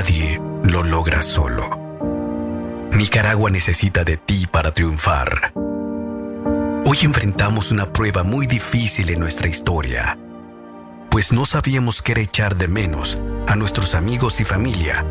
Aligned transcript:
Nadie 0.00 0.40
lo 0.64 0.82
logra 0.82 1.20
solo. 1.20 1.68
Nicaragua 2.96 3.50
necesita 3.50 4.02
de 4.02 4.16
ti 4.16 4.46
para 4.50 4.72
triunfar. 4.72 5.52
Hoy 6.86 6.98
enfrentamos 7.02 7.70
una 7.70 7.92
prueba 7.92 8.22
muy 8.22 8.46
difícil 8.46 9.10
en 9.10 9.20
nuestra 9.20 9.48
historia, 9.48 10.16
pues 11.10 11.32
no 11.32 11.44
sabíamos 11.44 12.00
qué 12.00 12.12
era 12.12 12.22
echar 12.22 12.56
de 12.56 12.66
menos 12.66 13.20
a 13.46 13.56
nuestros 13.56 13.94
amigos 13.94 14.40
y 14.40 14.44
familia. 14.46 15.04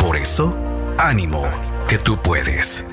Por 0.00 0.16
eso, 0.16 0.58
ánimo, 0.98 1.46
que 1.88 1.98
tú 1.98 2.20
puedes. 2.20 2.84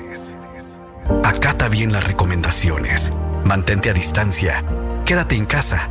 Acata 1.24 1.68
bien 1.68 1.92
las 1.92 2.04
recomendaciones, 2.04 3.10
mantente 3.44 3.90
a 3.90 3.92
distancia, 3.92 4.64
quédate 5.04 5.34
en 5.34 5.46
casa, 5.46 5.90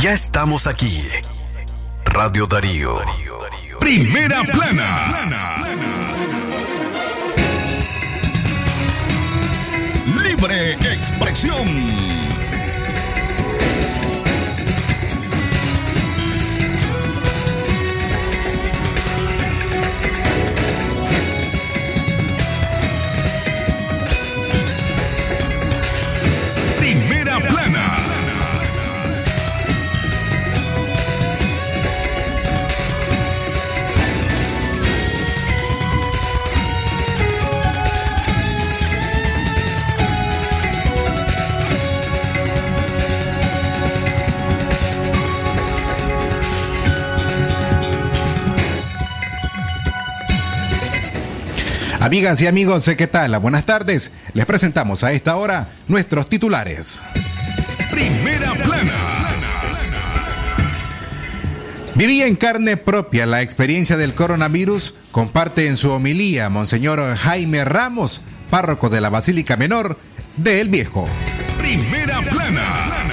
ya 0.00 0.12
estamos 0.14 0.66
aquí. 0.66 1.02
Radio 2.06 2.46
Darío. 2.46 2.94
Primera 3.78 4.42
plana. 4.44 5.64
Libre 10.22 10.72
expresión. 10.72 12.09
Amigas 52.00 52.40
y 52.40 52.46
amigos, 52.46 52.90
¿qué 52.96 53.06
tal? 53.06 53.38
Buenas 53.40 53.66
tardes. 53.66 54.10
Les 54.32 54.46
presentamos 54.46 55.04
a 55.04 55.12
esta 55.12 55.36
hora 55.36 55.68
nuestros 55.86 56.30
titulares. 56.30 57.02
Primera 57.90 58.54
plana. 58.54 58.94
Vivía 61.94 62.26
en 62.26 62.36
carne 62.36 62.78
propia 62.78 63.26
la 63.26 63.42
experiencia 63.42 63.98
del 63.98 64.14
coronavirus, 64.14 64.94
comparte 65.12 65.68
en 65.68 65.76
su 65.76 65.90
homilía 65.90 66.48
Monseñor 66.48 67.16
Jaime 67.16 67.66
Ramos, 67.66 68.22
párroco 68.48 68.88
de 68.88 69.02
la 69.02 69.10
Basílica 69.10 69.58
Menor 69.58 69.98
de 70.38 70.62
El 70.62 70.70
Viejo. 70.70 71.06
Primera 71.58 72.22
plana. 72.22 73.10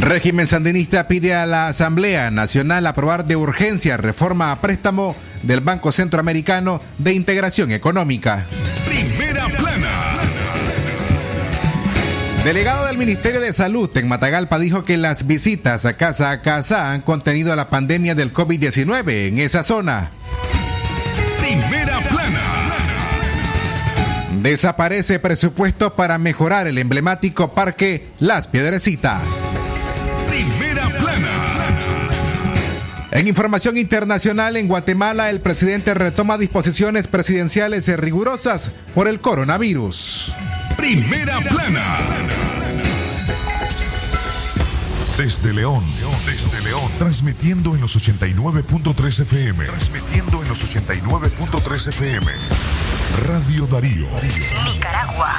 Régimen 0.00 0.46
sandinista 0.46 1.08
pide 1.08 1.34
a 1.34 1.44
la 1.44 1.68
Asamblea 1.68 2.30
Nacional 2.30 2.86
aprobar 2.86 3.26
de 3.26 3.36
urgencia 3.36 3.98
reforma 3.98 4.52
a 4.52 4.60
préstamo 4.60 5.14
del 5.46 5.60
Banco 5.60 5.92
Centroamericano 5.92 6.80
de 6.98 7.12
Integración 7.12 7.72
Económica. 7.72 8.46
Primera 8.86 9.46
plana. 9.46 10.16
Delegado 12.44 12.86
del 12.86 12.96
Ministerio 12.96 13.40
de 13.40 13.52
Salud 13.52 13.90
en 13.96 14.06
Matagalpa 14.06 14.58
dijo 14.58 14.84
que 14.84 14.96
las 14.96 15.26
visitas 15.26 15.84
a 15.84 15.96
casa 15.96 16.30
a 16.30 16.42
casa 16.42 16.92
han 16.92 17.02
contenido 17.02 17.54
la 17.56 17.70
pandemia 17.70 18.14
del 18.14 18.32
COVID-19 18.32 19.28
en 19.28 19.38
esa 19.38 19.62
zona. 19.62 20.12
Primera 21.40 22.00
plana. 22.08 22.42
Desaparece 24.42 25.18
presupuesto 25.18 25.96
para 25.96 26.18
mejorar 26.18 26.68
el 26.68 26.78
emblemático 26.78 27.52
parque 27.52 28.06
Las 28.20 28.46
Piedrecitas. 28.46 29.52
En 33.16 33.26
información 33.26 33.78
internacional, 33.78 34.58
en 34.58 34.68
Guatemala 34.68 35.30
el 35.30 35.40
presidente 35.40 35.94
retoma 35.94 36.36
disposiciones 36.36 37.08
presidenciales 37.08 37.88
rigurosas 37.96 38.70
por 38.94 39.08
el 39.08 39.20
coronavirus. 39.20 40.34
Primera 40.76 41.40
plana. 41.40 41.96
Desde 45.16 45.54
León, 45.54 45.82
desde 46.26 46.60
León, 46.60 46.92
transmitiendo 46.98 47.74
en 47.74 47.80
los 47.80 47.96
89.3 47.96 49.20
FM. 49.22 49.64
Transmitiendo 49.64 50.42
en 50.42 50.48
los 50.50 50.76
89.3 50.76 51.88
FM. 51.88 52.26
Radio 53.26 53.66
Darío. 53.66 54.08
Nicaragua 54.74 55.38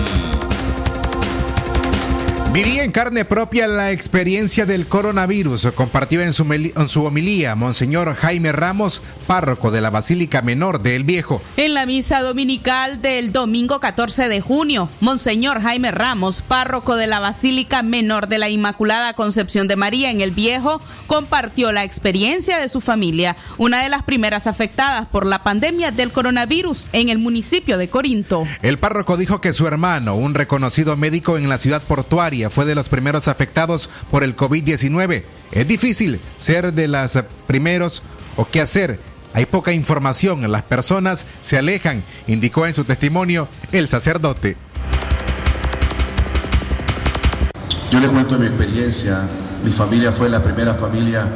Viví 2.56 2.78
en 2.78 2.90
carne 2.90 3.26
propia 3.26 3.68
la 3.68 3.92
experiencia 3.92 4.64
del 4.64 4.86
coronavirus. 4.86 5.72
Compartió 5.74 6.22
en 6.22 6.32
su, 6.32 6.50
en 6.50 6.88
su, 6.88 7.04
homilía 7.04 7.54
Monseñor 7.54 8.14
Jaime 8.14 8.50
Ramos, 8.50 9.02
párroco 9.26 9.70
de 9.70 9.82
la 9.82 9.90
Basílica 9.90 10.40
Menor 10.40 10.80
de 10.80 10.96
El 10.96 11.04
Viejo. 11.04 11.42
En 11.58 11.74
la 11.74 11.84
misa 11.84 12.22
dominical 12.22 13.02
del 13.02 13.30
domingo 13.30 13.78
14 13.78 14.30
de 14.30 14.40
junio, 14.40 14.88
Monseñor 15.00 15.60
Jaime 15.60 15.90
Ramos, 15.90 16.40
párroco 16.40 16.96
de 16.96 17.06
la 17.06 17.20
Basílica 17.20 17.82
Menor 17.82 18.26
de 18.26 18.38
la 18.38 18.48
Inmaculada 18.48 19.12
Concepción 19.12 19.68
de 19.68 19.76
María 19.76 20.10
en 20.10 20.22
El 20.22 20.30
Viejo, 20.30 20.80
compartió 21.08 21.72
la 21.72 21.84
experiencia 21.84 22.58
de 22.58 22.70
su 22.70 22.80
familia, 22.80 23.36
una 23.58 23.82
de 23.82 23.90
las 23.90 24.02
primeras 24.02 24.46
afectadas 24.46 25.06
por 25.08 25.26
la 25.26 25.42
pandemia 25.42 25.90
del 25.90 26.10
coronavirus 26.10 26.88
en 26.94 27.10
el 27.10 27.18
municipio 27.18 27.76
de 27.76 27.90
Corinto. 27.90 28.44
El 28.62 28.78
párroco 28.78 29.18
dijo 29.18 29.42
que 29.42 29.52
su 29.52 29.66
hermano, 29.66 30.14
un 30.14 30.32
reconocido 30.32 30.96
médico 30.96 31.36
en 31.36 31.50
la 31.50 31.58
ciudad 31.58 31.82
portuaria, 31.82 32.45
fue 32.50 32.64
de 32.64 32.74
los 32.74 32.88
primeros 32.88 33.28
afectados 33.28 33.90
por 34.10 34.22
el 34.24 34.36
COVID-19. 34.36 35.24
Es 35.52 35.68
difícil 35.68 36.20
ser 36.38 36.72
de 36.72 36.88
los 36.88 37.18
primeros 37.46 38.02
o 38.36 38.46
qué 38.48 38.60
hacer. 38.60 39.00
Hay 39.34 39.46
poca 39.46 39.72
información, 39.72 40.50
las 40.50 40.62
personas 40.62 41.26
se 41.42 41.58
alejan, 41.58 42.02
indicó 42.26 42.66
en 42.66 42.72
su 42.72 42.84
testimonio 42.84 43.48
el 43.72 43.86
sacerdote. 43.86 44.56
Yo 47.90 48.00
le 48.00 48.08
cuento 48.08 48.38
mi 48.38 48.46
experiencia. 48.46 49.20
Mi 49.64 49.72
familia 49.72 50.12
fue 50.12 50.28
la 50.28 50.42
primera 50.42 50.74
familia 50.74 51.28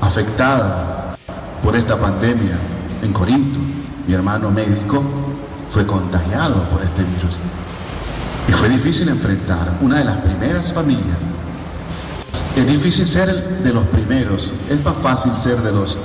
afectada 0.00 1.16
por 1.62 1.76
esta 1.76 1.98
pandemia 1.98 2.56
en 3.02 3.12
Corinto. 3.12 3.58
Mi 4.06 4.14
hermano 4.14 4.50
médico 4.50 5.02
fue 5.70 5.86
contagiado 5.86 6.62
por 6.70 6.82
este 6.82 7.02
virus. 7.02 7.36
Y 8.48 8.52
fue 8.52 8.68
difícil 8.70 9.08
enfrentar 9.08 9.78
una 9.80 9.98
de 9.98 10.04
las 10.04 10.16
primeras 10.18 10.72
familias. 10.72 11.18
Es 12.56 12.66
difícil 12.66 13.06
ser 13.06 13.60
de 13.62 13.72
los 13.72 13.84
primeros, 13.86 14.52
es 14.68 14.82
más 14.84 14.96
fácil 15.02 15.32
ser 15.36 15.62
de 15.62 15.70
los 15.70 15.96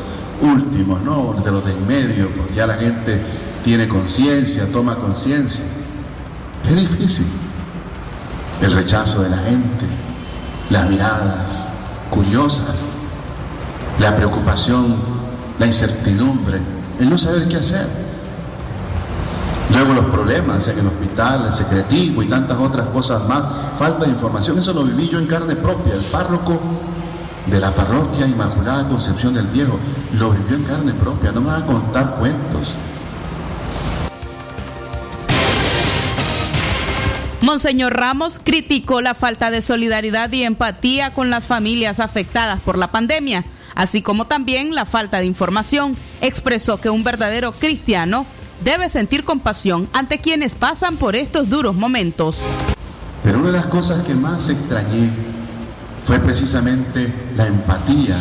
últimos, 0.42 1.02
¿no? 1.02 1.34
De 1.44 1.52
los 1.52 1.66
de 1.66 1.72
en 1.72 1.88
medio, 1.88 2.30
porque 2.30 2.54
ya 2.56 2.68
la 2.68 2.76
gente 2.76 3.20
tiene 3.64 3.88
conciencia, 3.88 4.66
toma 4.72 4.96
conciencia. 4.96 5.64
Es 6.68 6.76
difícil. 6.76 7.26
El 8.62 8.74
rechazo 8.74 9.24
de 9.24 9.30
la 9.30 9.38
gente, 9.38 9.86
las 10.70 10.90
miradas 10.90 11.66
curiosas, 12.10 12.76
la 14.00 14.16
preocupación, 14.16 14.96
la 15.60 15.68
incertidumbre, 15.68 16.60
el 17.00 17.10
no 17.10 17.18
saber 17.18 17.48
qué 17.48 17.58
hacer. 17.58 18.03
Luego 19.70 19.94
los 19.94 20.06
problemas 20.06 20.68
en 20.68 20.80
el 20.80 20.88
hospital, 20.88 21.46
el 21.46 21.54
secretismo 21.54 22.22
y 22.22 22.28
tantas 22.28 22.58
otras 22.58 22.88
cosas 22.90 23.28
más, 23.28 23.44
falta 23.80 24.06
de 24.06 24.12
información, 24.12 24.60
eso 24.60 24.74
lo 24.74 24.84
viví 24.84 25.10
yo 25.10 25.20
en 25.20 25.28
carne 25.28 25.56
propia, 25.56 25.94
el 25.94 26.04
párroco 26.06 26.60
de 27.48 27.60
la 27.60 27.72
parroquia 27.72 28.28
Inmaculada 28.28 28.88
Concepción 28.88 29.34
del 29.34 29.48
Viejo, 29.48 29.80
lo 30.14 30.32
vivió 30.32 30.58
en 30.58 30.64
carne 30.64 30.94
propia, 30.94 31.32
no 31.32 31.42
me 31.42 31.48
van 31.48 31.64
a 31.64 31.66
contar 31.66 32.16
cuentos. 32.16 32.76
Monseñor 37.42 37.94
Ramos 37.94 38.40
criticó 38.42 39.02
la 39.02 39.16
falta 39.16 39.52
de 39.52 39.62
solidaridad 39.62 40.32
y 40.32 40.44
empatía 40.44 41.14
con 41.14 41.30
las 41.30 41.46
familias 41.46 42.00
afectadas 42.00 42.62
por 42.62 42.78
la 42.78 42.92
pandemia, 42.92 43.44
así 43.76 44.02
como 44.02 44.28
también 44.28 44.74
la 44.74 44.86
falta 44.86 45.20
de 45.20 45.26
información. 45.26 45.98
Expresó 46.22 46.80
que 46.80 46.90
un 46.90 47.04
verdadero 47.04 47.52
cristiano 47.52 48.26
debe 48.64 48.90
sentir 48.90 49.24
compasión 49.24 49.88
ante 49.94 50.20
quienes 50.20 50.56
pasan 50.56 50.96
por 50.98 51.16
estos 51.16 51.50
duros 51.50 51.76
momentos. 51.76 52.42
Pero 53.24 53.40
una 53.40 53.48
de 53.48 53.54
las 53.54 53.66
cosas 53.66 54.04
que 54.06 54.16
más 54.16 54.50
extrañé 54.50 55.12
fue 56.06 56.20
precisamente 56.20 57.14
la 57.36 57.48
empatía 57.48 58.18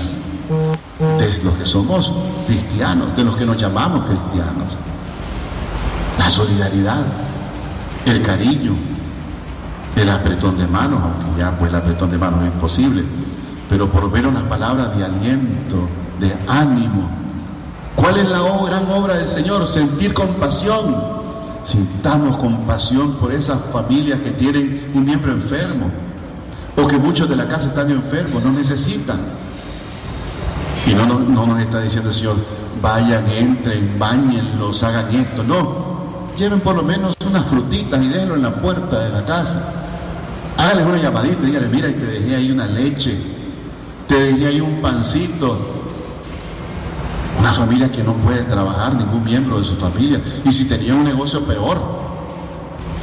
de 1.18 1.44
los 1.44 1.54
que 1.54 1.66
somos 1.66 2.12
cristianos, 2.46 3.16
de 3.16 3.24
los 3.24 3.36
que 3.36 3.46
nos 3.46 3.56
llamamos 3.56 4.04
cristianos. 4.06 4.74
La 6.18 6.28
solidaridad, 6.28 7.04
el 8.06 8.22
cariño, 8.22 8.74
el 9.96 10.10
apretón 10.10 10.58
de 10.58 10.66
manos, 10.66 11.00
aunque 11.02 11.40
ya 11.40 11.56
pues 11.58 11.70
el 11.70 11.76
apretón 11.76 12.10
de 12.10 12.18
manos 12.18 12.42
es 12.42 12.52
imposible, 12.52 13.02
pero 13.68 13.90
por 13.90 14.10
ver 14.10 14.26
unas 14.26 14.44
palabras 14.44 14.96
de 14.96 15.04
aliento, 15.04 15.88
de 16.20 16.34
ánimo, 16.46 17.21
¿Cuál 17.96 18.18
es 18.18 18.28
la 18.28 18.40
gran 18.66 18.90
obra 18.90 19.14
del 19.14 19.28
Señor? 19.28 19.68
Sentir 19.68 20.14
compasión. 20.14 21.22
Sintamos 21.64 22.36
compasión 22.38 23.14
por 23.14 23.32
esas 23.32 23.58
familias 23.72 24.20
que 24.20 24.30
tienen 24.32 24.90
un 24.94 25.04
miembro 25.04 25.32
enfermo 25.32 25.90
o 26.76 26.86
que 26.86 26.96
muchos 26.96 27.28
de 27.28 27.36
la 27.36 27.46
casa 27.46 27.68
están 27.68 27.90
enfermos, 27.90 28.42
no 28.42 28.52
necesitan. 28.52 29.18
Y 30.86 30.94
no, 30.94 31.06
no, 31.06 31.46
nos 31.46 31.60
está 31.60 31.80
diciendo 31.80 32.10
el 32.10 32.14
Señor, 32.14 32.36
vayan, 32.80 33.24
entren, 33.30 33.96
bañenlos, 33.98 34.82
hagan 34.82 35.14
esto. 35.14 35.44
No, 35.44 35.92
lleven 36.36 36.60
por 36.60 36.74
lo 36.74 36.82
menos 36.82 37.14
unas 37.24 37.46
frutitas 37.46 38.02
y 38.02 38.08
déjenlo 38.08 38.34
en 38.34 38.42
la 38.42 38.54
puerta 38.54 38.98
de 38.98 39.10
la 39.10 39.24
casa. 39.24 39.62
Háganles 40.56 40.86
una 40.86 40.98
llamadita 40.98 41.42
díganle, 41.42 41.68
mira, 41.68 41.88
te 41.88 42.04
dejé 42.04 42.36
ahí 42.36 42.50
una 42.50 42.66
leche, 42.66 43.18
te 44.08 44.14
dejé 44.14 44.46
ahí 44.48 44.60
un 44.60 44.80
pancito, 44.82 45.81
una 47.38 47.52
familia 47.52 47.90
que 47.90 48.02
no 48.02 48.14
puede 48.14 48.42
trabajar, 48.44 48.94
ningún 48.94 49.24
miembro 49.24 49.58
de 49.60 49.64
su 49.64 49.76
familia. 49.76 50.20
Y 50.44 50.52
si 50.52 50.66
tenía 50.66 50.94
un 50.94 51.04
negocio 51.04 51.44
peor, 51.44 51.80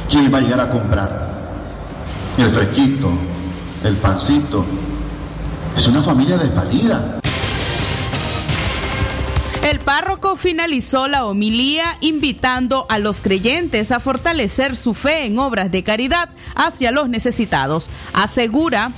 ¿quién 0.08 0.32
va 0.32 0.38
a 0.38 0.40
llegar 0.40 0.60
a 0.60 0.70
comprar? 0.70 1.52
El 2.38 2.50
fresquito, 2.50 3.10
el 3.84 3.96
pancito. 3.96 4.64
Es 5.76 5.86
una 5.86 6.02
familia 6.02 6.36
desvalida. 6.36 7.20
El 9.62 9.78
párroco 9.78 10.36
finalizó 10.36 11.06
la 11.06 11.26
homilía 11.26 11.98
invitando 12.00 12.86
a 12.88 12.98
los 12.98 13.20
creyentes 13.20 13.92
a 13.92 14.00
fortalecer 14.00 14.74
su 14.74 14.94
fe 14.94 15.26
en 15.26 15.38
obras 15.38 15.70
de 15.70 15.84
caridad 15.84 16.30
hacia 16.54 16.90
los 16.90 17.08
necesitados. 17.08 17.90
Asegura 18.14 18.90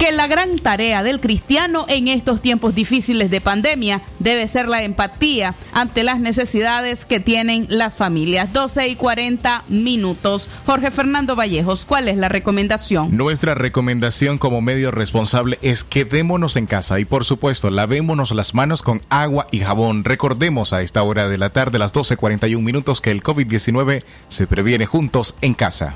que 0.00 0.12
la 0.12 0.26
gran 0.26 0.58
tarea 0.58 1.02
del 1.02 1.20
cristiano 1.20 1.84
en 1.86 2.08
estos 2.08 2.40
tiempos 2.40 2.74
difíciles 2.74 3.30
de 3.30 3.42
pandemia 3.42 4.00
debe 4.18 4.48
ser 4.48 4.66
la 4.66 4.82
empatía 4.82 5.54
ante 5.72 6.04
las 6.04 6.20
necesidades 6.20 7.04
que 7.04 7.20
tienen 7.20 7.66
las 7.68 7.96
familias. 7.96 8.50
12 8.50 8.88
y 8.88 8.96
40 8.96 9.64
minutos. 9.68 10.48
Jorge 10.64 10.90
Fernando 10.90 11.36
Vallejos, 11.36 11.84
¿cuál 11.84 12.08
es 12.08 12.16
la 12.16 12.30
recomendación? 12.30 13.14
Nuestra 13.14 13.54
recomendación 13.54 14.38
como 14.38 14.62
medio 14.62 14.90
responsable 14.90 15.58
es 15.60 15.84
quedémonos 15.84 16.56
en 16.56 16.64
casa 16.64 16.98
y 16.98 17.04
por 17.04 17.26
supuesto 17.26 17.68
lavémonos 17.68 18.30
las 18.30 18.54
manos 18.54 18.82
con 18.82 19.02
agua 19.10 19.48
y 19.50 19.60
jabón. 19.60 20.04
Recordemos 20.04 20.72
a 20.72 20.80
esta 20.80 21.02
hora 21.02 21.28
de 21.28 21.36
la 21.36 21.50
tarde, 21.50 21.78
las 21.78 21.92
12.41 21.92 22.58
minutos, 22.62 23.02
que 23.02 23.10
el 23.10 23.22
COVID-19 23.22 24.02
se 24.30 24.46
previene 24.46 24.86
juntos 24.86 25.34
en 25.42 25.52
casa. 25.52 25.94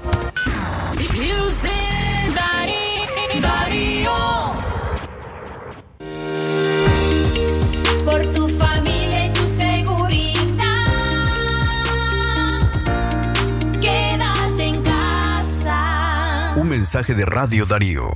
Mensaje 16.85 17.15
de 17.15 17.25
Radio 17.25 17.65
Darío. 17.65 18.11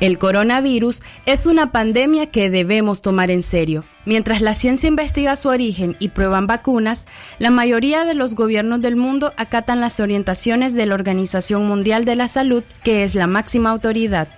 El 0.00 0.18
coronavirus 0.18 1.00
es 1.24 1.46
una 1.46 1.72
pandemia 1.72 2.30
que 2.30 2.50
debemos 2.50 3.00
tomar 3.00 3.30
en 3.30 3.42
serio. 3.42 3.84
Mientras 4.04 4.42
la 4.42 4.52
ciencia 4.52 4.86
investiga 4.86 5.34
su 5.36 5.48
origen 5.48 5.96
y 5.98 6.08
prueban 6.08 6.46
vacunas, 6.46 7.06
la 7.38 7.48
mayoría 7.48 8.04
de 8.04 8.12
los 8.12 8.34
gobiernos 8.34 8.82
del 8.82 8.96
mundo 8.96 9.32
acatan 9.38 9.80
las 9.80 9.98
orientaciones 9.98 10.74
de 10.74 10.84
la 10.84 10.94
Organización 10.94 11.66
Mundial 11.66 12.04
de 12.04 12.14
la 12.14 12.28
Salud, 12.28 12.62
que 12.84 13.02
es 13.02 13.14
la 13.14 13.26
máxima 13.26 13.70
autoridad. 13.70 14.28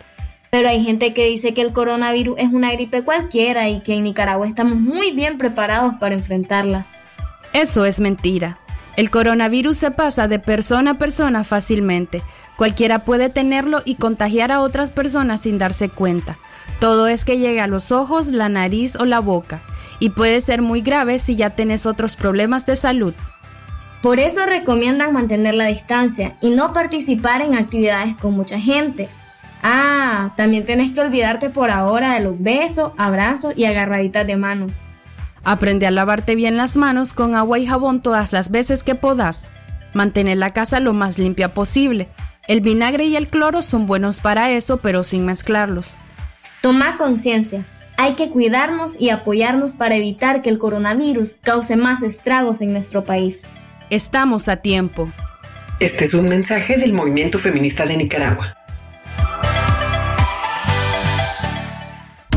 Pero 0.53 0.69
hay 0.69 0.85
gente 0.85 1.12
que 1.15 1.27
dice 1.27 1.53
que 1.53 1.62
el 1.62 1.73
coronavirus 1.73 2.37
es 2.39 2.53
una 2.53 2.71
gripe 2.71 3.03
cualquiera 3.03 3.69
y 3.69 3.81
que 3.81 3.97
en 3.97 4.05
Nicaragua 4.05 4.47
estamos 4.47 4.77
muy 4.77 5.11
bien 5.11 5.37
preparados 5.37 5.95
para 5.99 6.15
enfrentarla. 6.15 6.87
Eso 7.53 7.85
es 7.85 7.99
mentira. 7.99 8.61
El 9.00 9.11
coronavirus 9.11 9.78
se 9.78 9.90
pasa 9.90 10.28
de 10.28 10.38
persona 10.38 10.90
a 10.90 10.99
persona 10.99 11.42
fácilmente. 11.42 12.23
Cualquiera 12.59 13.07
puede 13.07 13.30
tenerlo 13.30 13.80
y 13.87 13.95
contagiar 13.95 14.52
a 14.52 14.61
otras 14.61 14.90
personas 14.90 15.40
sin 15.40 15.57
darse 15.57 15.88
cuenta. 15.88 16.38
Todo 16.80 17.09
es 17.09 17.25
que 17.25 17.38
llegue 17.38 17.62
a 17.62 17.66
los 17.66 17.92
ojos, 17.92 18.26
la 18.26 18.50
nariz 18.50 18.97
o 18.97 19.07
la 19.07 19.21
boca. 19.21 19.62
Y 20.00 20.11
puede 20.11 20.42
ser 20.42 20.61
muy 20.61 20.83
grave 20.83 21.19
si 21.19 21.35
ya 21.35 21.49
tienes 21.49 21.87
otros 21.87 22.14
problemas 22.14 22.66
de 22.66 22.76
salud. 22.76 23.14
Por 24.02 24.21
eso 24.21 24.45
recomiendan 24.45 25.14
mantener 25.14 25.54
la 25.54 25.69
distancia 25.69 26.37
y 26.42 26.50
no 26.50 26.75
participar 26.75 27.40
en 27.40 27.54
actividades 27.54 28.16
con 28.16 28.35
mucha 28.35 28.61
gente. 28.61 29.09
Ah, 29.62 30.35
también 30.37 30.66
tienes 30.66 30.92
que 30.92 31.00
olvidarte 31.00 31.49
por 31.49 31.71
ahora 31.71 32.12
de 32.12 32.21
los 32.21 32.38
besos, 32.38 32.92
abrazos 32.99 33.54
y 33.57 33.64
agarraditas 33.64 34.26
de 34.26 34.37
mano. 34.37 34.66
Aprende 35.44 35.87
a 35.87 35.90
lavarte 35.90 36.35
bien 36.35 36.56
las 36.56 36.76
manos 36.76 37.12
con 37.12 37.35
agua 37.35 37.59
y 37.59 37.66
jabón 37.66 38.02
todas 38.02 38.32
las 38.32 38.50
veces 38.50 38.82
que 38.82 38.94
podas. 38.94 39.49
Mantener 39.94 40.37
la 40.37 40.52
casa 40.52 40.80
lo 40.80 40.92
más 40.92 41.18
limpia 41.18 41.54
posible. 41.54 42.09
El 42.47 42.61
vinagre 42.61 43.04
y 43.04 43.16
el 43.16 43.28
cloro 43.28 43.62
son 43.62 43.87
buenos 43.87 44.20
para 44.20 44.50
eso, 44.50 44.78
pero 44.78 45.04
sin 45.04 45.25
mezclarlos. 45.25 45.94
Toma 46.61 46.97
conciencia. 46.97 47.66
Hay 47.97 48.14
que 48.14 48.30
cuidarnos 48.30 48.99
y 48.99 49.11
apoyarnos 49.11 49.73
para 49.73 49.94
evitar 49.94 50.42
que 50.42 50.50
el 50.50 50.59
coronavirus 50.59 51.35
cause 51.42 51.76
más 51.76 52.02
estragos 52.02 52.61
en 52.61 52.73
nuestro 52.73 53.04
país. 53.04 53.47
Estamos 53.90 54.49
a 54.49 54.56
tiempo. 54.56 55.11
Este 55.80 56.04
es 56.04 56.14
un 56.14 56.28
mensaje 56.28 56.76
del 56.76 56.92
movimiento 56.92 57.38
feminista 57.38 57.85
de 57.85 57.97
Nicaragua. 57.97 58.56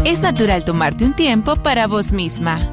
Es 0.06 0.22
natural 0.22 0.66
tomarte 0.66 1.06
un 1.06 1.14
tiempo 1.14 1.56
para 1.58 1.88
vos 1.88 2.12
misma. 2.12 2.73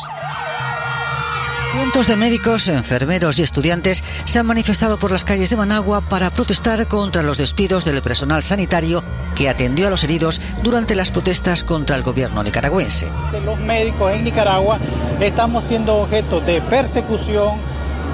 Cientos 1.70 2.08
de 2.08 2.16
médicos, 2.16 2.66
enfermeros 2.66 3.38
y 3.38 3.44
estudiantes 3.44 4.02
se 4.24 4.40
han 4.40 4.46
manifestado 4.46 4.98
por 4.98 5.12
las 5.12 5.24
calles 5.24 5.50
de 5.50 5.56
Managua 5.56 6.00
para 6.00 6.30
protestar 6.30 6.88
contra 6.88 7.22
los 7.22 7.38
despidos 7.38 7.84
del 7.84 8.02
personal 8.02 8.42
sanitario 8.42 9.04
que 9.36 9.48
atendió 9.48 9.86
a 9.86 9.90
los 9.90 10.02
heridos 10.02 10.40
durante 10.64 10.96
las 10.96 11.12
protestas 11.12 11.62
contra 11.62 11.94
el 11.94 12.02
gobierno 12.02 12.42
nicaragüense. 12.42 13.06
Los 13.44 13.60
médicos 13.60 14.10
en 14.12 14.24
Nicaragua 14.24 14.80
estamos 15.20 15.62
siendo 15.62 15.94
objeto 15.98 16.40
de 16.40 16.60
persecución, 16.60 17.60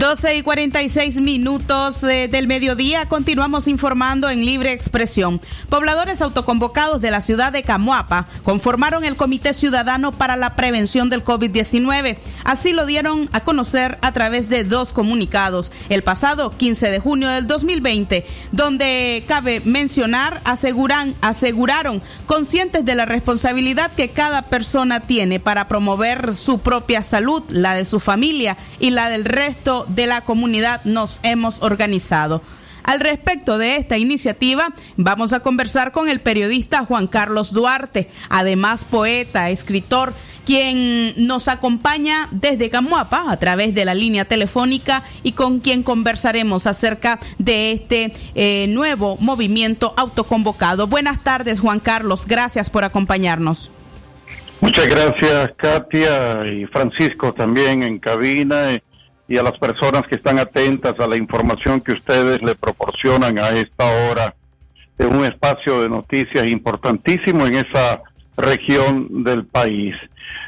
12 0.00 0.36
y 0.36 0.42
46 0.42 1.20
minutos 1.20 2.02
eh, 2.04 2.26
del 2.26 2.46
mediodía. 2.46 3.06
Continuamos 3.06 3.68
informando 3.68 4.30
en 4.30 4.46
libre 4.46 4.72
expresión. 4.72 5.42
Pobladores 5.68 6.22
autoconvocados 6.22 7.02
de 7.02 7.10
la 7.10 7.20
ciudad 7.20 7.52
de 7.52 7.62
Camuapa 7.62 8.26
conformaron 8.42 9.04
el 9.04 9.16
Comité 9.16 9.52
Ciudadano 9.52 10.10
para 10.10 10.36
la 10.36 10.56
Prevención 10.56 11.10
del 11.10 11.22
COVID-19. 11.22 12.16
Así 12.44 12.72
lo 12.72 12.86
dieron 12.86 13.28
a 13.32 13.40
conocer 13.40 13.98
a 14.00 14.12
través 14.12 14.48
de 14.48 14.64
dos 14.64 14.94
comunicados 14.94 15.70
el 15.90 16.02
pasado 16.02 16.48
15 16.48 16.90
de 16.90 16.98
junio 16.98 17.28
del 17.28 17.46
2020, 17.46 18.24
donde 18.52 19.22
cabe 19.28 19.60
mencionar, 19.66 20.40
aseguran, 20.44 21.14
aseguraron 21.20 22.02
conscientes 22.24 22.86
de 22.86 22.94
la 22.94 23.04
responsabilidad 23.04 23.92
que 23.92 24.08
cada 24.08 24.48
persona 24.48 25.00
tiene 25.00 25.40
para 25.40 25.68
promover 25.68 26.34
su 26.36 26.60
propia 26.60 27.02
salud, 27.02 27.42
la 27.50 27.74
de 27.74 27.84
su 27.84 28.00
familia 28.00 28.56
y 28.78 28.92
la 28.92 29.10
del 29.10 29.26
resto 29.26 29.88
de 29.94 30.06
la 30.06 30.22
comunidad 30.22 30.80
nos 30.84 31.20
hemos 31.22 31.62
organizado. 31.62 32.42
Al 32.82 33.00
respecto 33.00 33.58
de 33.58 33.76
esta 33.76 33.98
iniciativa, 33.98 34.68
vamos 34.96 35.32
a 35.32 35.40
conversar 35.40 35.92
con 35.92 36.08
el 36.08 36.20
periodista 36.20 36.84
Juan 36.84 37.06
Carlos 37.06 37.52
Duarte, 37.52 38.10
además 38.28 38.84
poeta, 38.84 39.50
escritor, 39.50 40.14
quien 40.46 41.14
nos 41.16 41.48
acompaña 41.48 42.28
desde 42.30 42.70
Camuapa 42.70 43.30
a 43.30 43.36
través 43.36 43.74
de 43.74 43.84
la 43.84 43.94
línea 43.94 44.24
telefónica 44.24 45.02
y 45.22 45.32
con 45.32 45.60
quien 45.60 45.82
conversaremos 45.82 46.66
acerca 46.66 47.20
de 47.38 47.72
este 47.72 48.12
eh, 48.34 48.66
nuevo 48.68 49.16
movimiento 49.20 49.94
autoconvocado. 49.96 50.86
Buenas 50.86 51.22
tardes, 51.22 51.60
Juan 51.60 51.80
Carlos. 51.80 52.26
Gracias 52.26 52.70
por 52.70 52.84
acompañarnos. 52.84 53.70
Muchas 54.60 54.86
gracias, 54.88 55.52
Katia 55.56 56.40
y 56.46 56.66
Francisco 56.66 57.32
también 57.32 57.82
en 57.82 57.98
cabina 57.98 58.72
y 59.30 59.38
a 59.38 59.44
las 59.44 59.56
personas 59.58 60.02
que 60.08 60.16
están 60.16 60.40
atentas 60.40 60.98
a 60.98 61.06
la 61.06 61.16
información 61.16 61.80
que 61.80 61.92
ustedes 61.92 62.42
le 62.42 62.56
proporcionan 62.56 63.38
a 63.38 63.50
esta 63.50 63.86
hora 63.86 64.34
en 64.98 65.16
un 65.16 65.24
espacio 65.24 65.82
de 65.82 65.88
noticias 65.88 66.44
importantísimo 66.48 67.46
en 67.46 67.54
esa 67.54 68.02
región 68.36 69.22
del 69.22 69.46
país. 69.46 69.94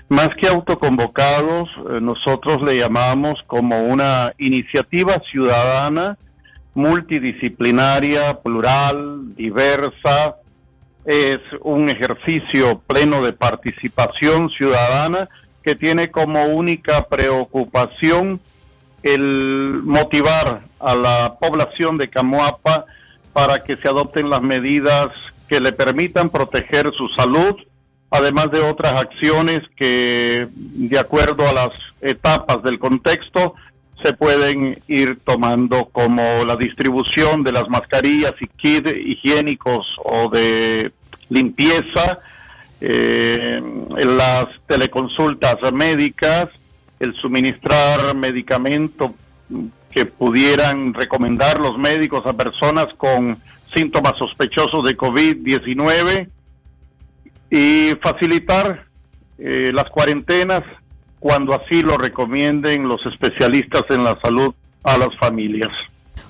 Más 0.09 0.31
que 0.31 0.49
autoconvocados, 0.49 1.69
eh, 1.69 2.01
nosotros 2.01 2.61
le 2.63 2.77
llamamos 2.77 3.37
como 3.47 3.79
una 3.85 4.33
iniciativa 4.39 5.15
ciudadana 5.31 6.19
multidisciplinaria, 6.75 8.41
plural, 8.41 9.33
diversa. 9.37 10.39
Es 11.05 11.39
un 11.61 11.89
ejercicio 11.89 12.83
pleno 12.85 13.23
de 13.23 13.33
participación 13.33 14.51
ciudadana 14.51 15.29
que 15.63 15.77
tiene 15.77 16.11
como 16.11 16.47
única 16.47 17.07
preocupación 17.09 18.41
el 19.03 19.81
motivar 19.85 20.63
a 20.79 20.95
la 20.95 21.37
población 21.41 21.99
de 21.99 22.09
Camoapa 22.09 22.87
para 23.33 23.61
que 23.61 23.77
se 23.77 23.89
adopten 23.89 24.31
las 24.31 24.43
medidas 24.43 25.09
que 25.49 25.61
le 25.61 25.73
permitan 25.73 26.31
proteger 26.31 26.91
su 26.97 27.09
salud, 27.09 27.57
además 28.11 28.51
de 28.51 28.61
otras 28.61 28.95
acciones 29.01 29.61
que, 29.77 30.49
de 30.55 30.99
acuerdo 30.99 31.49
a 31.49 31.53
las 31.53 31.71
etapas 32.01 32.63
del 32.63 32.79
contexto, 32.79 33.55
se 34.03 34.13
pueden 34.13 34.83
ir 34.89 35.21
tomando 35.25 35.87
como 35.93 36.45
la 36.45 36.57
distribución 36.57 37.43
de 37.45 37.53
las 37.53 37.69
mascarillas 37.69 38.33
y 38.41 38.47
kits 38.49 38.93
higiénicos 38.95 39.87
o 40.05 40.29
de 40.29 40.93
limpieza, 41.29 42.19
eh, 42.81 43.63
las 43.95 44.47
teleconsultas 44.67 45.57
médicas, 45.73 46.49
el 47.03 47.15
suministrar 47.15 48.15
medicamentos 48.15 49.11
que 49.91 50.07
pudieran 50.07 50.95
recomendar 50.95 51.59
los 51.59 51.77
médicos 51.77 52.25
a 52.25 52.33
personas 52.33 52.87
con 52.97 53.37
síntomas 53.75 54.17
sospechosos 54.19 54.85
de 54.85 54.97
COVID-19 54.97 56.29
y 57.51 57.91
facilitar 58.03 58.87
eh, 59.39 59.73
las 59.75 59.91
cuarentenas 59.91 60.63
cuando 61.19 61.55
así 61.55 61.83
lo 61.83 61.99
recomienden 61.99 62.89
los 62.89 63.05
especialistas 63.07 63.83
en 63.91 64.05
la 64.05 64.19
salud 64.23 64.55
a 64.85 64.97
las 64.97 65.17
familias. 65.19 65.71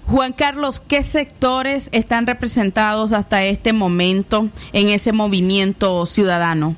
Juan 0.07 0.33
Carlos, 0.33 0.81
¿qué 0.81 1.03
sectores 1.03 1.89
están 1.93 2.27
representados 2.27 3.13
hasta 3.13 3.45
este 3.45 3.73
momento 3.73 4.49
en 4.73 4.89
ese 4.89 5.13
movimiento 5.13 6.05
ciudadano? 6.07 6.77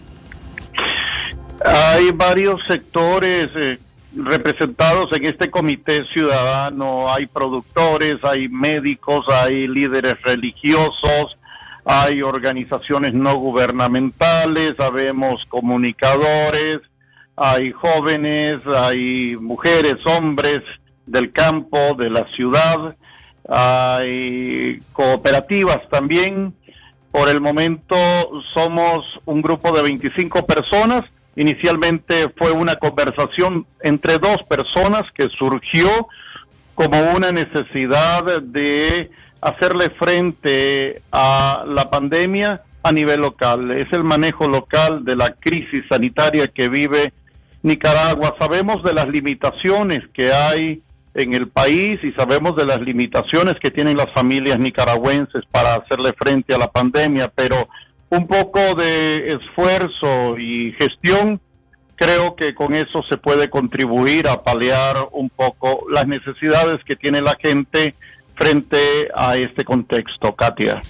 Hay 1.64 2.10
varios 2.10 2.60
sectores 2.68 3.48
eh, 3.60 3.78
representados 4.16 5.08
en 5.12 5.26
este 5.26 5.50
comité 5.50 6.04
ciudadano. 6.12 7.12
Hay 7.12 7.26
productores, 7.26 8.16
hay 8.22 8.48
médicos, 8.48 9.26
hay 9.28 9.66
líderes 9.66 10.14
religiosos, 10.22 11.36
hay 11.84 12.22
organizaciones 12.22 13.14
no 13.14 13.36
gubernamentales, 13.36 14.74
sabemos 14.78 15.44
comunicadores, 15.48 16.78
hay 17.36 17.72
jóvenes, 17.72 18.56
hay 18.74 19.36
mujeres, 19.36 19.96
hombres 20.06 20.60
del 21.06 21.32
campo, 21.32 21.94
de 21.98 22.10
la 22.10 22.26
ciudad, 22.34 22.96
hay 23.48 24.80
cooperativas 24.92 25.80
también. 25.90 26.54
Por 27.10 27.28
el 27.28 27.40
momento 27.40 27.96
somos 28.54 29.04
un 29.24 29.40
grupo 29.40 29.70
de 29.70 29.82
25 29.82 30.46
personas 30.46 31.02
Inicialmente 31.36 32.28
fue 32.36 32.52
una 32.52 32.76
conversación 32.76 33.66
entre 33.80 34.18
dos 34.18 34.38
personas 34.48 35.02
que 35.14 35.28
surgió 35.28 35.88
como 36.74 37.00
una 37.12 37.30
necesidad 37.32 38.42
de 38.42 39.10
hacerle 39.40 39.90
frente 39.90 41.02
a 41.12 41.64
la 41.66 41.90
pandemia 41.90 42.62
a 42.82 42.92
nivel 42.92 43.20
local. 43.20 43.70
Es 43.72 43.92
el 43.92 44.04
manejo 44.04 44.46
local 44.46 45.04
de 45.04 45.16
la 45.16 45.30
crisis 45.30 45.84
sanitaria 45.88 46.46
que 46.48 46.68
vive 46.68 47.12
Nicaragua. 47.62 48.34
Sabemos 48.38 48.82
de 48.82 48.92
las 48.92 49.08
limitaciones 49.08 50.00
que 50.12 50.32
hay 50.32 50.82
en 51.14 51.34
el 51.34 51.48
país 51.48 51.98
y 52.02 52.12
sabemos 52.12 52.56
de 52.56 52.66
las 52.66 52.80
limitaciones 52.80 53.54
que 53.60 53.70
tienen 53.70 53.96
las 53.96 54.12
familias 54.12 54.58
nicaragüenses 54.58 55.42
para 55.50 55.76
hacerle 55.76 56.12
frente 56.12 56.54
a 56.54 56.58
la 56.58 56.70
pandemia, 56.70 57.30
pero 57.34 57.68
un 58.10 58.26
poco 58.26 58.74
de 58.74 59.32
esfuerzo 59.32 60.38
y 60.38 60.72
gestión, 60.78 61.40
creo 61.96 62.36
que 62.36 62.54
con 62.54 62.74
eso 62.74 63.02
se 63.08 63.16
puede 63.16 63.48
contribuir 63.48 64.28
a 64.28 64.42
paliar 64.42 64.96
un 65.12 65.30
poco 65.30 65.86
las 65.90 66.06
necesidades 66.06 66.82
que 66.84 66.96
tiene 66.96 67.20
la 67.20 67.36
gente 67.40 67.94
frente 68.34 69.08
a 69.14 69.36
este 69.36 69.64
contexto, 69.64 70.34
Katia. 70.34 70.82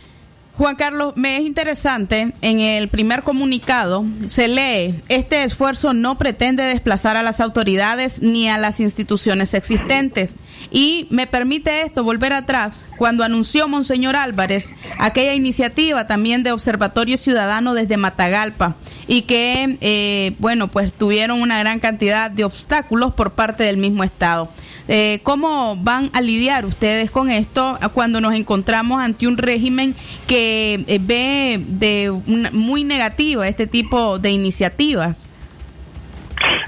Juan 0.56 0.76
Carlos, 0.76 1.14
me 1.16 1.36
es 1.36 1.42
interesante, 1.42 2.32
en 2.40 2.60
el 2.60 2.86
primer 2.86 3.24
comunicado 3.24 4.04
se 4.28 4.46
lee, 4.46 5.00
este 5.08 5.42
esfuerzo 5.42 5.94
no 5.94 6.16
pretende 6.16 6.62
desplazar 6.62 7.16
a 7.16 7.24
las 7.24 7.40
autoridades 7.40 8.22
ni 8.22 8.48
a 8.48 8.56
las 8.56 8.78
instituciones 8.78 9.52
existentes. 9.52 10.36
Y 10.70 11.08
me 11.10 11.26
permite 11.26 11.82
esto 11.82 12.04
volver 12.04 12.32
atrás, 12.32 12.84
cuando 12.96 13.24
anunció 13.24 13.66
Monseñor 13.66 14.14
Álvarez 14.14 14.68
aquella 15.00 15.34
iniciativa 15.34 16.06
también 16.06 16.44
de 16.44 16.52
Observatorio 16.52 17.18
Ciudadano 17.18 17.74
desde 17.74 17.96
Matagalpa 17.96 18.76
y 19.08 19.22
que, 19.22 19.76
eh, 19.80 20.36
bueno, 20.38 20.68
pues 20.68 20.92
tuvieron 20.92 21.42
una 21.42 21.58
gran 21.58 21.80
cantidad 21.80 22.30
de 22.30 22.44
obstáculos 22.44 23.12
por 23.14 23.32
parte 23.32 23.64
del 23.64 23.76
mismo 23.76 24.04
Estado. 24.04 24.48
Eh, 24.86 25.20
¿Cómo 25.22 25.76
van 25.76 26.10
a 26.12 26.20
lidiar 26.20 26.66
ustedes 26.66 27.10
con 27.10 27.30
esto 27.30 27.78
cuando 27.94 28.20
nos 28.20 28.34
encontramos 28.34 29.00
ante 29.00 29.26
un 29.26 29.38
régimen 29.38 29.94
que 30.26 30.84
eh, 30.86 30.98
ve 31.00 31.58
de 31.66 32.10
muy 32.52 32.84
negativa 32.84 33.48
este 33.48 33.66
tipo 33.66 34.18
de 34.18 34.30
iniciativas? 34.30 35.30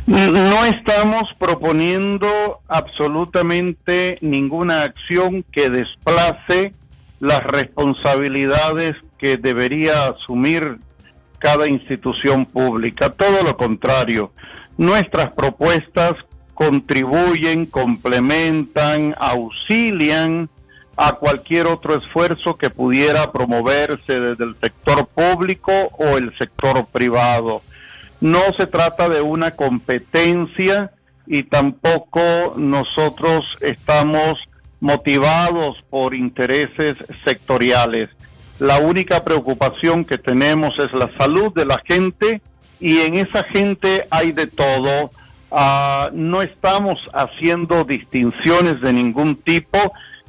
No 0.07 0.64
estamos 0.64 1.24
proponiendo 1.38 2.61
absolutamente 2.68 4.18
ninguna 4.22 4.83
acción 4.83 5.44
que 5.52 5.68
desplace 5.68 6.72
las 7.20 7.42
responsabilidades 7.42 8.94
que 9.18 9.37
debería 9.37 10.07
asumir 10.09 10.79
cada 11.38 11.68
institución 11.68 12.46
pública. 12.46 13.11
Todo 13.11 13.42
lo 13.42 13.57
contrario, 13.57 14.33
nuestras 14.79 15.33
propuestas 15.33 16.14
contribuyen, 16.56 17.66
complementan, 17.66 19.14
auxilian 19.18 20.48
a 20.96 21.12
cualquier 21.12 21.66
otro 21.66 21.94
esfuerzo 21.94 22.56
que 22.56 22.70
pudiera 22.70 23.30
promoverse 23.30 24.18
desde 24.18 24.42
el 24.42 24.56
sector 24.58 25.06
público 25.06 25.70
o 25.98 26.16
el 26.16 26.36
sector 26.38 26.86
privado. 26.86 27.60
No 28.22 28.40
se 28.56 28.66
trata 28.66 29.10
de 29.10 29.20
una 29.20 29.50
competencia 29.50 30.92
y 31.26 31.42
tampoco 31.42 32.54
nosotros 32.56 33.58
estamos 33.60 34.38
motivados 34.80 35.76
por 35.90 36.14
intereses 36.14 36.96
sectoriales. 37.26 38.08
La 38.58 38.78
única 38.78 39.22
preocupación 39.22 40.06
que 40.06 40.16
tenemos 40.16 40.78
es 40.78 40.90
la 40.94 41.10
salud 41.18 41.52
de 41.54 41.66
la 41.66 41.82
gente 41.84 42.40
y 42.80 43.00
en 43.00 43.16
esa 43.16 43.44
gente 43.44 44.06
hay 44.10 44.32
de 44.32 44.46
todo 44.46 45.10
Ah, 45.50 46.11
no 46.12 46.42
estamos 46.42 46.98
haciendo 47.12 47.85
distinciones 47.85 48.80
de 48.80 48.92
ningún 48.92 49.37
tipo 49.37 49.78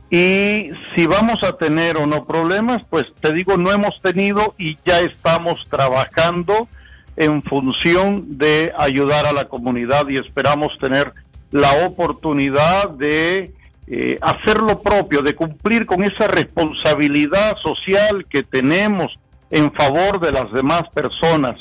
y 0.10 0.69
si 0.95 1.06
vamos 1.08 1.38
a 1.43 1.58
tener 1.58 1.97
o 1.97 2.06
no 2.06 2.25
problemas, 2.25 2.82
pues 2.89 3.06
te 3.19 3.34
digo, 3.34 3.58
no 3.58 3.71
hemos 3.71 3.99
tenido 4.01 4.53
y 4.58 4.77
ya 4.86 4.99
estamos 4.99 5.65
trabajando 5.69 6.69
en 7.17 7.41
función 7.43 8.38
de 8.38 8.71
ayudar 8.77 9.25
a 9.25 9.34
la 9.34 9.45
comunidad 9.45 10.08
y 10.08 10.17
esperamos 10.17 10.77
tener 10.80 11.13
la 11.51 11.86
oportunidad 11.86 12.89
de 12.91 13.53
eh, 13.88 14.17
hacer 14.21 14.62
lo 14.62 14.82
propio, 14.82 15.21
de 15.21 15.36
cumplir 15.36 15.86
con 15.86 16.03
esa 16.03 16.27
responsabilidad 16.27 17.58
social 17.58 18.25
que 18.30 18.43
tenemos 18.43 19.17
en 19.49 19.73
favor 19.73 20.19
de 20.19 20.32
las 20.32 20.51
demás 20.51 20.84
personas. 20.93 21.56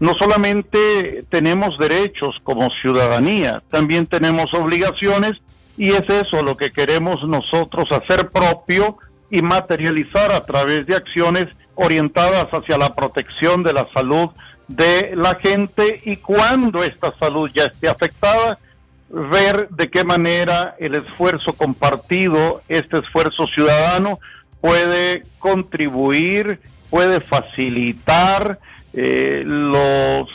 No 0.00 0.14
solamente 0.14 1.24
tenemos 1.28 1.76
derechos 1.78 2.36
como 2.44 2.70
ciudadanía, 2.70 3.62
también 3.68 4.06
tenemos 4.06 4.46
obligaciones 4.54 5.32
y 5.76 5.90
es 5.92 6.08
eso 6.08 6.42
lo 6.42 6.56
que 6.56 6.70
queremos 6.70 7.16
nosotros 7.28 7.90
hacer 7.90 8.30
propio 8.30 8.98
y 9.30 9.42
materializar 9.42 10.32
a 10.32 10.44
través 10.44 10.86
de 10.86 10.94
acciones 10.94 11.46
orientadas 11.74 12.48
hacia 12.52 12.78
la 12.78 12.94
protección 12.94 13.62
de 13.62 13.72
la 13.72 13.88
salud 13.92 14.30
de 14.68 15.14
la 15.16 15.34
gente 15.36 16.00
y 16.04 16.16
cuando 16.18 16.84
esta 16.84 17.12
salud 17.18 17.50
ya 17.52 17.64
esté 17.64 17.88
afectada, 17.88 18.58
ver 19.08 19.68
de 19.70 19.88
qué 19.90 20.04
manera 20.04 20.76
el 20.78 20.94
esfuerzo 20.94 21.54
compartido, 21.54 22.62
este 22.68 22.98
esfuerzo 22.98 23.46
ciudadano, 23.46 24.20
puede 24.60 25.24
contribuir, 25.38 26.60
puede 26.90 27.20
facilitar 27.20 28.58
eh, 29.00 29.42
los 29.44 30.28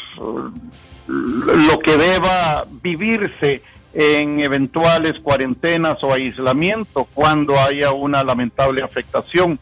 lo 1.07 1.79
que 1.79 1.97
deba 1.97 2.65
vivirse 2.81 3.61
en 3.93 4.39
eventuales 4.39 5.19
cuarentenas 5.21 6.01
o 6.01 6.13
aislamiento 6.13 7.05
cuando 7.13 7.59
haya 7.59 7.91
una 7.91 8.23
lamentable 8.23 8.81
afectación 8.81 9.59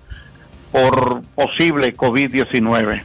por 0.72 1.22
posible 1.36 1.96
COVID-19. 1.96 3.04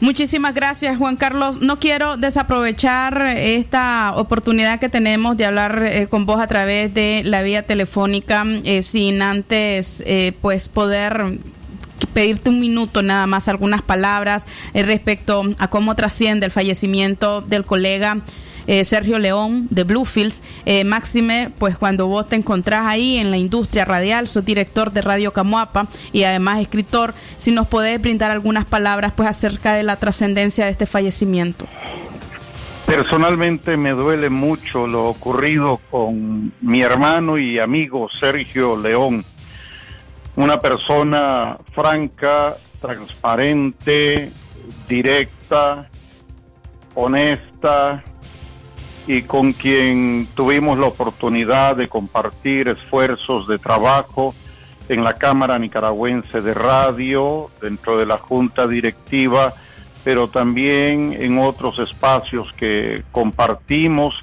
Muchísimas 0.00 0.54
gracias, 0.54 0.96
Juan 0.96 1.16
Carlos. 1.16 1.60
No 1.60 1.78
quiero 1.78 2.16
desaprovechar 2.16 3.22
esta 3.36 4.14
oportunidad 4.16 4.80
que 4.80 4.88
tenemos 4.88 5.36
de 5.36 5.44
hablar 5.44 5.82
eh, 5.86 6.06
con 6.08 6.24
vos 6.24 6.40
a 6.40 6.46
través 6.46 6.94
de 6.94 7.20
la 7.24 7.42
vía 7.42 7.66
telefónica 7.66 8.46
eh, 8.64 8.82
sin 8.82 9.20
antes 9.20 10.02
eh, 10.06 10.32
pues 10.40 10.70
poder 10.70 11.38
pedirte 12.06 12.50
un 12.50 12.60
minuto 12.60 13.02
nada 13.02 13.26
más 13.26 13.48
algunas 13.48 13.82
palabras 13.82 14.46
respecto 14.74 15.42
a 15.58 15.68
cómo 15.68 15.94
trasciende 15.96 16.46
el 16.46 16.52
fallecimiento 16.52 17.40
del 17.42 17.64
colega 17.64 18.18
eh, 18.66 18.84
Sergio 18.84 19.18
León 19.18 19.66
de 19.70 19.84
Bluefields. 19.84 20.42
Eh, 20.64 20.84
Máxime, 20.84 21.50
pues 21.58 21.76
cuando 21.76 22.06
vos 22.06 22.28
te 22.28 22.36
encontrás 22.36 22.86
ahí 22.86 23.16
en 23.16 23.30
la 23.30 23.36
industria 23.36 23.84
radial, 23.84 24.28
sos 24.28 24.44
director 24.44 24.92
de 24.92 25.02
Radio 25.02 25.32
Camuapa 25.32 25.88
y 26.12 26.22
además 26.22 26.60
escritor, 26.60 27.12
si 27.38 27.50
nos 27.50 27.66
podés 27.66 28.00
brindar 28.00 28.30
algunas 28.30 28.64
palabras 28.64 29.12
pues 29.16 29.28
acerca 29.28 29.74
de 29.74 29.82
la 29.82 29.96
trascendencia 29.96 30.66
de 30.66 30.70
este 30.70 30.86
fallecimiento. 30.86 31.66
Personalmente 32.86 33.76
me 33.76 33.90
duele 33.90 34.30
mucho 34.30 34.86
lo 34.86 35.06
ocurrido 35.06 35.80
con 35.90 36.52
mi 36.60 36.80
hermano 36.82 37.38
y 37.38 37.58
amigo 37.58 38.08
Sergio 38.18 38.76
León, 38.76 39.24
una 40.40 40.58
persona 40.58 41.58
franca, 41.72 42.56
transparente, 42.80 44.32
directa, 44.88 45.88
honesta, 46.94 48.02
y 49.06 49.22
con 49.22 49.52
quien 49.52 50.28
tuvimos 50.34 50.78
la 50.78 50.86
oportunidad 50.86 51.76
de 51.76 51.88
compartir 51.88 52.68
esfuerzos 52.68 53.48
de 53.48 53.58
trabajo 53.58 54.34
en 54.88 55.04
la 55.04 55.14
Cámara 55.14 55.58
Nicaragüense 55.58 56.40
de 56.40 56.54
Radio, 56.54 57.50
dentro 57.60 57.98
de 57.98 58.06
la 58.06 58.18
Junta 58.18 58.66
Directiva, 58.66 59.52
pero 60.04 60.28
también 60.28 61.14
en 61.18 61.38
otros 61.38 61.78
espacios 61.78 62.52
que 62.56 63.02
compartimos, 63.12 64.14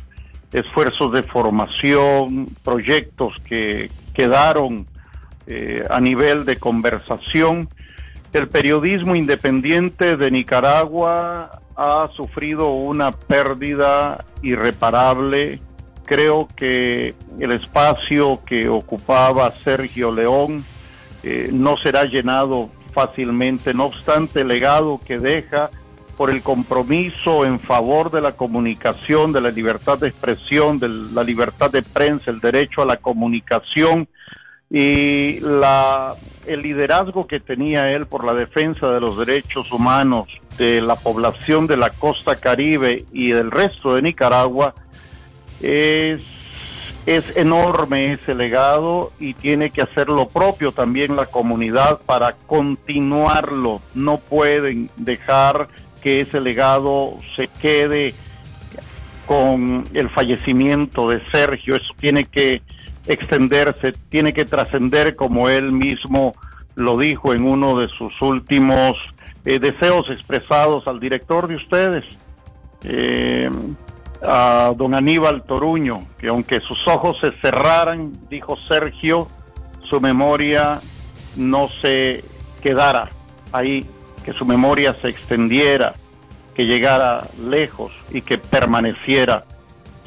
esfuerzos 0.51 1.11
de 1.11 1.23
formación, 1.23 2.47
proyectos 2.63 3.33
que 3.41 3.91
quedaron 4.13 4.87
eh, 5.47 5.83
a 5.89 5.99
nivel 6.01 6.45
de 6.45 6.57
conversación. 6.57 7.69
El 8.33 8.49
periodismo 8.49 9.15
independiente 9.15 10.17
de 10.17 10.29
Nicaragua 10.29 11.61
ha 11.75 12.09
sufrido 12.15 12.71
una 12.71 13.11
pérdida 13.11 14.25
irreparable. 14.41 15.61
Creo 16.05 16.47
que 16.55 17.15
el 17.39 17.51
espacio 17.51 18.41
que 18.45 18.67
ocupaba 18.67 19.51
Sergio 19.51 20.11
León 20.11 20.65
eh, 21.23 21.49
no 21.51 21.77
será 21.77 22.03
llenado 22.03 22.69
fácilmente, 22.93 23.73
no 23.73 23.85
obstante 23.85 24.41
el 24.41 24.49
legado 24.49 24.99
que 25.05 25.17
deja 25.17 25.69
por 26.17 26.31
el 26.31 26.41
compromiso 26.41 27.45
en 27.45 27.59
favor 27.59 28.11
de 28.11 28.21
la 28.21 28.31
comunicación, 28.31 29.31
de 29.31 29.39
la 29.39 29.51
libertad 29.51 29.99
de 29.99 30.07
expresión, 30.07 30.79
de 30.79 30.89
la 30.89 31.23
libertad 31.23 31.71
de 31.71 31.83
prensa, 31.83 32.31
el 32.31 32.39
derecho 32.39 32.81
a 32.81 32.85
la 32.85 32.97
comunicación 32.97 34.09
y 34.69 35.39
la, 35.39 36.15
el 36.45 36.61
liderazgo 36.61 37.25
que 37.25 37.39
tenía 37.39 37.91
él 37.91 38.05
por 38.05 38.25
la 38.25 38.33
defensa 38.33 38.89
de 38.89 38.99
los 38.99 39.17
derechos 39.17 39.71
humanos 39.71 40.27
de 40.57 40.81
la 40.81 40.95
población 40.95 41.67
de 41.67 41.77
la 41.77 41.89
costa 41.89 42.37
caribe 42.37 43.05
y 43.11 43.31
del 43.31 43.51
resto 43.51 43.95
de 43.95 44.01
Nicaragua 44.01 44.73
es, 45.61 46.23
es 47.05 47.23
enorme 47.37 48.13
ese 48.13 48.35
legado 48.35 49.13
y 49.19 49.33
tiene 49.35 49.69
que 49.69 49.81
hacer 49.81 50.09
lo 50.09 50.27
propio 50.27 50.71
también 50.71 51.15
la 51.15 51.27
comunidad 51.27 51.99
para 52.05 52.33
continuarlo. 52.47 53.81
No 53.93 54.17
pueden 54.17 54.89
dejar 54.97 55.69
que 56.01 56.21
ese 56.21 56.41
legado 56.41 57.17
se 57.35 57.47
quede 57.47 58.13
con 59.25 59.87
el 59.93 60.09
fallecimiento 60.09 61.09
de 61.09 61.21
Sergio. 61.31 61.75
Eso 61.75 61.93
tiene 61.99 62.25
que 62.25 62.61
extenderse, 63.07 63.93
tiene 64.09 64.33
que 64.33 64.45
trascender 64.45 65.15
como 65.15 65.49
él 65.49 65.71
mismo 65.71 66.33
lo 66.75 66.97
dijo 66.97 67.33
en 67.33 67.43
uno 67.43 67.79
de 67.79 67.87
sus 67.87 68.21
últimos 68.21 68.93
eh, 69.45 69.59
deseos 69.59 70.09
expresados 70.11 70.87
al 70.87 70.99
director 70.99 71.47
de 71.47 71.55
ustedes, 71.55 72.05
eh, 72.83 73.49
a 74.23 74.73
don 74.75 74.93
Aníbal 74.93 75.43
Toruño, 75.43 76.01
que 76.19 76.27
aunque 76.27 76.59
sus 76.59 76.77
ojos 76.87 77.17
se 77.19 77.31
cerraran, 77.41 78.13
dijo 78.29 78.57
Sergio, 78.67 79.27
su 79.89 79.99
memoria 79.99 80.79
no 81.35 81.67
se 81.67 82.23
quedara 82.61 83.09
ahí, 83.51 83.85
que 84.23 84.33
su 84.33 84.45
memoria 84.45 84.93
se 84.93 85.09
extendiera, 85.09 85.93
que 86.53 86.65
llegara 86.65 87.25
lejos 87.41 87.91
y 88.11 88.21
que 88.21 88.37
permaneciera 88.37 89.45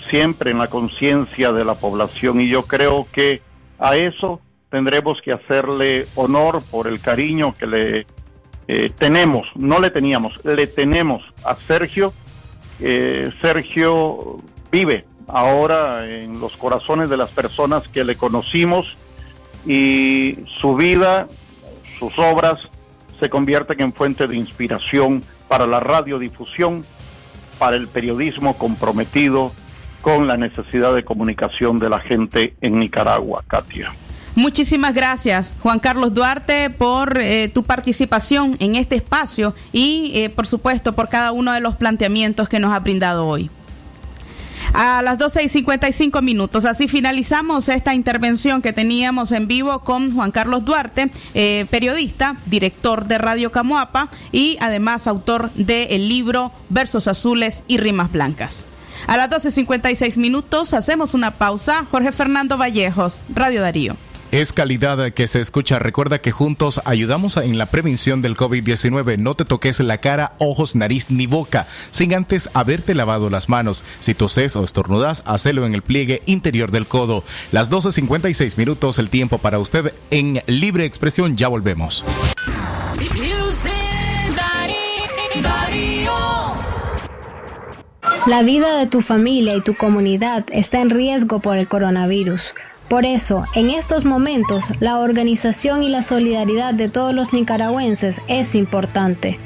siempre 0.08 0.50
en 0.50 0.58
la 0.58 0.68
conciencia 0.68 1.52
de 1.52 1.64
la 1.64 1.74
población. 1.74 2.40
Y 2.40 2.48
yo 2.48 2.62
creo 2.62 3.06
que 3.12 3.42
a 3.78 3.96
eso 3.96 4.40
tendremos 4.70 5.20
que 5.22 5.32
hacerle 5.32 6.06
honor 6.14 6.62
por 6.70 6.86
el 6.86 7.00
cariño 7.00 7.54
que 7.58 7.66
le 7.66 8.06
eh, 8.68 8.90
tenemos, 8.96 9.48
no 9.56 9.80
le 9.80 9.90
teníamos, 9.90 10.38
le 10.44 10.66
tenemos 10.68 11.22
a 11.44 11.56
Sergio. 11.56 12.12
Eh, 12.78 13.32
Sergio 13.42 14.38
vive 14.70 15.04
ahora 15.26 16.08
en 16.08 16.40
los 16.40 16.56
corazones 16.56 17.10
de 17.10 17.16
las 17.16 17.30
personas 17.30 17.88
que 17.88 18.04
le 18.04 18.16
conocimos 18.16 18.96
y 19.66 20.38
su 20.60 20.76
vida, 20.76 21.26
sus 21.98 22.16
obras 22.18 22.60
se 23.18 23.28
convierten 23.28 23.80
en 23.80 23.92
fuente 23.92 24.26
de 24.26 24.36
inspiración 24.36 25.22
para 25.48 25.66
la 25.66 25.80
radiodifusión, 25.80 26.84
para 27.58 27.76
el 27.76 27.88
periodismo 27.88 28.56
comprometido 28.56 29.52
con 30.00 30.26
la 30.26 30.36
necesidad 30.36 30.94
de 30.94 31.04
comunicación 31.04 31.78
de 31.78 31.88
la 31.88 32.00
gente 32.00 32.54
en 32.60 32.78
Nicaragua, 32.78 33.42
Katia. 33.46 33.92
Muchísimas 34.36 34.94
gracias, 34.94 35.54
Juan 35.60 35.80
Carlos 35.80 36.14
Duarte, 36.14 36.70
por 36.70 37.18
eh, 37.18 37.48
tu 37.48 37.64
participación 37.64 38.56
en 38.60 38.76
este 38.76 38.94
espacio 38.94 39.54
y, 39.72 40.12
eh, 40.14 40.30
por 40.30 40.46
supuesto, 40.46 40.94
por 40.94 41.08
cada 41.08 41.32
uno 41.32 41.52
de 41.52 41.60
los 41.60 41.76
planteamientos 41.76 42.48
que 42.48 42.60
nos 42.60 42.72
ha 42.72 42.78
brindado 42.78 43.26
hoy. 43.26 43.50
A 44.72 45.02
las 45.02 45.18
12 45.18 45.44
y 45.44 45.48
55 45.48 46.22
minutos. 46.22 46.64
Así 46.64 46.86
finalizamos 46.86 47.68
esta 47.68 47.94
intervención 47.94 48.62
que 48.62 48.72
teníamos 48.72 49.32
en 49.32 49.48
vivo 49.48 49.80
con 49.80 50.14
Juan 50.14 50.30
Carlos 50.30 50.64
Duarte, 50.64 51.10
eh, 51.34 51.66
periodista, 51.70 52.36
director 52.46 53.06
de 53.06 53.18
Radio 53.18 53.50
Camuapa 53.50 54.10
y 54.30 54.58
además 54.60 55.08
autor 55.08 55.50
del 55.54 56.08
libro 56.08 56.52
Versos 56.68 57.08
Azules 57.08 57.64
y 57.66 57.78
Rimas 57.78 58.12
Blancas. 58.12 58.68
A 59.06 59.16
las 59.16 59.30
12.56 59.30 60.16
minutos 60.16 60.74
hacemos 60.74 61.14
una 61.14 61.32
pausa. 61.32 61.86
Jorge 61.90 62.12
Fernando 62.12 62.56
Vallejos, 62.56 63.22
Radio 63.34 63.60
Darío. 63.62 63.96
Es 64.30 64.52
calidad 64.52 65.12
que 65.12 65.26
se 65.26 65.40
escucha. 65.40 65.80
Recuerda 65.80 66.20
que 66.20 66.30
juntos 66.30 66.80
ayudamos 66.84 67.36
en 67.36 67.58
la 67.58 67.66
prevención 67.66 68.22
del 68.22 68.36
COVID-19. 68.36 69.18
No 69.18 69.34
te 69.34 69.44
toques 69.44 69.80
la 69.80 69.98
cara, 69.98 70.34
ojos, 70.38 70.76
nariz 70.76 71.06
ni 71.10 71.26
boca 71.26 71.66
sin 71.90 72.14
antes 72.14 72.48
haberte 72.54 72.94
lavado 72.94 73.28
las 73.28 73.48
manos. 73.48 73.82
Si 73.98 74.14
toses 74.14 74.54
o 74.54 74.62
estornudas, 74.62 75.24
hacelo 75.26 75.66
en 75.66 75.74
el 75.74 75.82
pliegue 75.82 76.22
interior 76.26 76.70
del 76.70 76.86
codo. 76.86 77.24
Las 77.50 77.72
12.56 77.72 78.56
minutos, 78.56 79.00
el 79.00 79.10
tiempo 79.10 79.38
para 79.38 79.58
usted 79.58 79.94
en 80.12 80.44
libre 80.46 80.84
expresión. 80.84 81.36
Ya 81.36 81.48
volvemos. 81.48 82.04
La 88.26 88.42
vida 88.42 88.76
de 88.76 88.86
tu 88.86 89.00
familia 89.00 89.56
y 89.56 89.62
tu 89.62 89.74
comunidad 89.74 90.44
está 90.52 90.82
en 90.82 90.90
riesgo 90.90 91.40
por 91.40 91.56
el 91.56 91.66
coronavirus. 91.68 92.52
Por 92.86 93.06
eso, 93.06 93.44
en 93.54 93.70
estos 93.70 94.04
momentos, 94.04 94.64
la 94.78 94.98
organización 94.98 95.82
y 95.82 95.88
la 95.88 96.02
solidaridad 96.02 96.74
de 96.74 96.90
todos 96.90 97.14
los 97.14 97.32
nicaragüenses 97.32 98.20
es 98.28 98.54
importante. 98.54 99.38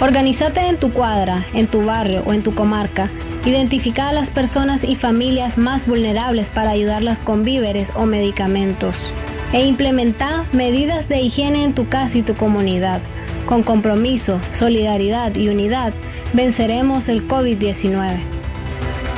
Organízate 0.00 0.60
en 0.68 0.76
tu 0.76 0.92
cuadra, 0.92 1.44
en 1.54 1.66
tu 1.66 1.84
barrio 1.84 2.22
o 2.24 2.32
en 2.32 2.44
tu 2.44 2.54
comarca. 2.54 3.10
Identifica 3.44 4.08
a 4.08 4.12
las 4.12 4.30
personas 4.30 4.84
y 4.84 4.94
familias 4.94 5.58
más 5.58 5.84
vulnerables 5.84 6.50
para 6.50 6.70
ayudarlas 6.70 7.18
con 7.18 7.42
víveres 7.42 7.92
o 7.96 8.06
medicamentos. 8.06 9.12
E 9.52 9.66
implementa 9.66 10.44
medidas 10.52 11.08
de 11.08 11.20
higiene 11.20 11.64
en 11.64 11.74
tu 11.74 11.88
casa 11.88 12.18
y 12.18 12.22
tu 12.22 12.34
comunidad. 12.34 13.00
Con 13.44 13.64
compromiso, 13.64 14.38
solidaridad 14.52 15.34
y 15.34 15.48
unidad, 15.48 15.92
venceremos 16.32 17.08
el 17.08 17.28
COVID-19. 17.28 18.18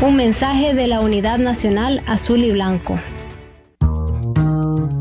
Un 0.02 0.16
mensaje 0.16 0.74
de 0.74 0.88
la 0.88 1.00
Unidad 1.00 1.38
Nacional 1.38 2.02
Azul 2.06 2.42
y 2.42 2.50
Blanco. 2.50 2.98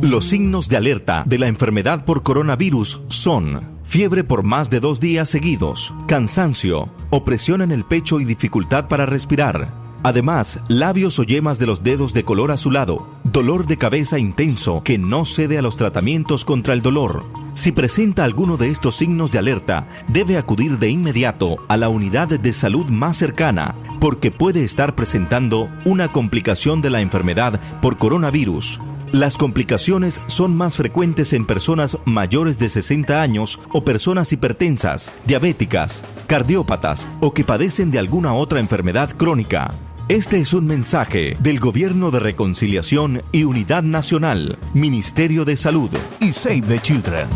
Los 0.01 0.25
signos 0.25 0.69
de 0.69 0.77
alerta 0.77 1.23
de 1.25 1.39
la 1.39 1.47
enfermedad 1.47 2.05
por 2.05 2.23
coronavirus 2.23 3.01
son 3.07 3.79
fiebre 3.83 4.23
por 4.23 4.43
más 4.43 4.69
de 4.69 4.79
dos 4.79 4.99
días 4.99 5.29
seguidos, 5.29 5.93
cansancio, 6.07 6.89
opresión 7.09 7.61
en 7.61 7.71
el 7.71 7.85
pecho 7.85 8.19
y 8.19 8.25
dificultad 8.25 8.87
para 8.87 9.05
respirar. 9.05 9.69
Además, 10.03 10.59
labios 10.67 11.17
o 11.19 11.23
yemas 11.23 11.57
de 11.57 11.65
los 11.65 11.83
dedos 11.83 12.13
de 12.13 12.25
color 12.25 12.51
azulado, 12.51 13.07
dolor 13.23 13.65
de 13.65 13.77
cabeza 13.77 14.19
intenso 14.19 14.83
que 14.83 14.97
no 14.97 15.23
cede 15.25 15.57
a 15.57 15.61
los 15.61 15.77
tratamientos 15.77 16.43
contra 16.43 16.73
el 16.73 16.81
dolor. 16.81 17.42
Si 17.55 17.71
presenta 17.71 18.23
alguno 18.23 18.57
de 18.57 18.69
estos 18.69 18.95
signos 18.95 19.31
de 19.31 19.39
alerta, 19.39 19.87
debe 20.07 20.37
acudir 20.37 20.79
de 20.79 20.89
inmediato 20.89 21.57
a 21.67 21.77
la 21.77 21.87
unidad 21.89 22.27
de 22.27 22.53
salud 22.53 22.87
más 22.87 23.17
cercana, 23.17 23.75
porque 23.99 24.31
puede 24.31 24.63
estar 24.63 24.95
presentando 24.95 25.69
una 25.85 26.11
complicación 26.11 26.81
de 26.81 26.89
la 26.89 27.01
enfermedad 27.01 27.59
por 27.81 27.97
coronavirus. 27.97 28.81
Las 29.11 29.37
complicaciones 29.37 30.21
son 30.25 30.57
más 30.57 30.75
frecuentes 30.75 31.33
en 31.33 31.45
personas 31.45 31.99
mayores 32.03 32.57
de 32.57 32.69
60 32.69 33.21
años 33.21 33.59
o 33.71 33.83
personas 33.83 34.33
hipertensas, 34.33 35.11
diabéticas, 35.27 36.03
cardiópatas 36.25 37.07
o 37.21 37.31
que 37.31 37.43
padecen 37.43 37.91
de 37.91 37.99
alguna 37.99 38.33
otra 38.33 38.59
enfermedad 38.59 39.11
crónica. 39.15 39.69
Este 40.09 40.41
es 40.41 40.53
un 40.53 40.67
mensaje 40.67 41.37
del 41.39 41.61
Gobierno 41.61 42.11
de 42.11 42.19
Reconciliación 42.19 43.23
y 43.31 43.45
Unidad 43.45 43.83
Nacional, 43.83 44.57
Ministerio 44.73 45.45
de 45.45 45.55
Salud 45.55 45.89
y 46.19 46.33
Save 46.33 46.61
the 46.63 46.79
Children. 46.79 47.27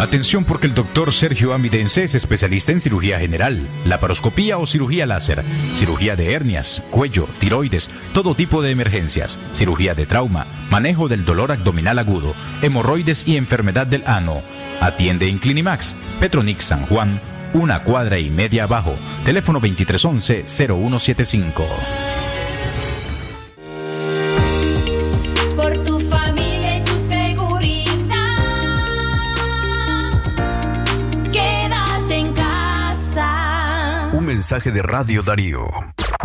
Atención 0.00 0.46
porque 0.46 0.66
el 0.66 0.74
doctor 0.74 1.12
Sergio 1.12 1.52
Amidense 1.52 2.04
es 2.04 2.14
especialista 2.14 2.72
en 2.72 2.80
cirugía 2.80 3.18
general, 3.18 3.68
laparoscopía 3.84 4.56
o 4.56 4.64
cirugía 4.64 5.04
láser, 5.04 5.44
cirugía 5.74 6.16
de 6.16 6.32
hernias, 6.32 6.82
cuello, 6.90 7.28
tiroides, 7.38 7.90
todo 8.14 8.34
tipo 8.34 8.62
de 8.62 8.70
emergencias, 8.70 9.38
cirugía 9.52 9.94
de 9.94 10.06
trauma, 10.06 10.46
manejo 10.70 11.08
del 11.08 11.26
dolor 11.26 11.52
abdominal 11.52 11.98
agudo, 11.98 12.34
hemorroides 12.62 13.28
y 13.28 13.36
enfermedad 13.36 13.86
del 13.86 14.02
ano. 14.06 14.40
Atiende 14.80 15.28
en 15.28 15.38
Clinimax, 15.38 15.94
Petronix 16.20 16.64
San 16.64 16.86
Juan, 16.86 17.20
una 17.54 17.82
cuadra 17.82 18.18
y 18.18 18.28
media 18.30 18.64
abajo, 18.64 18.94
teléfono 19.24 19.60
2311-0175. 19.60 21.64
Por 25.54 25.78
tu 25.82 25.98
familia 25.98 26.76
y 26.76 26.80
tu 26.84 26.98
seguridad. 26.98 27.86
Quédate 31.32 32.18
en 32.18 32.32
casa. 32.32 34.10
Un 34.12 34.24
mensaje 34.24 34.70
de 34.70 34.82
Radio 34.82 35.22
Darío. 35.22 35.66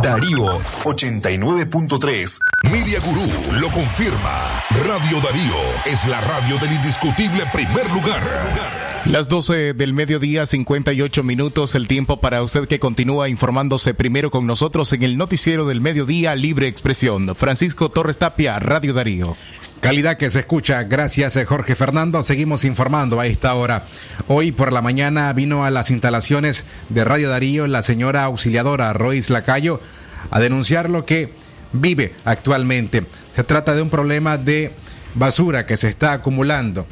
Darío 0.02 0.60
89.3. 0.84 2.40
Media 2.72 3.00
Gurú 3.02 3.28
lo 3.60 3.70
confirma. 3.70 4.62
Radio 4.86 5.20
Darío 5.22 5.56
es 5.86 6.08
la 6.08 6.22
radio 6.22 6.58
del 6.58 6.72
indiscutible 6.74 7.44
primer 7.54 7.90
lugar. 7.92 8.81
Las 9.06 9.28
12 9.28 9.74
del 9.74 9.94
mediodía, 9.94 10.46
58 10.46 11.24
minutos, 11.24 11.74
el 11.74 11.88
tiempo 11.88 12.22
para 12.22 12.44
usted 12.44 12.68
que 12.68 12.80
continúa 12.80 13.30
informándose 13.30 13.96
primero 13.96 14.30
con 14.30 14.46
nosotros 14.46 14.94
en 14.94 15.02
el 15.02 15.18
noticiero 15.18 15.66
del 15.66 15.82
mediodía 15.82 16.36
Libre 16.36 16.68
Expresión. 16.68 17.36
Francisco 17.36 17.90
Torres 17.90 18.20
Tapia, 18.20 18.60
Radio 18.60 18.94
Darío. 18.94 19.36
Calidad 19.80 20.18
que 20.18 20.30
se 20.30 20.42
escucha. 20.42 20.84
Gracias, 20.84 21.36
eh, 21.36 21.46
Jorge 21.46 21.76
Fernando. 21.76 22.22
Seguimos 22.22 22.64
informando 22.64 23.20
a 23.20 23.26
esta 23.26 23.56
hora. 23.56 23.86
Hoy 24.28 24.52
por 24.52 24.72
la 24.72 24.84
mañana 24.84 25.34
vino 25.34 25.66
a 25.66 25.72
las 25.72 25.90
instalaciones 25.90 26.64
de 26.90 27.04
Radio 27.04 27.30
Darío 27.30 27.66
la 27.66 27.82
señora 27.82 28.26
auxiliadora 28.26 28.94
Royce 28.94 29.34
Lacayo 29.34 29.82
a 30.30 30.40
denunciar 30.40 30.92
lo 30.92 31.08
que 31.08 31.34
vive 31.74 32.14
actualmente. 32.24 33.04
Se 33.36 33.44
trata 33.44 33.74
de 33.74 33.82
un 33.82 33.90
problema 33.90 34.38
de 34.38 34.72
basura 35.16 35.66
que 35.66 35.76
se 35.76 35.90
está 35.90 36.14
acumulando 36.14 36.86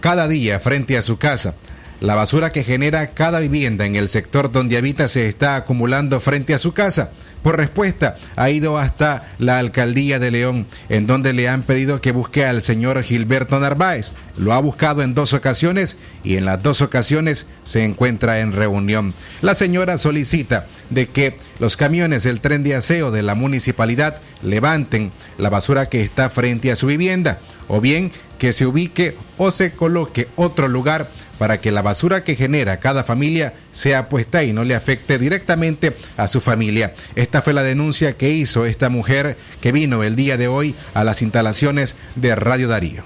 cada 0.00 0.28
día 0.28 0.60
frente 0.60 0.96
a 0.96 1.02
su 1.02 1.18
casa. 1.18 1.54
La 2.00 2.14
basura 2.14 2.52
que 2.52 2.62
genera 2.62 3.06
cada 3.08 3.38
vivienda 3.38 3.86
en 3.86 3.96
el 3.96 4.10
sector 4.10 4.52
donde 4.52 4.76
habita 4.76 5.08
se 5.08 5.28
está 5.28 5.56
acumulando 5.56 6.20
frente 6.20 6.52
a 6.52 6.58
su 6.58 6.74
casa. 6.74 7.10
Por 7.42 7.56
respuesta, 7.56 8.16
ha 8.34 8.50
ido 8.50 8.76
hasta 8.76 9.32
la 9.38 9.58
alcaldía 9.58 10.18
de 10.18 10.30
León, 10.30 10.66
en 10.90 11.06
donde 11.06 11.32
le 11.32 11.48
han 11.48 11.62
pedido 11.62 12.02
que 12.02 12.12
busque 12.12 12.44
al 12.44 12.60
señor 12.60 13.02
Gilberto 13.02 13.58
Narváez. 13.60 14.12
Lo 14.36 14.52
ha 14.52 14.58
buscado 14.58 15.02
en 15.02 15.14
dos 15.14 15.32
ocasiones 15.32 15.96
y 16.22 16.36
en 16.36 16.44
las 16.44 16.62
dos 16.62 16.82
ocasiones 16.82 17.46
se 17.64 17.84
encuentra 17.84 18.40
en 18.40 18.52
reunión. 18.52 19.14
La 19.40 19.54
señora 19.54 19.96
solicita 19.96 20.66
de 20.90 21.08
que 21.08 21.38
los 21.60 21.78
camiones 21.78 22.24
del 22.24 22.42
tren 22.42 22.62
de 22.62 22.74
aseo 22.74 23.10
de 23.10 23.22
la 23.22 23.34
municipalidad 23.34 24.20
levanten 24.42 25.12
la 25.38 25.48
basura 25.48 25.88
que 25.88 26.02
está 26.02 26.28
frente 26.28 26.70
a 26.72 26.76
su 26.76 26.88
vivienda, 26.88 27.38
o 27.68 27.80
bien 27.80 28.12
que 28.38 28.52
se 28.52 28.66
ubique 28.66 29.16
o 29.38 29.50
se 29.50 29.72
coloque 29.72 30.28
otro 30.36 30.68
lugar 30.68 31.08
para 31.38 31.60
que 31.60 31.70
la 31.70 31.82
basura 31.82 32.24
que 32.24 32.36
genera 32.36 32.78
cada 32.78 33.04
familia 33.04 33.54
sea 33.72 34.08
puesta 34.08 34.44
y 34.44 34.52
no 34.52 34.64
le 34.64 34.74
afecte 34.74 35.18
directamente 35.18 35.94
a 36.16 36.28
su 36.28 36.40
familia. 36.40 36.94
Esta 37.14 37.42
fue 37.42 37.52
la 37.52 37.62
denuncia 37.62 38.16
que 38.16 38.30
hizo 38.30 38.66
esta 38.66 38.88
mujer 38.88 39.36
que 39.60 39.72
vino 39.72 40.02
el 40.02 40.16
día 40.16 40.36
de 40.36 40.48
hoy 40.48 40.74
a 40.94 41.04
las 41.04 41.22
instalaciones 41.22 41.96
de 42.14 42.34
Radio 42.34 42.68
Darío. 42.68 43.04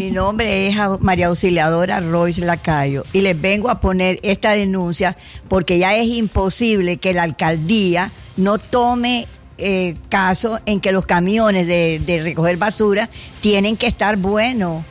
Mi 0.00 0.10
nombre 0.10 0.66
es 0.66 0.76
María 1.00 1.26
Auxiliadora 1.26 2.00
Royce 2.00 2.40
Lacayo 2.40 3.04
y 3.12 3.20
les 3.20 3.38
vengo 3.38 3.68
a 3.68 3.80
poner 3.80 4.18
esta 4.22 4.52
denuncia 4.52 5.16
porque 5.46 5.78
ya 5.78 5.94
es 5.94 6.08
imposible 6.08 6.96
que 6.96 7.12
la 7.12 7.24
alcaldía 7.24 8.10
no 8.38 8.56
tome 8.56 9.28
eh, 9.60 9.94
caso 10.08 10.60
en 10.66 10.80
que 10.80 10.92
los 10.92 11.06
camiones 11.06 11.66
de, 11.66 12.20
recoger 12.24 12.56
basura 12.56 13.08
tienen 13.40 13.76
que 13.76 13.86
estar 13.86 14.16
buenos, 14.16 14.84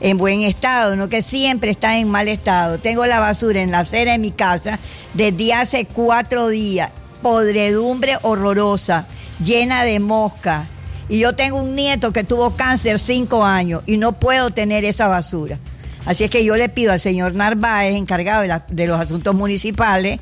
en 0.00 0.16
buen 0.16 0.42
estado, 0.42 0.94
no 0.94 1.08
que 1.08 1.22
siempre 1.22 1.72
están 1.72 1.94
en 1.94 2.08
mal 2.08 2.28
estado. 2.28 2.78
Tengo 2.78 3.06
la 3.06 3.18
basura 3.18 3.60
en 3.60 3.70
la 3.70 3.80
acera 3.80 4.12
de 4.12 4.18
mi 4.18 4.30
casa 4.30 4.78
desde 5.14 5.52
hace 5.52 5.86
cuatro 5.86 6.48
días, 6.48 6.90
podredumbre 7.22 8.16
horrorosa, 8.22 9.06
llena 9.44 9.84
de 9.84 9.98
mosca. 9.98 10.68
Y 11.08 11.20
yo 11.20 11.34
tengo 11.34 11.60
un 11.60 11.74
nieto 11.74 12.12
que 12.12 12.22
tuvo 12.22 12.50
cáncer 12.50 12.98
cinco 12.98 13.44
años 13.44 13.82
y 13.86 13.96
no 13.96 14.12
puedo 14.12 14.50
tener 14.50 14.84
esa 14.84 15.08
basura. 15.08 15.58
Así 16.04 16.24
es 16.24 16.30
que 16.30 16.44
yo 16.44 16.56
le 16.56 16.68
pido 16.68 16.92
al 16.92 17.00
señor 17.00 17.34
Narváez, 17.34 17.94
encargado 17.94 18.44
de 18.68 18.86
los 18.86 19.00
asuntos 19.00 19.34
municipales, 19.34 20.20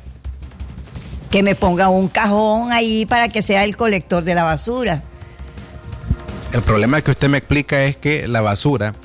que 1.29 1.43
me 1.43 1.55
ponga 1.55 1.89
un 1.89 2.07
cajón 2.07 2.71
ahí 2.71 3.05
para 3.05 3.29
que 3.29 3.41
sea 3.41 3.63
el 3.63 3.75
colector 3.75 4.23
de 4.23 4.35
la 4.35 4.43
basura. 4.43 5.03
El 6.53 6.61
problema 6.61 7.01
que 7.01 7.11
usted 7.11 7.29
me 7.29 7.37
explica 7.37 7.83
es 7.83 7.97
que 7.97 8.27
la 8.27 8.41
basura 8.41 8.95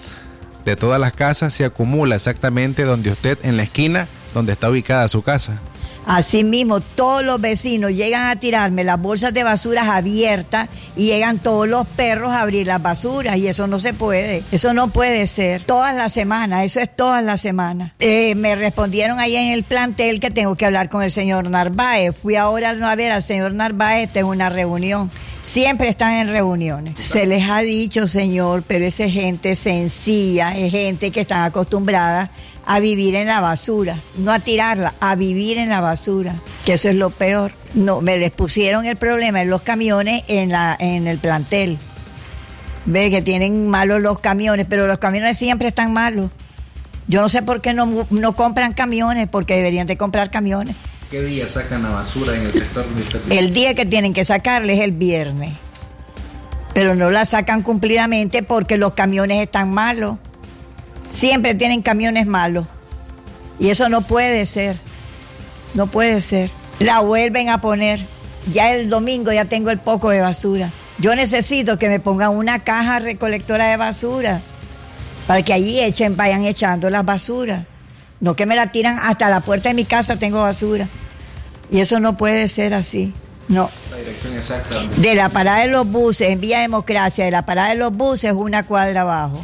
de 0.65 0.77
todas 0.77 1.01
las 1.01 1.13
casas 1.13 1.53
se 1.53 1.65
acumula 1.65 2.15
exactamente 2.15 2.85
donde 2.85 3.11
usted, 3.11 3.39
en 3.43 3.57
la 3.57 3.65
esquina 3.65 4.07
donde 4.33 4.53
está 4.53 4.71
ubicada 4.71 5.09
su 5.09 5.23
casa. 5.23 5.61
Así 6.07 6.43
mismo, 6.45 6.81
todos 6.81 7.25
los 7.25 7.41
vecinos 7.41 7.93
llegan 7.93 8.27
a 8.27 8.37
tirarme 8.37 8.85
las 8.85 9.01
bolsas 9.01 9.33
de 9.33 9.45
basuras 9.45 9.89
abiertas 9.89 10.69
y 10.97 11.07
llegan 11.07 11.39
todos 11.39 11.69
los 11.69 11.87
perros 11.87 12.33
a 12.33 12.43
abrir 12.43 12.67
las 12.67 12.83
basuras 12.83 13.37
y 13.37 13.47
eso 13.47 13.67
no 13.67 13.79
se 13.79 13.95
puede, 13.95 14.43
eso 14.51 14.75
no 14.75 14.89
puede 14.89 15.27
ser. 15.27 15.63
Todas 15.63 15.95
las 15.95 16.13
semanas, 16.13 16.65
eso 16.65 16.81
es 16.81 16.95
todas 16.95 17.23
las 17.25 17.41
semanas. 17.41 17.93
Eh, 18.01 18.35
me 18.35 18.55
respondieron 18.57 19.21
ahí 19.21 19.37
en 19.37 19.49
el 19.49 19.63
plantel 19.63 20.21
que 20.21 20.31
tengo 20.31 20.57
que 20.57 20.67
hablar 20.67 20.89
con 20.89 21.03
el 21.03 21.13
señor 21.13 21.49
Narváez. 21.49 22.17
Fui 22.17 22.37
ahora 22.37 22.71
a 22.71 22.95
ver 22.97 23.13
al 23.13 23.23
señor 23.23 23.55
Narváez, 23.55 24.13
tengo 24.13 24.31
una 24.31 24.49
reunión. 24.49 25.11
Siempre 25.43 25.89
están 25.89 26.13
en 26.13 26.29
reuniones. 26.29 27.01
Se 27.01 27.27
les 27.27 27.51
ha 27.51 27.59
dicho, 27.63 28.07
señor, 28.07 28.63
pero 28.65 28.85
esa 28.85 29.09
gente 29.09 29.57
sencilla, 29.57 30.57
es 30.57 30.71
gente 30.71 31.11
que 31.11 31.21
están 31.21 31.43
acostumbrada 31.43 32.31
a 32.65 32.79
vivir 32.79 33.17
en 33.17 33.27
la 33.27 33.41
basura, 33.41 33.97
no 34.17 34.31
a 34.31 34.39
tirarla, 34.39 34.95
a 35.01 35.17
vivir 35.17 35.59
en 35.59 35.69
la 35.69 35.81
basura, 35.81 36.37
que 36.65 36.75
eso 36.75 36.89
es 36.89 36.95
lo 36.95 37.11
peor. 37.11 37.51
No, 37.75 38.01
me 38.01 38.19
les 38.19 38.31
pusieron 38.31 38.87
el 38.87 38.97
problema 38.97 39.43
en 39.43 39.51
los 39.51 39.63
camiones 39.63 40.23
en 40.29 40.51
la 40.51 40.77
en 40.79 41.09
el 41.09 41.19
plantel. 41.19 41.77
Ve 42.87 43.11
que 43.11 43.21
tienen 43.21 43.67
malos 43.67 44.01
los 44.01 44.21
camiones, 44.21 44.67
pero 44.69 44.87
los 44.87 44.99
camiones 44.99 45.37
siempre 45.37 45.67
están 45.67 45.93
malos. 45.93 46.31
Yo 47.09 47.21
no 47.21 47.29
sé 47.29 47.43
por 47.43 47.61
qué 47.61 47.75
no, 47.75 48.07
no 48.11 48.37
compran 48.37 48.75
camiones, 48.75 49.27
porque 49.29 49.57
deberían 49.57 49.89
de 49.89 49.97
comprar 49.97 50.31
camiones. 50.31 50.77
¿Qué 51.13 51.21
día 51.21 51.47
sacan 51.47 51.83
la 51.83 51.91
basura 51.91 52.35
en 52.35 52.47
el 52.47 52.55
sector? 52.55 52.87
El 53.29 53.53
día 53.53 53.75
que 53.75 53.85
tienen 53.85 54.15
que 54.15 54.25
sacarles 54.25 54.79
es 54.79 54.85
el 54.85 54.93
viernes. 54.93 55.53
Pero 56.73 56.95
no 56.95 57.11
la 57.11 57.27
sacan 57.27 57.61
cumplidamente 57.61 58.43
porque 58.43 58.79
los 58.79 58.95
camiones 58.95 59.43
están 59.43 59.71
malos. 59.71 60.17
Siempre 61.11 61.55
tienen 61.55 61.83
camiones 61.83 62.25
malos. 62.27 62.67
Y 63.59 63.69
eso 63.69 63.91
no 63.91 64.01
puede 64.01 64.47
ser. 64.47 64.79
No 65.75 65.87
puede 65.87 66.23
ser. 66.23 66.51
La 66.79 67.01
vuelven 67.01 67.51
a 67.51 67.61
poner. 67.61 68.01
Ya 68.51 68.73
el 68.73 68.89
domingo 68.89 69.33
ya 69.33 69.45
tengo 69.45 69.69
el 69.69 69.81
poco 69.81 70.09
de 70.09 70.23
basura. 70.23 70.71
Yo 70.97 71.15
necesito 71.15 71.79
que 71.79 71.91
me 71.91 72.01
pongan 72.01 72.31
una 72.31 72.61
caja 72.61 73.01
recolectora 73.01 73.69
de 73.69 73.77
basura 73.77 74.41
para 75.27 75.43
que 75.43 75.53
allí 75.53 75.79
echen, 75.79 76.17
vayan 76.17 76.47
echando 76.47 76.89
las 76.89 77.05
basuras. 77.05 77.67
No 78.23 78.37
que 78.37 78.47
me 78.47 78.55
la 78.55 78.71
tiran 78.71 79.01
hasta 79.03 79.29
la 79.29 79.41
puerta 79.41 79.69
de 79.69 79.75
mi 79.75 79.85
casa 79.85 80.15
tengo 80.15 80.41
basura. 80.41 80.89
Y 81.73 81.81
eso 81.81 81.99
no 81.99 82.17
puede 82.17 82.47
ser 82.47 82.73
así. 82.73 83.13
No. 83.49 83.69
La 83.91 83.97
dirección 83.97 84.35
exacta. 84.35 84.77
De 84.97 85.17
la 85.17 85.29
parada 85.29 85.59
de 85.63 85.67
los 85.67 85.89
buses, 85.89 86.31
en 86.31 86.41
Vía 86.41 86.61
Democracia, 86.61 87.25
de 87.25 87.33
la 87.33 87.45
parada 87.45 87.71
de 87.71 87.75
los 87.75 87.93
buses, 87.93 88.33
una 88.33 88.65
cuadra 88.65 89.01
abajo, 89.01 89.43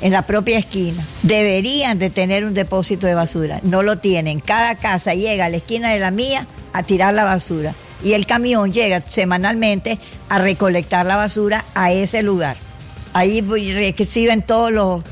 en 0.00 0.12
la 0.14 0.22
propia 0.22 0.58
esquina. 0.58 1.06
Deberían 1.24 1.98
de 1.98 2.08
tener 2.08 2.46
un 2.46 2.54
depósito 2.54 3.06
de 3.06 3.14
basura. 3.14 3.60
No 3.62 3.82
lo 3.82 3.98
tienen. 3.98 4.40
Cada 4.40 4.76
casa 4.76 5.12
llega 5.12 5.44
a 5.44 5.50
la 5.50 5.58
esquina 5.58 5.90
de 5.90 5.98
la 5.98 6.10
mía 6.10 6.46
a 6.72 6.84
tirar 6.84 7.12
la 7.12 7.24
basura. 7.24 7.74
Y 8.02 8.14
el 8.14 8.24
camión 8.24 8.72
llega 8.72 9.02
semanalmente 9.06 9.98
a 10.30 10.38
recolectar 10.38 11.04
la 11.04 11.16
basura 11.16 11.66
a 11.74 11.92
ese 11.92 12.22
lugar. 12.22 12.56
Ahí 13.12 13.42
reciben 13.42 14.40
todos 14.40 14.72
los, 14.72 15.02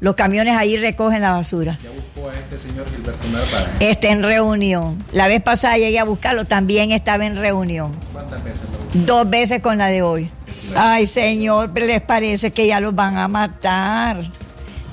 los 0.00 0.14
camiones, 0.14 0.56
ahí 0.56 0.76
recogen 0.76 1.22
la 1.22 1.32
basura. 1.32 1.78
Ya 1.82 1.90
buscó 1.90 2.28
a 2.28 2.34
este 2.34 2.58
señor 2.58 2.86
Gilberto 2.90 3.28
Narváez. 3.28 3.68
Está 3.80 4.08
en 4.08 4.22
reunión. 4.22 5.02
La 5.12 5.28
vez 5.28 5.42
pasada 5.42 5.78
llegué 5.78 5.98
a 5.98 6.04
buscarlo, 6.04 6.44
también 6.44 6.92
estaba 6.92 7.24
en 7.24 7.36
reunión. 7.36 7.92
¿Cuántas 8.12 8.44
veces 8.44 8.64
lo 8.70 8.78
buscó? 8.78 8.98
Dos 9.06 9.30
veces 9.30 9.60
con 9.60 9.78
la 9.78 9.88
de 9.88 10.02
hoy. 10.02 10.30
Ay, 10.74 11.06
señor, 11.06 11.70
pero 11.72 11.86
les 11.86 12.02
parece 12.02 12.50
que 12.50 12.66
ya 12.66 12.80
los 12.80 12.94
van 12.94 13.16
a 13.16 13.28
matar. 13.28 14.18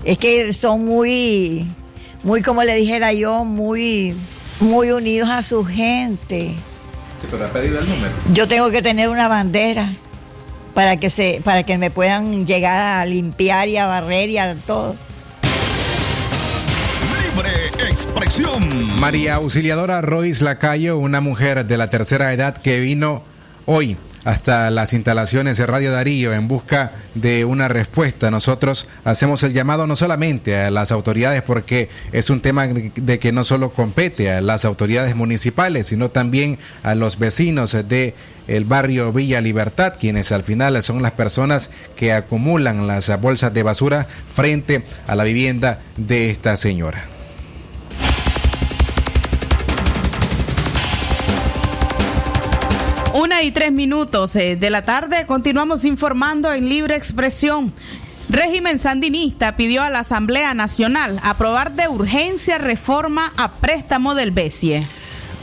Es 0.03 0.17
que 0.17 0.51
son 0.53 0.85
muy, 0.85 1.67
muy 2.23 2.41
como 2.41 2.63
le 2.63 2.75
dijera 2.75 3.13
yo, 3.13 3.43
muy, 3.43 4.15
muy 4.59 4.91
unidos 4.91 5.29
a 5.29 5.43
su 5.43 5.65
gente. 5.65 6.55
Sí, 7.21 7.27
pero 7.29 7.45
ha 7.45 7.49
pedido 7.49 7.79
el 7.79 7.89
número. 7.89 8.11
Yo 8.33 8.47
tengo 8.47 8.69
que 8.69 8.81
tener 8.81 9.09
una 9.09 9.27
bandera 9.27 9.93
para 10.73 10.97
que 10.97 11.09
se, 11.09 11.41
para 11.43 11.63
que 11.63 11.77
me 11.77 11.91
puedan 11.91 12.45
llegar 12.45 12.81
a 12.81 13.05
limpiar 13.05 13.67
y 13.67 13.77
a 13.77 13.87
barrer 13.87 14.29
y 14.29 14.37
a 14.37 14.55
todo. 14.55 14.95
Libre 17.21 17.51
expresión. 17.89 18.99
María 18.99 19.35
Auxiliadora 19.35 20.01
Royce 20.01 20.43
Lacayo, 20.43 20.97
una 20.97 21.21
mujer 21.21 21.65
de 21.65 21.77
la 21.77 21.89
tercera 21.89 22.33
edad 22.33 22.57
que 22.57 22.79
vino 22.79 23.23
hoy 23.65 23.97
hasta 24.25 24.69
las 24.69 24.93
instalaciones 24.93 25.57
de 25.57 25.65
Radio 25.65 25.91
Darío 25.91 26.33
en 26.33 26.47
busca 26.47 26.91
de 27.13 27.45
una 27.45 27.67
respuesta. 27.67 28.31
Nosotros 28.31 28.87
hacemos 29.03 29.43
el 29.43 29.53
llamado 29.53 29.85
no 29.87 29.95
solamente 29.95 30.57
a 30.57 30.71
las 30.71 30.91
autoridades 30.91 31.41
porque 31.41 31.89
es 32.11 32.29
un 32.29 32.41
tema 32.41 32.67
de 32.67 33.19
que 33.19 33.31
no 33.31 33.43
solo 33.43 33.71
compete 33.71 34.31
a 34.31 34.41
las 34.41 34.65
autoridades 34.65 35.15
municipales, 35.15 35.87
sino 35.87 36.09
también 36.09 36.57
a 36.83 36.95
los 36.95 37.19
vecinos 37.19 37.75
de 37.87 38.15
el 38.47 38.65
barrio 38.65 39.11
Villa 39.11 39.41
Libertad, 39.41 39.93
quienes 39.99 40.31
al 40.31 40.43
final 40.43 40.81
son 40.83 41.01
las 41.01 41.11
personas 41.11 41.69
que 41.95 42.13
acumulan 42.13 42.87
las 42.87 43.19
bolsas 43.19 43.53
de 43.53 43.63
basura 43.63 44.07
frente 44.31 44.83
a 45.07 45.15
la 45.15 45.23
vivienda 45.23 45.79
de 45.97 46.29
esta 46.29 46.57
señora. 46.57 47.05
Una 53.13 53.43
y 53.43 53.51
tres 53.51 53.71
minutos 53.71 54.35
eh, 54.35 54.55
de 54.55 54.69
la 54.71 54.81
tarde 54.81 55.27
continuamos 55.27 55.85
informando 55.85 56.51
en 56.51 56.67
libre 56.67 56.95
expresión. 56.95 57.71
Régimen 58.27 58.79
sandinista 58.79 59.55
pidió 59.55 59.83
a 59.83 59.91
la 59.91 59.99
Asamblea 59.99 60.55
Nacional 60.55 61.19
aprobar 61.21 61.73
de 61.73 61.87
urgencia 61.87 62.57
reforma 62.57 63.31
a 63.37 63.57
préstamo 63.57 64.15
del 64.15 64.31
BESIE. 64.31 64.81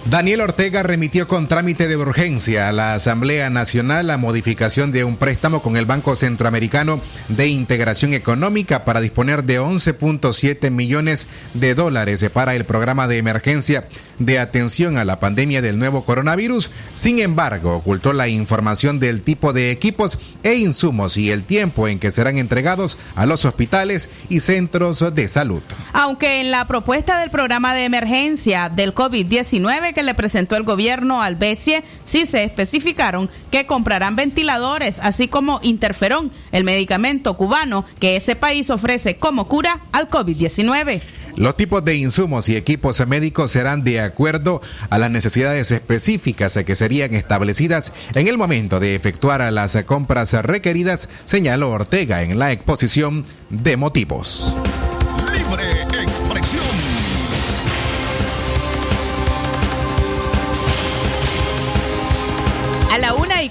Daniel 0.07 0.41
Ortega 0.41 0.83
remitió 0.83 1.29
con 1.29 1.47
trámite 1.47 1.87
de 1.87 1.97
urgencia 1.97 2.69
a 2.69 2.73
la 2.73 2.95
Asamblea 2.95 3.51
Nacional 3.51 4.07
la 4.07 4.17
modificación 4.17 4.93
de 4.93 5.05
un 5.05 5.17
préstamo 5.17 5.61
con 5.61 5.77
el 5.77 5.85
Banco 5.85 6.17
Centroamericano 6.17 7.01
de 7.29 7.49
Integración 7.49 8.15
Económica 8.15 8.87
para 8.87 9.03
disponer 9.03 9.45
de 9.45 9.61
11.7 9.61 10.71
millones 10.71 11.29
de 11.53 11.75
dólares 11.75 12.25
para 12.33 12.55
el 12.55 12.65
programa 12.65 13.09
de 13.09 13.19
emergencia 13.19 13.89
de 14.21 14.39
atención 14.39 14.99
a 14.99 15.05
la 15.05 15.19
pandemia 15.19 15.63
del 15.63 15.79
nuevo 15.79 16.05
coronavirus. 16.05 16.71
Sin 16.95 17.19
embargo, 17.19 17.75
ocultó 17.75 18.13
la 18.13 18.29
información 18.29 19.01
del 19.01 19.23
tipo 19.23 19.53
de 19.53 19.73
equipos 19.73 20.19
e 20.45 20.55
insumos 20.55 21.17
y 21.17 21.31
el 21.31 21.43
tiempo 21.43 21.89
en 21.89 21.99
que 21.99 22.13
serán 22.13 22.39
entregados 22.39 22.99
a 23.17 23.27
los 23.27 23.45
hospitales 23.45 24.11
y 24.29 24.41
centros 24.41 25.05
de 25.15 25.27
salud. 25.27 25.63
Aunque 25.93 26.41
en 26.41 26.51
la 26.51 26.69
propuesta 26.69 27.19
del 27.19 27.31
programa 27.31 27.75
de 27.75 27.85
emergencia 27.85 28.69
del 28.69 28.95
COVID-19 28.95 29.95
que 29.95 30.03
le 30.03 30.15
presentó 30.15 30.57
el 30.57 30.63
gobierno 30.63 31.23
al 31.23 31.37
BESIE, 31.37 31.83
sí 32.05 32.27
se 32.27 32.45
especificaron 32.45 33.31
que 33.51 33.67
comprarán 33.67 34.17
ventiladores, 34.17 35.01
así 35.01 35.29
como 35.29 35.61
interferón, 35.63 36.31
el 36.53 36.65
medicamento 36.65 37.37
cubano 37.37 37.85
que 37.99 38.17
ese 38.17 38.37
país 38.37 38.71
ofrece 38.71 39.17
como 39.17 39.49
cura 39.49 39.81
al 39.93 40.09
COVID-19. 40.09 41.01
Los 41.37 41.57
tipos 41.57 41.85
de 41.85 41.97
insumos 41.97 42.49
y 42.49 42.57
equipos 42.57 43.07
médicos 43.07 43.51
serán 43.51 43.85
de 43.85 44.01
acuerdo 44.01 44.61
a 44.91 44.99
las 44.99 45.11
necesidades 45.11 45.71
específicas 45.71 46.59
que 46.65 46.75
serían 46.75 47.15
establecidas 47.15 47.93
en 48.15 48.29
el 48.29 48.39
momento 48.39 48.81
de 48.81 48.95
efectuar 48.95 49.41
las 49.53 49.77
compras 49.85 50.33
requeridas, 50.33 51.09
señaló 51.25 51.71
Ortega 51.71 52.23
en 52.23 52.39
la 52.39 52.53
exposición 52.53 53.25
de 53.51 53.77
motivos. 53.77 54.55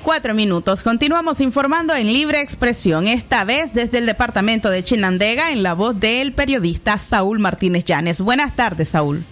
24 0.10 0.34
minutos. 0.34 0.82
Continuamos 0.82 1.40
informando 1.40 1.94
en 1.94 2.08
libre 2.08 2.42
expresión, 2.42 3.06
esta 3.08 3.44
vez 3.44 3.76
desde 3.76 4.00
el 4.00 4.08
departamento 4.08 4.72
de 4.72 4.84
Chinandega, 4.84 5.52
en 5.52 5.62
la 5.62 5.76
voz 5.76 6.00
del 6.00 6.34
periodista 6.34 6.98
Saúl 6.98 7.38
Martínez 7.38 7.86
Llanes. 7.86 8.20
Buenas 8.20 8.56
tardes, 8.56 8.90
Saúl. 8.90 9.24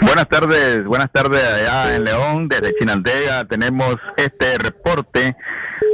Buenas 0.00 0.28
tardes, 0.28 0.84
buenas 0.84 1.10
tardes 1.10 1.42
allá 1.42 1.96
en 1.96 2.04
León, 2.04 2.48
desde 2.48 2.72
Chinandega 2.78 3.46
tenemos 3.46 3.96
este 4.16 4.58
reporte. 4.58 5.36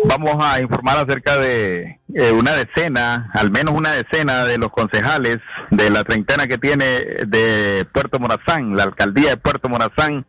Vamos 0.04 0.36
a 0.44 0.60
informar 0.60 0.98
acerca 0.98 1.38
de 1.38 2.00
eh, 2.14 2.32
una 2.32 2.52
decena, 2.52 3.30
al 3.32 3.50
menos 3.50 3.74
una 3.74 3.92
decena 3.92 4.44
de 4.44 4.58
los 4.58 4.68
concejales 4.68 5.38
de 5.70 5.88
la 5.88 6.04
treintena 6.04 6.46
que 6.46 6.58
tiene 6.58 6.84
de 7.26 7.86
Puerto 7.94 8.18
Morazán, 8.18 8.76
la 8.76 8.82
alcaldía 8.82 9.30
de 9.30 9.36
Puerto 9.38 9.70
Morazán, 9.70 10.26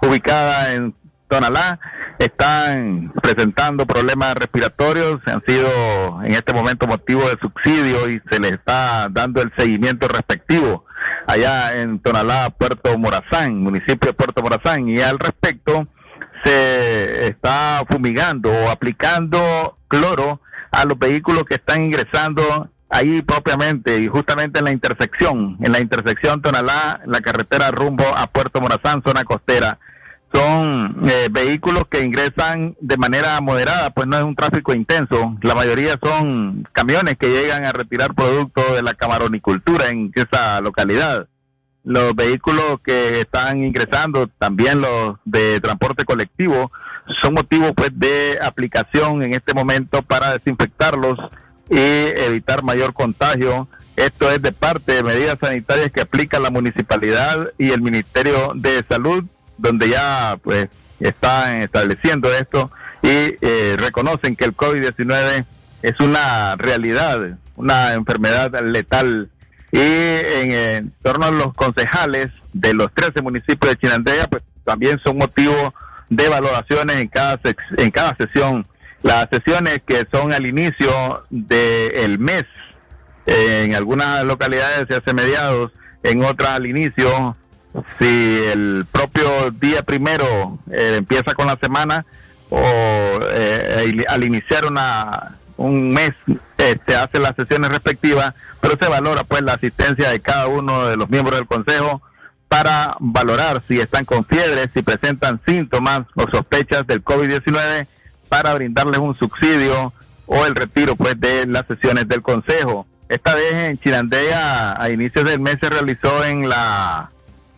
ubicada 0.00 0.72
en 0.72 0.94
Tonalá, 1.28 1.78
están 2.18 3.12
presentando 3.22 3.86
problemas 3.86 4.34
respiratorios, 4.34 5.20
han 5.26 5.42
sido 5.46 5.68
en 6.22 6.32
este 6.32 6.52
momento 6.52 6.86
motivo 6.86 7.22
de 7.28 7.36
subsidio 7.40 8.08
y 8.08 8.22
se 8.30 8.38
les 8.38 8.52
está 8.52 9.08
dando 9.10 9.42
el 9.42 9.52
seguimiento 9.56 10.06
respectivo 10.08 10.84
allá 11.26 11.80
en 11.80 11.98
Tonalá, 12.00 12.50
Puerto 12.50 12.96
Morazán, 12.98 13.62
municipio 13.62 14.10
de 14.10 14.12
Puerto 14.12 14.42
Morazán, 14.42 14.88
y 14.88 15.00
al 15.00 15.18
respecto 15.18 15.88
se 16.44 17.26
está 17.26 17.82
fumigando 17.88 18.50
o 18.50 18.70
aplicando 18.70 19.78
cloro 19.88 20.40
a 20.70 20.84
los 20.84 20.98
vehículos 20.98 21.44
que 21.44 21.54
están 21.54 21.84
ingresando 21.84 22.70
ahí 22.90 23.22
propiamente 23.22 23.98
y 23.98 24.08
justamente 24.08 24.58
en 24.58 24.66
la 24.66 24.72
intersección, 24.72 25.56
en 25.60 25.72
la 25.72 25.80
intersección 25.80 26.42
Tonalá, 26.42 27.00
la 27.06 27.20
carretera 27.20 27.70
rumbo 27.70 28.04
a 28.16 28.26
Puerto 28.26 28.60
Morazán, 28.60 29.02
zona 29.04 29.24
costera. 29.24 29.78
Son 30.34 31.08
eh, 31.08 31.28
vehículos 31.30 31.84
que 31.88 32.02
ingresan 32.02 32.76
de 32.80 32.96
manera 32.96 33.40
moderada, 33.40 33.90
pues 33.90 34.08
no 34.08 34.16
es 34.16 34.24
un 34.24 34.34
tráfico 34.34 34.74
intenso. 34.74 35.36
La 35.42 35.54
mayoría 35.54 35.96
son 36.02 36.66
camiones 36.72 37.16
que 37.16 37.28
llegan 37.28 37.64
a 37.64 37.72
retirar 37.72 38.14
productos 38.14 38.74
de 38.74 38.82
la 38.82 38.94
camaronicultura 38.94 39.90
en 39.90 40.10
esa 40.12 40.60
localidad. 40.60 41.28
Los 41.84 42.16
vehículos 42.16 42.80
que 42.82 43.20
están 43.20 43.62
ingresando, 43.62 44.26
también 44.26 44.80
los 44.80 45.14
de 45.24 45.60
transporte 45.60 46.04
colectivo, 46.04 46.72
son 47.22 47.34
motivo 47.34 47.72
pues 47.72 47.90
de 47.94 48.38
aplicación 48.42 49.22
en 49.22 49.34
este 49.34 49.54
momento 49.54 50.02
para 50.02 50.32
desinfectarlos 50.32 51.16
y 51.70 51.76
evitar 51.76 52.64
mayor 52.64 52.92
contagio. 52.92 53.68
Esto 53.96 54.30
es 54.30 54.42
de 54.42 54.50
parte 54.50 54.92
de 54.94 55.02
medidas 55.04 55.36
sanitarias 55.40 55.90
que 55.90 56.00
aplica 56.00 56.40
la 56.40 56.50
municipalidad 56.50 57.52
y 57.58 57.70
el 57.70 57.80
Ministerio 57.80 58.52
de 58.56 58.84
Salud, 58.88 59.24
donde 59.58 59.88
ya 59.88 60.38
pues 60.42 60.68
están 61.00 61.62
estableciendo 61.62 62.32
esto 62.32 62.70
y 63.02 63.36
eh, 63.40 63.76
reconocen 63.78 64.36
que 64.36 64.44
el 64.44 64.56
COVID-19 64.56 65.44
es 65.82 66.00
una 66.00 66.56
realidad, 66.56 67.38
una 67.56 67.92
enfermedad 67.92 68.52
letal. 68.64 69.30
Y 69.70 69.80
en, 69.80 70.92
torno 71.02 71.26
a 71.26 71.30
los 71.30 71.52
concejales 71.54 72.28
de 72.52 72.72
los 72.74 72.92
13 72.94 73.22
municipios 73.22 73.72
de 73.72 73.76
Chinandega, 73.76 74.28
pues 74.28 74.42
también 74.64 75.00
son 75.04 75.18
motivo 75.18 75.74
de 76.08 76.28
valoraciones 76.28 76.96
en 76.96 77.08
cada, 77.08 77.40
en 77.76 77.90
cada 77.90 78.16
sesión 78.16 78.66
las 79.04 79.26
sesiones 79.30 79.82
que 79.86 80.06
son 80.10 80.32
al 80.32 80.46
inicio 80.46 81.26
del 81.28 82.18
mes, 82.18 82.44
en 83.26 83.74
algunas 83.74 84.24
localidades 84.24 84.86
se 84.88 84.96
hace 84.96 85.12
mediados, 85.12 85.72
en 86.02 86.24
otras 86.24 86.50
al 86.50 86.66
inicio, 86.66 87.36
si 87.98 88.44
el 88.52 88.86
propio 88.90 89.50
día 89.50 89.82
primero 89.82 90.58
eh, 90.70 90.96
empieza 90.98 91.34
con 91.34 91.46
la 91.46 91.58
semana 91.60 92.04
o 92.50 92.60
eh, 93.32 94.04
al 94.08 94.24
iniciar 94.24 94.66
una 94.66 95.38
un 95.56 95.90
mes 95.92 96.10
este, 96.58 96.96
hace 96.96 97.18
las 97.18 97.34
sesiones 97.36 97.70
respectivas, 97.70 98.34
pero 98.60 98.76
se 98.80 98.88
valora 98.88 99.24
pues 99.24 99.42
la 99.42 99.54
asistencia 99.54 100.10
de 100.10 100.20
cada 100.20 100.48
uno 100.48 100.88
de 100.88 100.96
los 100.96 101.08
miembros 101.10 101.38
del 101.38 101.46
consejo 101.46 102.02
para 102.48 102.96
valorar 103.00 103.62
si 103.68 103.80
están 103.80 104.04
con 104.04 104.24
fiebre, 104.24 104.68
si 104.72 104.82
presentan 104.82 105.40
síntomas 105.46 106.02
o 106.14 106.28
sospechas 106.30 106.86
del 106.86 107.04
COVID-19 107.04 107.86
para 108.28 108.54
brindarles 108.54 108.98
un 108.98 109.14
subsidio 109.14 109.92
o 110.26 110.46
el 110.46 110.54
retiro 110.54 110.96
pues 110.96 111.18
de 111.20 111.46
las 111.46 111.66
sesiones 111.66 112.08
del 112.08 112.22
consejo. 112.22 112.86
Esta 113.08 113.34
vez 113.34 113.54
en 113.54 113.78
Chirandea 113.78 114.80
a 114.80 114.90
inicios 114.90 115.24
del 115.24 115.40
mes 115.40 115.56
se 115.60 115.68
realizó 115.68 116.24
en 116.24 116.48
la 116.48 117.10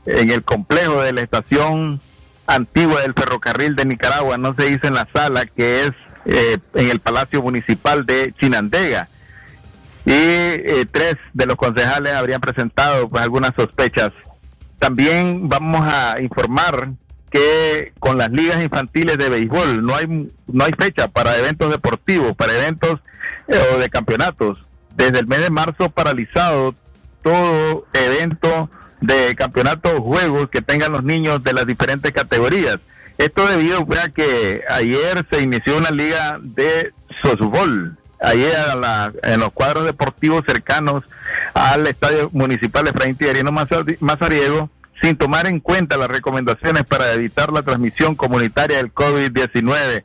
en 0.07 0.31
el 0.31 0.43
complejo 0.43 1.03
de 1.03 1.13
la 1.13 1.23
estación 1.23 2.01
antigua 2.47 3.03
del 3.03 3.15
ferrocarril 3.15 3.77
de 3.77 3.85
Nicaragua, 3.85 4.39
no 4.39 4.55
se 4.57 4.71
hizo 4.71 4.87
en 4.87 4.95
la 4.95 5.09
sala 5.13 5.47
que 5.47 5.85
es 5.85 5.93
eh, 6.27 6.59
en 6.75 6.91
el 6.91 7.01
Palacio 7.01 7.43
Municipal 7.43 8.07
de 8.07 8.35
Chinandega. 8.41 9.09
Y 10.05 10.13
eh, 10.13 10.87
tres 10.91 11.17
de 11.35 11.47
los 11.47 11.57
concejales 11.57 12.15
habrían 12.15 12.41
presentado 12.41 13.09
pues 13.09 13.23
algunas 13.23 13.53
sospechas. 13.57 14.11
También 14.79 15.49
vamos 15.49 15.83
a 15.85 16.21
informar 16.21 16.91
que 17.31 17.93
con 17.99 18.19
las 18.19 18.31
ligas 18.31 18.63
infantiles 18.63 19.19
de 19.19 19.29
béisbol 19.29 19.85
no 19.85 19.97
hay 19.97 20.29
no 20.47 20.65
hay 20.65 20.73
fecha 20.79 21.09
para 21.09 21.37
eventos 21.37 21.71
deportivos, 21.71 22.35
para 22.37 22.55
eventos 22.55 23.01
eh, 23.49 23.61
o 23.75 23.79
de 23.79 23.89
campeonatos. 23.89 24.65
Desde 24.95 25.19
el 25.19 25.27
mes 25.27 25.41
de 25.41 25.51
marzo 25.51 25.91
paralizado 25.91 26.75
todo 27.23 27.87
evento 27.93 28.71
de 29.01 29.35
campeonatos 29.35 30.01
juegos 30.01 30.49
que 30.51 30.63
tengan 30.63 30.93
los 30.93 31.05
niños 31.05 31.43
de 31.45 31.53
las 31.53 31.67
diferentes 31.67 32.13
categorías. 32.13 32.79
Esto 33.19 33.47
debido 33.47 33.87
a 34.03 34.09
que 34.11 34.63
ayer 34.69 35.27
se 35.31 35.43
inició 35.43 35.79
una 35.79 35.91
liga 35.91 36.39
de 36.43 36.93
softball. 37.23 37.97
Ayer 38.21 38.55
en 39.23 39.41
los 39.41 39.53
cuadros 39.53 39.85
deportivos 39.85 40.43
cercanos 40.47 41.05
al 41.55 41.87
Estadio 41.87 42.31
Municipal 42.33 42.89
Efraín 42.89 43.17
Tijerino 43.17 43.53
Mazariego 44.01 44.71
sin 45.03 45.17
tomar 45.17 45.47
en 45.47 45.61
cuenta 45.61 45.97
las 45.97 46.09
recomendaciones 46.09 46.85
para 46.85 47.13
evitar 47.13 47.53
la 47.53 47.63
transmisión 47.63 48.15
comunitaria 48.15 48.79
del 48.79 48.93
COVID-19. 48.93 50.05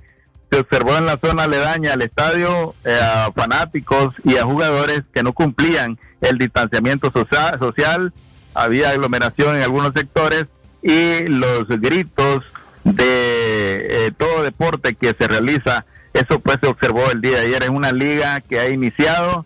Se 0.51 0.59
observó 0.59 0.97
en 0.97 1.05
la 1.05 1.17
zona 1.17 1.43
aledaña 1.43 1.93
al 1.93 2.01
estadio 2.01 2.75
eh, 2.83 2.99
a 3.01 3.31
fanáticos 3.33 4.13
y 4.25 4.35
a 4.35 4.43
jugadores 4.43 5.03
que 5.13 5.23
no 5.23 5.31
cumplían 5.31 5.97
el 6.19 6.37
distanciamiento 6.37 7.09
social, 7.11 8.13
había 8.53 8.89
aglomeración 8.89 9.55
en 9.55 9.63
algunos 9.63 9.93
sectores 9.93 10.45
y 10.81 11.25
los 11.27 11.67
gritos 11.67 12.45
de 12.83 14.07
eh, 14.07 14.11
todo 14.17 14.43
deporte 14.43 14.95
que 14.95 15.13
se 15.13 15.27
realiza, 15.27 15.85
eso 16.13 16.39
pues 16.39 16.57
se 16.61 16.67
observó 16.67 17.11
el 17.11 17.21
día 17.21 17.39
de 17.39 17.47
ayer 17.47 17.63
en 17.63 17.75
una 17.75 17.91
liga 17.91 18.41
que 18.41 18.59
ha 18.59 18.69
iniciado 18.69 19.45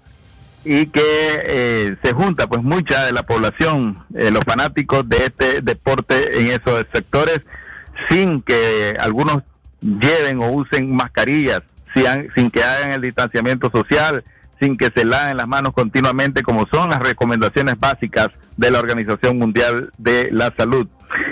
y 0.63 0.87
que 0.87 1.41
eh, 1.45 1.95
se 2.03 2.13
junta 2.13 2.47
pues 2.47 2.63
mucha 2.63 3.05
de 3.05 3.11
la 3.11 3.23
población, 3.23 4.03
eh, 4.15 4.31
los 4.31 4.43
fanáticos 4.45 5.07
de 5.07 5.17
este 5.17 5.61
deporte 5.61 6.39
en 6.39 6.47
esos 6.47 6.85
sectores, 6.91 7.41
sin 8.09 8.41
que 8.41 8.93
algunos 8.99 9.43
lleven 9.81 10.41
o 10.41 10.49
usen 10.51 10.95
mascarillas, 10.95 11.61
sin, 11.93 12.05
sin 12.35 12.49
que 12.49 12.63
hagan 12.63 12.93
el 12.93 13.01
distanciamiento 13.01 13.69
social, 13.69 14.23
sin 14.59 14.77
que 14.77 14.91
se 14.95 15.05
laven 15.05 15.37
las 15.37 15.47
manos 15.47 15.73
continuamente, 15.73 16.43
como 16.43 16.65
son 16.67 16.89
las 16.89 16.99
recomendaciones 16.99 17.75
básicas 17.79 18.29
de 18.57 18.71
la 18.71 18.79
Organización 18.79 19.37
Mundial 19.37 19.91
de 19.97 20.29
la 20.31 20.53
Salud. 20.57 20.87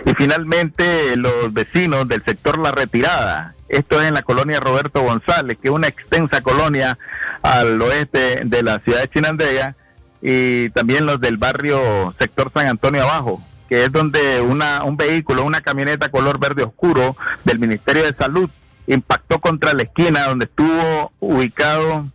Y 0.05 0.13
finalmente, 0.15 1.15
los 1.15 1.53
vecinos 1.53 2.07
del 2.07 2.23
sector 2.23 2.57
La 2.57 2.71
Retirada, 2.71 3.55
esto 3.69 4.01
es 4.01 4.07
en 4.07 4.13
la 4.13 4.21
colonia 4.21 4.59
Roberto 4.59 5.01
González, 5.01 5.57
que 5.61 5.69
es 5.69 5.73
una 5.73 5.87
extensa 5.87 6.41
colonia 6.41 6.97
al 7.41 7.81
oeste 7.81 8.41
de 8.45 8.63
la 8.63 8.79
ciudad 8.79 9.01
de 9.01 9.09
Chinandega, 9.09 9.75
y 10.21 10.69
también 10.69 11.05
los 11.05 11.19
del 11.19 11.37
barrio 11.37 12.13
sector 12.17 12.51
San 12.53 12.67
Antonio 12.67 13.03
Abajo, 13.03 13.41
que 13.67 13.85
es 13.85 13.91
donde 13.91 14.41
una, 14.41 14.83
un 14.83 14.95
vehículo, 14.95 15.43
una 15.43 15.61
camioneta 15.61 16.09
color 16.09 16.39
verde 16.39 16.63
oscuro 16.63 17.17
del 17.43 17.59
Ministerio 17.59 18.03
de 18.03 18.13
Salud 18.13 18.49
impactó 18.87 19.39
contra 19.39 19.73
la 19.73 19.83
esquina 19.83 20.27
donde 20.27 20.45
estuvo 20.45 21.11
ubicado 21.19 22.05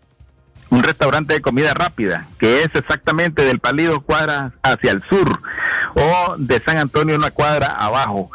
un 0.71 0.83
restaurante 0.83 1.35
de 1.35 1.41
comida 1.41 1.73
rápida, 1.75 2.27
que 2.39 2.63
es 2.63 2.69
exactamente 2.75 3.45
del 3.45 3.59
Palido 3.59 4.01
Cuadra 4.01 4.53
hacia 4.63 4.91
el 4.91 5.03
sur, 5.03 5.41
o 5.95 6.37
de 6.39 6.61
San 6.61 6.77
Antonio 6.77 7.17
una 7.17 7.31
cuadra 7.31 7.69
abajo 7.69 8.31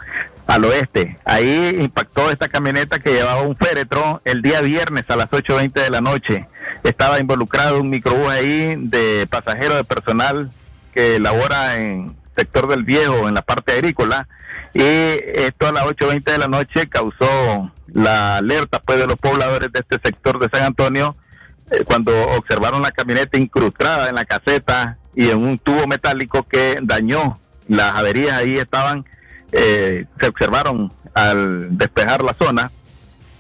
al 0.48 0.66
oeste. 0.66 1.20
Ahí 1.26 1.78
impactó 1.80 2.30
esta 2.30 2.50
camioneta 2.50 3.00
que 3.00 3.14
llevaba 3.14 3.44
un 3.44 3.56
féretro 3.56 4.22
el 4.26 4.42
día 4.42 4.62
viernes 4.62 5.06
a 5.10 5.16
las 5.16 5.28
8.20 5.28 5.74
de 5.74 5.90
la 5.90 6.02
noche. 6.02 6.48
Estaba 6.84 7.20
involucrado 7.20 7.80
un 7.80 7.90
microbús 7.90 8.30
ahí 8.30 8.76
de 8.78 9.28
pasajeros 9.30 9.78
de 9.78 9.84
personal 9.84 10.52
que 10.94 11.20
labora 11.20 11.80
en 11.80 12.16
sector 12.36 12.68
del 12.68 12.84
viejo, 12.84 13.28
en 13.28 13.36
la 13.36 13.42
parte 13.42 13.74
agrícola, 13.74 14.28
y 14.74 14.82
esto 14.82 15.68
a 15.68 15.72
las 15.72 15.86
8.20 15.86 16.24
de 16.24 16.38
la 16.40 16.48
noche 16.48 16.90
causó 16.90 17.72
la 17.88 18.38
alerta 18.38 18.80
pues 18.80 19.00
de 19.00 19.06
los 19.06 19.18
pobladores 19.18 19.72
de 19.72 19.80
este 19.80 20.00
sector 20.04 20.40
de 20.40 20.50
San 20.52 20.66
Antonio 20.66 21.16
cuando 21.86 22.12
observaron 22.38 22.82
la 22.82 22.92
camioneta 22.92 23.38
incrustada 23.38 24.10
en 24.10 24.16
la 24.16 24.26
caseta 24.26 24.98
y 25.16 25.30
en 25.30 25.38
un 25.40 25.58
tubo 25.60 25.88
metálico 25.88 26.44
que 26.44 26.78
dañó 26.82 27.40
las 27.68 27.96
averías 27.96 28.38
ahí 28.38 28.58
estaban 28.58 29.06
eh, 29.54 30.06
se 30.20 30.28
observaron 30.28 30.92
al 31.14 31.78
despejar 31.78 32.24
la 32.24 32.34
zona. 32.34 32.72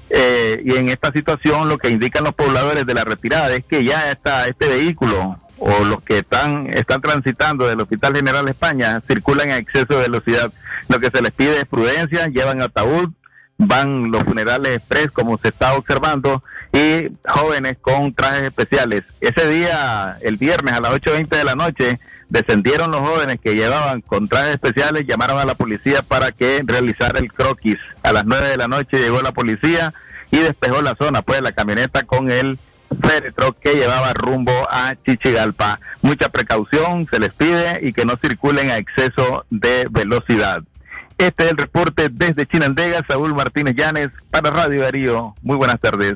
Eh, 0.09 0.61
y 0.63 0.75
en 0.75 0.89
esta 0.89 1.11
situación 1.11 1.67
lo 1.67 1.79
que 1.79 1.89
indican 1.89 2.23
los 2.23 2.33
pobladores 2.33 2.85
de 2.85 2.93
la 2.93 3.03
retirada 3.03 3.51
es 3.55 3.65
que 3.65 3.83
ya 3.83 4.11
está 4.11 4.45
este 4.47 4.67
vehículo 4.67 5.39
o 5.57 5.83
los 5.85 6.01
que 6.01 6.19
están 6.19 6.67
están 6.71 7.01
transitando 7.01 7.67
del 7.67 7.81
Hospital 7.81 8.15
General 8.15 8.47
España 8.47 9.01
circulan 9.07 9.49
a 9.49 9.57
exceso 9.57 9.95
de 9.95 10.01
velocidad. 10.01 10.51
Lo 10.87 10.99
que 10.99 11.09
se 11.09 11.21
les 11.21 11.31
pide 11.31 11.57
es 11.57 11.65
prudencia, 11.65 12.27
llevan 12.27 12.61
ataúd, 12.61 13.11
van 13.57 14.11
los 14.11 14.23
funerales 14.23 14.77
express 14.77 15.11
como 15.11 15.37
se 15.37 15.49
está 15.49 15.73
observando 15.73 16.43
y 16.71 17.09
jóvenes 17.27 17.77
con 17.81 18.13
trajes 18.13 18.43
especiales. 18.43 19.03
Ese 19.21 19.47
día, 19.47 20.17
el 20.21 20.37
viernes 20.37 20.73
a 20.73 20.81
las 20.81 20.91
8.20 20.93 21.29
de 21.29 21.43
la 21.43 21.55
noche, 21.55 21.99
descendieron 22.29 22.91
los 22.91 23.01
jóvenes 23.01 23.37
que 23.43 23.55
llevaban 23.55 24.01
con 24.01 24.27
trajes 24.27 24.55
especiales, 24.55 25.05
llamaron 25.05 25.39
a 25.39 25.45
la 25.45 25.55
policía 25.55 26.01
para 26.01 26.31
que 26.31 26.61
realizara 26.65 27.19
el 27.19 27.31
croquis. 27.31 27.77
A 28.01 28.11
las 28.11 28.25
9 28.25 28.49
de 28.49 28.57
la 28.57 28.67
noche 28.67 28.97
llegó 28.97 29.21
la 29.21 29.33
policía 29.33 29.93
y 30.31 30.39
despejó 30.39 30.81
la 30.81 30.95
zona, 30.99 31.21
pues 31.21 31.41
la 31.41 31.51
camioneta 31.51 32.03
con 32.03 32.31
el 32.31 32.57
féretro 33.01 33.55
que 33.59 33.75
llevaba 33.75 34.13
rumbo 34.13 34.51
a 34.69 34.95
Chichigalpa. 35.05 35.79
Mucha 36.01 36.29
precaución 36.29 37.07
se 37.09 37.19
les 37.19 37.33
pide 37.33 37.79
y 37.83 37.93
que 37.93 38.05
no 38.05 38.17
circulen 38.17 38.71
a 38.71 38.77
exceso 38.77 39.45
de 39.51 39.87
velocidad. 39.91 40.63
Este 41.23 41.45
es 41.45 41.51
el 41.51 41.57
reporte 41.57 42.09
desde 42.11 42.45
Chinandega, 42.45 43.01
Saúl 43.07 43.33
Martínez 43.33 43.75
Llanes 43.77 44.09
para 44.29 44.51
Radio 44.51 44.81
Darío. 44.81 45.33
Muy 45.41 45.55
buenas 45.55 45.79
tardes. 45.79 46.15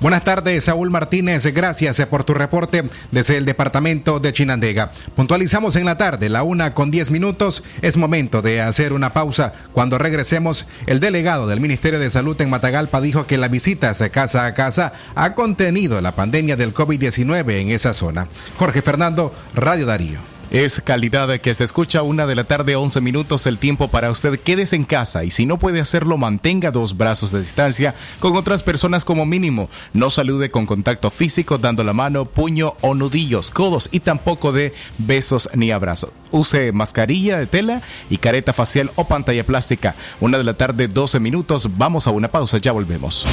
Buenas 0.00 0.24
tardes, 0.24 0.64
Saúl 0.64 0.90
Martínez. 0.90 1.46
Gracias 1.54 2.04
por 2.06 2.24
tu 2.24 2.34
reporte 2.34 2.82
desde 3.12 3.36
el 3.36 3.44
departamento 3.44 4.18
de 4.18 4.32
Chinandega. 4.32 4.90
Puntualizamos 5.14 5.76
en 5.76 5.84
la 5.84 5.96
tarde, 5.96 6.30
la 6.30 6.42
una 6.42 6.74
con 6.74 6.90
diez 6.90 7.12
minutos. 7.12 7.62
Es 7.80 7.96
momento 7.96 8.42
de 8.42 8.60
hacer 8.60 8.92
una 8.92 9.12
pausa. 9.12 9.52
Cuando 9.72 9.98
regresemos, 9.98 10.66
el 10.86 10.98
delegado 10.98 11.46
del 11.46 11.60
Ministerio 11.60 12.00
de 12.00 12.10
Salud 12.10 12.40
en 12.40 12.50
Matagalpa 12.50 13.00
dijo 13.00 13.28
que 13.28 13.38
la 13.38 13.46
visita 13.46 13.92
casa 14.10 14.46
a 14.46 14.54
casa 14.54 14.94
ha 15.14 15.36
contenido 15.36 16.00
la 16.00 16.16
pandemia 16.16 16.56
del 16.56 16.74
COVID-19 16.74 17.60
en 17.60 17.68
esa 17.68 17.94
zona. 17.94 18.26
Jorge 18.58 18.82
Fernando, 18.82 19.32
Radio 19.54 19.86
Darío. 19.86 20.31
Es 20.52 20.82
calidad 20.82 21.40
que 21.40 21.54
se 21.54 21.64
escucha 21.64 22.02
una 22.02 22.26
de 22.26 22.34
la 22.34 22.44
tarde, 22.44 22.76
11 22.76 23.00
minutos 23.00 23.46
el 23.46 23.56
tiempo 23.56 23.88
para 23.88 24.10
usted. 24.10 24.38
Quédese 24.38 24.76
en 24.76 24.84
casa 24.84 25.24
y 25.24 25.30
si 25.30 25.46
no 25.46 25.58
puede 25.58 25.80
hacerlo, 25.80 26.18
mantenga 26.18 26.70
dos 26.70 26.98
brazos 26.98 27.32
de 27.32 27.40
distancia 27.40 27.94
con 28.20 28.36
otras 28.36 28.62
personas 28.62 29.06
como 29.06 29.24
mínimo. 29.24 29.70
No 29.94 30.10
salude 30.10 30.50
con 30.50 30.66
contacto 30.66 31.10
físico, 31.10 31.56
dando 31.56 31.84
la 31.84 31.94
mano, 31.94 32.26
puño 32.26 32.74
o 32.82 32.94
nudillos, 32.94 33.50
codos 33.50 33.88
y 33.92 34.00
tampoco 34.00 34.52
de 34.52 34.74
besos 34.98 35.48
ni 35.54 35.70
abrazos. 35.70 36.10
Use 36.32 36.70
mascarilla 36.72 37.38
de 37.38 37.46
tela 37.46 37.80
y 38.10 38.18
careta 38.18 38.52
facial 38.52 38.90
o 38.96 39.08
pantalla 39.08 39.44
plástica. 39.44 39.94
Una 40.20 40.36
de 40.36 40.44
la 40.44 40.52
tarde, 40.52 40.86
12 40.86 41.18
minutos. 41.18 41.66
Vamos 41.78 42.06
a 42.06 42.10
una 42.10 42.28
pausa, 42.28 42.58
ya 42.58 42.72
volvemos. 42.72 43.24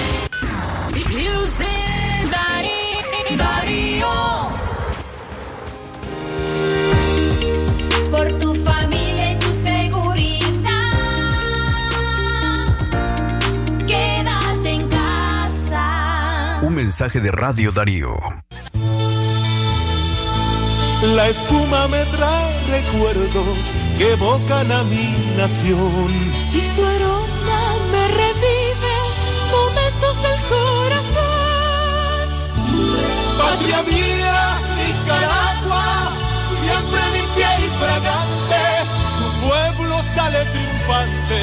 Mensaje 16.90 17.20
de 17.20 17.30
Radio 17.30 17.72
Darío. 17.72 18.16
La 21.04 21.30
espuma 21.30 21.88
me 21.88 22.04
trae 22.06 22.52
recuerdos 22.78 23.58
que 24.00 24.14
evocan 24.14 24.72
a 24.72 24.82
mi 24.86 25.08
nación. 25.38 26.10
Y 26.52 26.62
su 26.64 26.84
aroma 26.84 27.62
me 27.92 28.08
revive 28.08 28.96
momentos 29.52 30.16
del 30.26 30.40
corazón. 30.56 32.26
Patria 33.38 33.84
mía, 33.84 34.60
Nicaragua, 34.80 36.12
siempre 36.64 37.02
limpia 37.20 37.50
y 37.60 37.68
fragante. 37.84 38.64
Tu 39.20 39.28
pueblo 39.46 39.96
sale 40.16 40.40
triunfante 40.54 41.42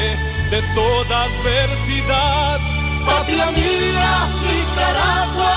de 0.51 0.59
toda 0.75 1.23
adversidad. 1.23 2.76
Patria 3.07 3.51
mía, 3.51 4.27
Nicaragua. 4.45 5.55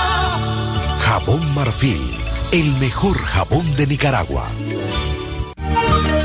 Jabón 0.99 1.53
Marfil, 1.53 2.17
el 2.51 2.71
mejor 2.79 3.17
jabón 3.17 3.75
de 3.75 3.87
Nicaragua. 3.87 4.47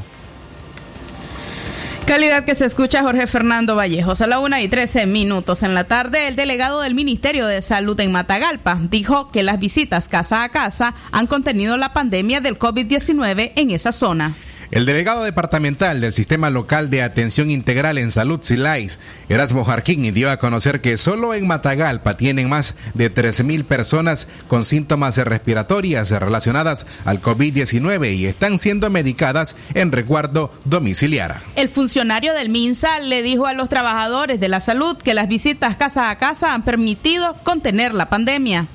Calidad 2.10 2.44
que 2.44 2.56
se 2.56 2.66
escucha 2.66 3.04
Jorge 3.04 3.28
Fernando 3.28 3.76
Vallejos. 3.76 4.22
A 4.22 4.26
la 4.26 4.40
una 4.40 4.62
y 4.62 4.68
13 4.68 5.06
minutos 5.06 5.62
en 5.62 5.76
la 5.76 5.84
tarde, 5.84 6.28
el 6.28 6.36
delegado 6.36 6.82
del 6.82 6.96
Ministerio 6.96 7.46
de 7.46 7.62
Salud 7.62 8.00
en 8.00 8.12
Matagalpa 8.12 8.80
dijo 8.90 9.30
que 9.30 9.44
las 9.44 9.60
visitas 9.60 10.08
casa 10.08 10.42
a 10.42 10.50
casa 10.50 10.96
han 11.12 11.28
contenido 11.28 11.78
la 11.78 11.94
pandemia 11.94 12.42
del 12.42 12.58
COVID-19 12.58 13.52
en 13.56 13.70
esa 13.70 13.92
zona. 13.92 14.34
El 14.72 14.86
delegado 14.86 15.24
departamental 15.24 16.00
del 16.00 16.14
Sistema 16.14 16.52
Local 16.52 16.92
de 16.92 17.02
Atención 17.02 17.50
Integral 17.50 17.98
en 17.98 18.12
Salud, 18.12 18.40
SILAIS, 18.44 19.00
Erasmo 19.28 19.66
Jarquín, 19.66 20.14
dio 20.14 20.30
a 20.30 20.38
conocer 20.38 20.80
que 20.80 20.96
solo 20.96 21.34
en 21.34 21.48
Matagalpa 21.48 22.18
tienen 22.18 22.50
más 22.50 22.76
de 22.94 23.12
13.000 23.12 23.66
personas 23.66 24.28
con 24.48 24.64
síntomas 24.64 25.18
respiratorias 25.18 26.12
relacionadas 26.12 26.86
al 27.04 27.20
COVID-19 27.20 28.16
y 28.16 28.28
están 28.28 28.60
siendo 28.60 28.92
medicadas 28.92 29.56
en 29.74 29.92
resguardo 29.92 30.54
domiciliar. 30.66 31.42
El 31.56 31.70
funcionario 31.70 32.36
del 32.36 32.50
MINSA 32.50 33.00
le 33.00 33.24
dijo 33.24 33.48
a 33.48 33.54
los 33.54 33.70
trabajadores 33.70 34.40
de 34.40 34.50
la 34.50 34.60
salud 34.60 34.96
que 34.98 35.16
las 35.16 35.28
visitas 35.28 35.78
casa 35.78 36.12
a 36.12 36.20
casa 36.20 36.54
han 36.54 36.64
permitido 36.64 37.34
contener 37.44 37.96
la 37.96 38.10
pandemia. 38.10 38.68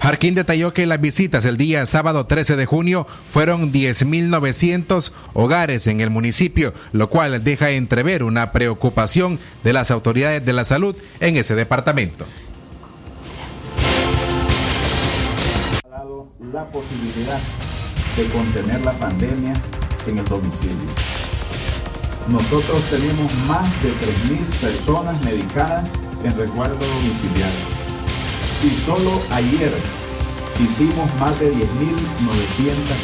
Jarquín 0.00 0.34
detalló 0.34 0.72
que 0.72 0.86
las 0.86 1.00
visitas 1.00 1.44
el 1.44 1.56
día 1.56 1.84
sábado 1.86 2.26
13 2.26 2.56
de 2.56 2.66
junio 2.66 3.06
fueron 3.28 3.72
10.900 3.72 5.12
hogares 5.32 5.86
en 5.86 6.00
el 6.00 6.10
municipio, 6.10 6.74
lo 6.92 7.10
cual 7.10 7.42
deja 7.42 7.70
entrever 7.70 8.22
una 8.22 8.52
preocupación 8.52 9.38
de 9.64 9.72
las 9.72 9.90
autoridades 9.90 10.44
de 10.44 10.52
la 10.52 10.64
salud 10.64 10.96
en 11.20 11.36
ese 11.36 11.54
departamento. 11.54 12.26
la 16.52 16.64
posibilidad 16.70 17.38
de 18.16 18.26
contener 18.28 18.82
la 18.84 18.92
pandemia 18.98 19.52
en 20.06 20.18
el 20.18 20.24
domicilio. 20.24 20.88
Nosotros 22.28 22.82
tenemos 22.88 23.34
más 23.46 23.82
de 23.82 23.90
3.000 23.90 24.60
personas 24.60 25.22
medicadas 25.22 25.86
en 26.24 26.36
resguardo 26.38 26.78
domiciliario. 26.78 27.85
Y 28.62 28.70
solo 28.70 29.22
ayer 29.30 29.72
hicimos 30.58 31.14
más 31.20 31.38
de 31.38 31.52
10.900 31.52 31.64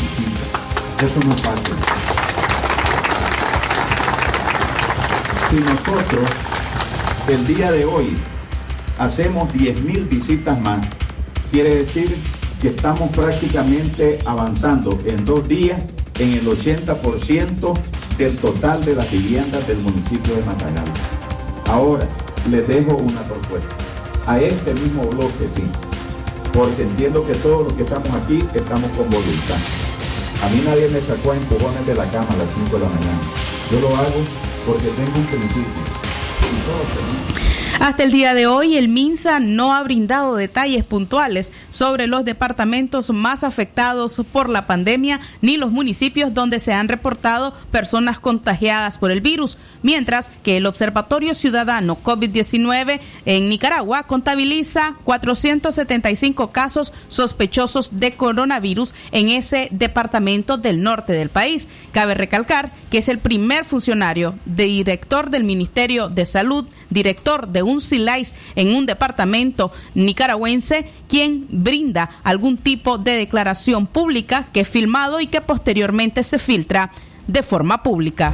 visitas. 0.01 0.63
Eso 1.05 1.21
no 1.27 1.35
es 1.35 1.43
fácil. 1.43 1.75
Si 5.51 5.57
nosotros 5.57 6.25
el 7.29 7.47
día 7.47 7.71
de 7.71 7.85
hoy 7.85 8.15
hacemos 8.99 9.53
10.000 9.53 10.09
visitas 10.09 10.61
más, 10.61 10.87
quiere 11.51 11.77
decir 11.77 12.17
que 12.61 12.69
estamos 12.69 13.11
prácticamente 13.11 14.19
avanzando 14.25 14.99
en 15.05 15.25
dos 15.25 15.47
días 15.47 15.81
en 16.19 16.33
el 16.35 16.47
80% 16.47 17.75
del 18.17 18.37
total 18.37 18.85
de 18.85 18.95
las 18.95 19.11
viviendas 19.11 19.67
del 19.67 19.79
municipio 19.79 20.35
de 20.37 20.45
Matagalpa. 20.45 21.01
Ahora, 21.69 22.09
les 22.51 22.67
dejo 22.69 22.97
una 22.97 23.21
propuesta. 23.23 23.82
A 24.27 24.41
este 24.41 24.73
mismo 24.75 25.03
bloque, 25.03 25.49
sí, 25.53 25.65
porque 26.53 26.83
entiendo 26.83 27.25
que 27.25 27.35
todos 27.35 27.65
los 27.65 27.73
que 27.73 27.83
estamos 27.83 28.09
aquí 28.11 28.39
estamos 28.55 28.89
con 28.97 29.11
voluntad. 29.11 29.59
A 30.43 30.49
mí 30.49 30.63
nadie 30.65 30.89
me 30.91 31.01
sacó 31.01 31.33
a 31.33 31.37
empujones 31.37 31.87
de 31.87 31.95
la 31.95 32.09
cama 32.11 32.29
a 32.31 32.37
las 32.37 32.53
5 32.55 32.71
de 32.71 32.79
la 32.79 32.89
mañana. 32.89 33.21
Yo 33.71 33.81
lo 33.81 33.89
hago 33.89 34.23
porque 34.67 34.89
tengo 34.89 35.19
un 35.19 35.27
principio. 35.27 37.42
Hasta 37.81 38.05
el 38.05 38.13
día 38.13 38.35
de 38.35 38.47
hoy, 38.47 38.77
el 38.77 38.89
MINSA 38.89 39.41
no 39.41 39.75
ha 39.75 39.83
brindado 39.83 40.37
detalles 40.37 40.85
puntuales 40.85 41.53
sobre 41.71 42.07
los 42.07 42.25
departamentos 42.25 43.11
más 43.11 43.43
afectados 43.43 44.23
por 44.31 44.49
la 44.49 44.67
pandemia 44.67 45.21
ni 45.41 45.57
los 45.57 45.73
municipios 45.73 46.33
donde 46.33 46.61
se 46.61 46.73
han 46.73 46.89
reportado 46.89 47.53
personas 47.71 48.21
contagiadas 48.21 48.99
por 48.99 49.11
el 49.11 49.21
virus, 49.21 49.59
mientras 49.83 50.31
que 50.43 50.59
el 50.59 50.67
Observatorio 50.67 51.35
Ciudadano 51.35 51.99
COVID-19 52.03 53.01
en 53.25 53.49
Nicaragua 53.49 54.05
contabiliza 54.05 54.95
475 55.05 56.53
casos 56.53 56.93
sospechosos 57.09 57.99
de 57.99 58.13
coronavirus 58.13 58.95
en 59.11 59.29
ese 59.29 59.69
departamento 59.73 60.57
del 60.57 60.83
norte 60.83 61.13
del 61.15 61.31
país. 61.31 61.67
Cabe 61.91 62.15
recalcar 62.15 62.71
que 62.91 62.99
es 62.99 63.09
el 63.09 63.19
primer 63.19 63.65
funcionario 63.65 64.35
director 64.45 65.31
del 65.31 65.45
Ministerio 65.45 66.09
de 66.09 66.27
Salud, 66.27 66.67
director 66.93 67.49
de 67.49 67.63
un 67.63 67.81
SILAIS 67.81 68.35
en 68.57 68.75
un 68.75 68.87
departamento 68.87 69.73
nicaragüense, 69.95 70.91
quien 71.09 71.47
brinda 71.51 72.11
algún 72.23 72.57
tipo 72.57 72.99
de 72.99 73.13
declaración 73.13 73.87
pública 73.87 74.47
que 74.53 74.61
es 74.61 74.69
filmado 74.69 75.21
y 75.21 75.27
que 75.27 75.41
posteriormente 75.41 76.23
se 76.23 76.39
filtra 76.39 76.91
de 77.27 77.43
forma 77.43 77.83
pública. 77.83 78.33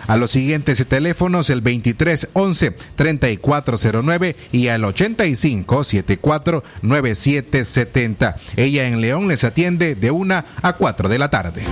a 0.06 0.16
los 0.16 0.30
siguientes 0.30 0.84
teléfonos 0.86 1.50
el 1.50 1.62
2311 1.62 2.74
3409 2.96 4.36
y 4.50 4.68
al 4.68 4.84
8574 4.84 6.64
9770. 6.82 8.36
Ella 8.56 8.88
en 8.88 9.00
León 9.00 9.28
les 9.28 9.44
atiende 9.44 9.94
de 9.94 10.10
1 10.10 10.44
a 10.62 10.72
4 10.72 11.08
de 11.08 11.18
la 11.18 11.30
tarde. 11.30 11.62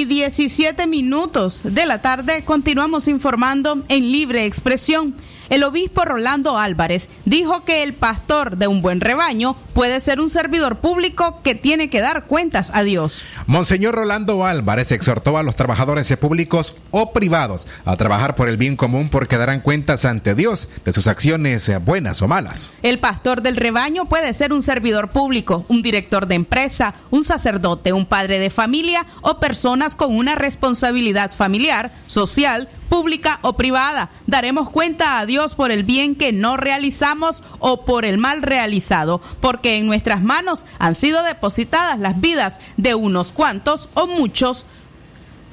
Y 0.00 0.06
17 0.06 0.86
minutos 0.86 1.60
de 1.62 1.84
la 1.84 2.00
tarde 2.00 2.42
continuamos 2.42 3.06
informando 3.06 3.82
en 3.88 4.10
libre 4.10 4.46
expresión. 4.46 5.14
El 5.50 5.64
obispo 5.64 6.04
Rolando 6.04 6.56
Álvarez 6.56 7.08
dijo 7.24 7.64
que 7.64 7.82
el 7.82 7.92
pastor 7.92 8.56
de 8.56 8.68
un 8.68 8.82
buen 8.82 9.00
rebaño 9.00 9.56
puede 9.74 9.98
ser 9.98 10.20
un 10.20 10.30
servidor 10.30 10.76
público 10.76 11.40
que 11.42 11.56
tiene 11.56 11.90
que 11.90 12.00
dar 12.00 12.26
cuentas 12.26 12.70
a 12.72 12.84
Dios. 12.84 13.24
Monseñor 13.46 13.96
Rolando 13.96 14.46
Álvarez 14.46 14.92
exhortó 14.92 15.38
a 15.38 15.42
los 15.42 15.56
trabajadores 15.56 16.16
públicos 16.16 16.76
o 16.92 17.12
privados 17.12 17.66
a 17.84 17.96
trabajar 17.96 18.36
por 18.36 18.48
el 18.48 18.58
bien 18.58 18.76
común 18.76 19.08
porque 19.08 19.38
darán 19.38 19.60
cuentas 19.60 20.04
ante 20.04 20.36
Dios 20.36 20.68
de 20.84 20.92
sus 20.92 21.08
acciones 21.08 21.68
buenas 21.84 22.22
o 22.22 22.28
malas. 22.28 22.72
El 22.82 23.00
pastor 23.00 23.42
del 23.42 23.56
rebaño 23.56 24.04
puede 24.04 24.32
ser 24.34 24.52
un 24.52 24.62
servidor 24.62 25.10
público, 25.10 25.64
un 25.66 25.82
director 25.82 26.28
de 26.28 26.36
empresa, 26.36 26.94
un 27.10 27.24
sacerdote, 27.24 27.92
un 27.92 28.06
padre 28.06 28.38
de 28.38 28.50
familia 28.50 29.04
o 29.20 29.40
personas 29.40 29.96
con 29.96 30.14
una 30.14 30.36
responsabilidad 30.36 31.32
familiar, 31.32 31.90
social, 32.06 32.68
pública 32.90 33.38
o 33.40 33.54
privada. 33.54 34.10
Daremos 34.26 34.68
cuenta 34.68 35.18
a 35.18 35.24
Dios 35.24 35.54
por 35.54 35.70
el 35.70 35.84
bien 35.84 36.16
que 36.16 36.32
no 36.32 36.58
realizamos 36.58 37.42
o 37.60 37.86
por 37.86 38.04
el 38.04 38.18
mal 38.18 38.42
realizado, 38.42 39.22
porque 39.40 39.78
en 39.78 39.86
nuestras 39.86 40.22
manos 40.22 40.66
han 40.78 40.94
sido 40.94 41.22
depositadas 41.22 41.98
las 41.98 42.20
vidas 42.20 42.60
de 42.76 42.94
unos 42.94 43.32
cuantos 43.32 43.88
o 43.94 44.06
muchos. 44.06 44.66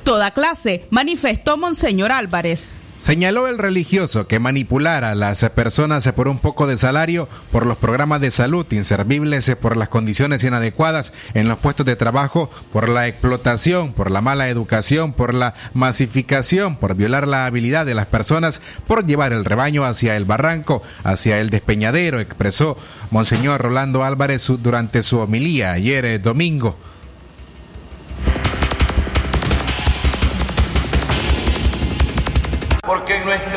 Toda 0.04 0.32
clase, 0.32 0.88
manifestó 0.90 1.58
Monseñor 1.58 2.12
Álvarez. 2.12 2.76
Señaló 2.98 3.48
el 3.48 3.60
religioso 3.60 4.26
que 4.26 4.39
manipular 4.39 5.04
a 5.04 5.14
las 5.14 5.48
personas 5.52 6.12
por 6.16 6.28
un 6.28 6.39
poco 6.39 6.66
de 6.66 6.78
salario, 6.78 7.30
por 7.52 7.68
los 7.68 7.78
programas 7.78 8.22
de 8.22 8.32
salud 8.32 8.66
inservibles, 8.72 9.56
por 9.62 9.78
las 9.78 9.89
condiciones 9.89 10.43
inadecuadas 10.43 11.14
en 11.36 11.48
los 11.48 11.60
puestos 11.60 11.86
de 11.86 11.95
trabajo, 11.95 12.50
por 12.74 12.89
la 12.89 13.08
explotación, 13.08 13.93
por 13.93 14.10
la 14.10 14.22
mala 14.22 14.50
educación, 14.50 15.14
por 15.14 15.36
la 15.36 15.54
masificación, 15.76 16.76
por 16.76 16.95
violar 16.95 17.28
la 17.28 17.45
habilidad 17.45 17.86
de 17.86 17.93
las 17.93 18.08
personas, 18.08 18.62
por 18.88 19.06
llevar 19.06 19.32
el 19.32 19.45
rebaño 19.45 19.86
hacia 19.86 20.16
el 20.16 20.26
barranco, 20.26 20.82
hacia 21.04 21.39
el 21.39 21.52
despeñadero, 21.52 22.20
expresó 22.20 22.78
Monseñor 23.12 23.62
Rolando 23.62 24.04
Álvarez 24.04 24.52
durante 24.64 25.04
su 25.04 25.20
homilía 25.20 25.74
ayer 25.74 26.04
eh, 26.04 26.18
domingo. 26.18 26.76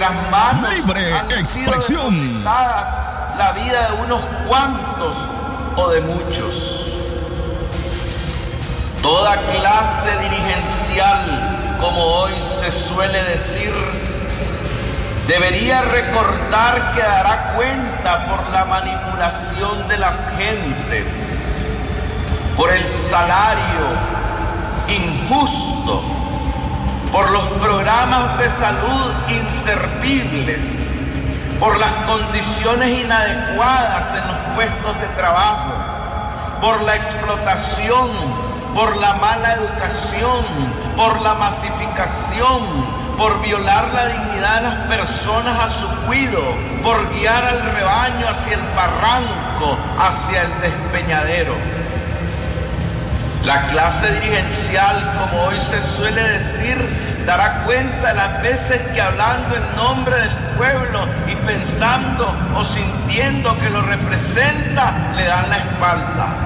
Nuestras 0.00 0.30
manos 0.30 0.70
Libre 0.70 1.12
han 1.12 1.46
sido 1.46 1.70
expresión. 1.70 2.10
depositadas 2.10 3.36
la 3.36 3.52
vida 3.52 3.90
de 3.90 4.02
unos 4.02 4.20
cuantos 4.48 5.16
o 5.76 5.88
de 5.90 6.00
muchos. 6.00 6.86
Toda 9.02 9.36
clase 9.46 10.18
dirigencial, 10.22 11.78
como 11.80 12.02
hoy 12.02 12.34
se 12.60 12.70
suele 12.70 13.22
decir, 13.24 13.72
debería 15.26 15.82
recordar 15.82 16.94
que 16.94 17.00
dará 17.00 17.54
cuenta 17.56 18.26
por 18.26 18.50
la 18.50 18.64
manipulación 18.66 19.88
de 19.88 19.96
las 19.96 20.16
gentes, 20.36 21.10
por 22.56 22.70
el 22.70 22.84
salario 22.84 23.86
injusto, 24.88 26.02
por 27.12 27.30
los 27.30 27.44
programas 27.58 28.38
de 28.38 28.48
salud 28.50 29.12
inservibles, 29.28 30.64
por 31.58 31.78
las 31.78 31.92
condiciones 32.06 32.88
inadecuadas 33.00 34.16
en 34.16 34.28
los 34.28 34.54
puestos 34.54 35.00
de 35.00 35.08
trabajo, 35.16 35.72
por 36.60 36.82
la 36.82 36.94
explotación, 36.94 38.08
por 38.74 38.96
la 38.96 39.14
mala 39.14 39.52
educación, 39.54 40.44
por 40.96 41.20
la 41.20 41.34
masificación, 41.34 42.86
por 43.16 43.40
violar 43.42 43.88
la 43.88 44.06
dignidad 44.06 44.56
de 44.56 44.68
las 44.68 44.86
personas 44.86 45.64
a 45.64 45.70
su 45.70 45.88
cuido, 46.06 46.40
por 46.82 47.10
guiar 47.12 47.44
al 47.44 47.62
rebaño 47.72 48.28
hacia 48.28 48.54
el 48.54 48.62
barranco, 48.76 49.76
hacia 49.98 50.42
el 50.42 50.60
despeñadero. 50.60 51.56
La 53.44 53.66
clase 53.68 54.10
dirigencial, 54.12 55.18
como 55.18 55.44
hoy 55.44 55.58
se 55.58 55.80
suele 55.80 56.22
decir, 56.22 56.76
dará 57.24 57.62
cuenta 57.64 58.12
las 58.12 58.42
veces 58.42 58.78
que 58.92 59.00
hablando 59.00 59.56
en 59.56 59.76
nombre 59.76 60.14
del 60.14 60.30
pueblo 60.58 61.08
y 61.26 61.34
pensando 61.36 62.36
o 62.54 62.62
sintiendo 62.64 63.58
que 63.58 63.70
lo 63.70 63.80
representa, 63.80 65.14
le 65.16 65.24
dan 65.24 65.48
la 65.48 65.56
espalda. 65.56 66.36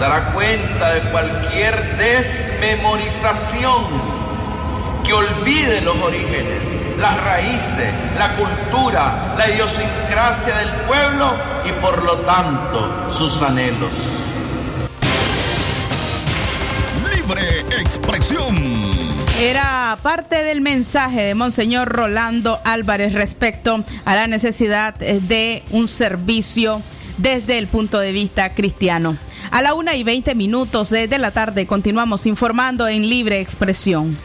Dará 0.00 0.32
cuenta 0.32 0.94
de 0.94 1.10
cualquier 1.12 1.96
desmemorización 1.96 3.84
que 5.04 5.12
olvide 5.12 5.80
los 5.80 5.96
orígenes, 5.98 6.98
las 6.98 7.22
raíces, 7.22 7.94
la 8.18 8.30
cultura, 8.30 9.34
la 9.38 9.48
idiosincrasia 9.48 10.56
del 10.56 10.70
pueblo 10.88 11.34
y 11.64 11.72
por 11.80 12.02
lo 12.02 12.16
tanto 12.18 13.12
sus 13.12 13.40
anhelos. 13.42 13.94
Libre 17.26 17.60
expresión. 17.80 18.54
Era 19.40 19.96
parte 20.02 20.42
del 20.42 20.60
mensaje 20.60 21.22
de 21.22 21.34
Monseñor 21.34 21.88
Rolando 21.88 22.60
Álvarez 22.64 23.14
respecto 23.14 23.82
a 24.04 24.14
la 24.14 24.26
necesidad 24.26 24.94
eh, 25.02 25.20
de 25.22 25.62
un 25.70 25.88
servicio 25.88 26.82
desde 27.16 27.56
el 27.56 27.66
punto 27.66 27.98
de 27.98 28.12
vista 28.12 28.50
cristiano. 28.54 29.16
A 29.50 29.62
la 29.62 29.72
una 29.72 29.94
y 29.94 30.02
veinte 30.02 30.34
minutos 30.34 30.90
de 30.90 31.06
la 31.18 31.30
tarde 31.30 31.66
continuamos 31.66 32.26
informando 32.26 32.88
en 32.88 33.08
libre 33.08 33.40
expresión. 33.40 34.18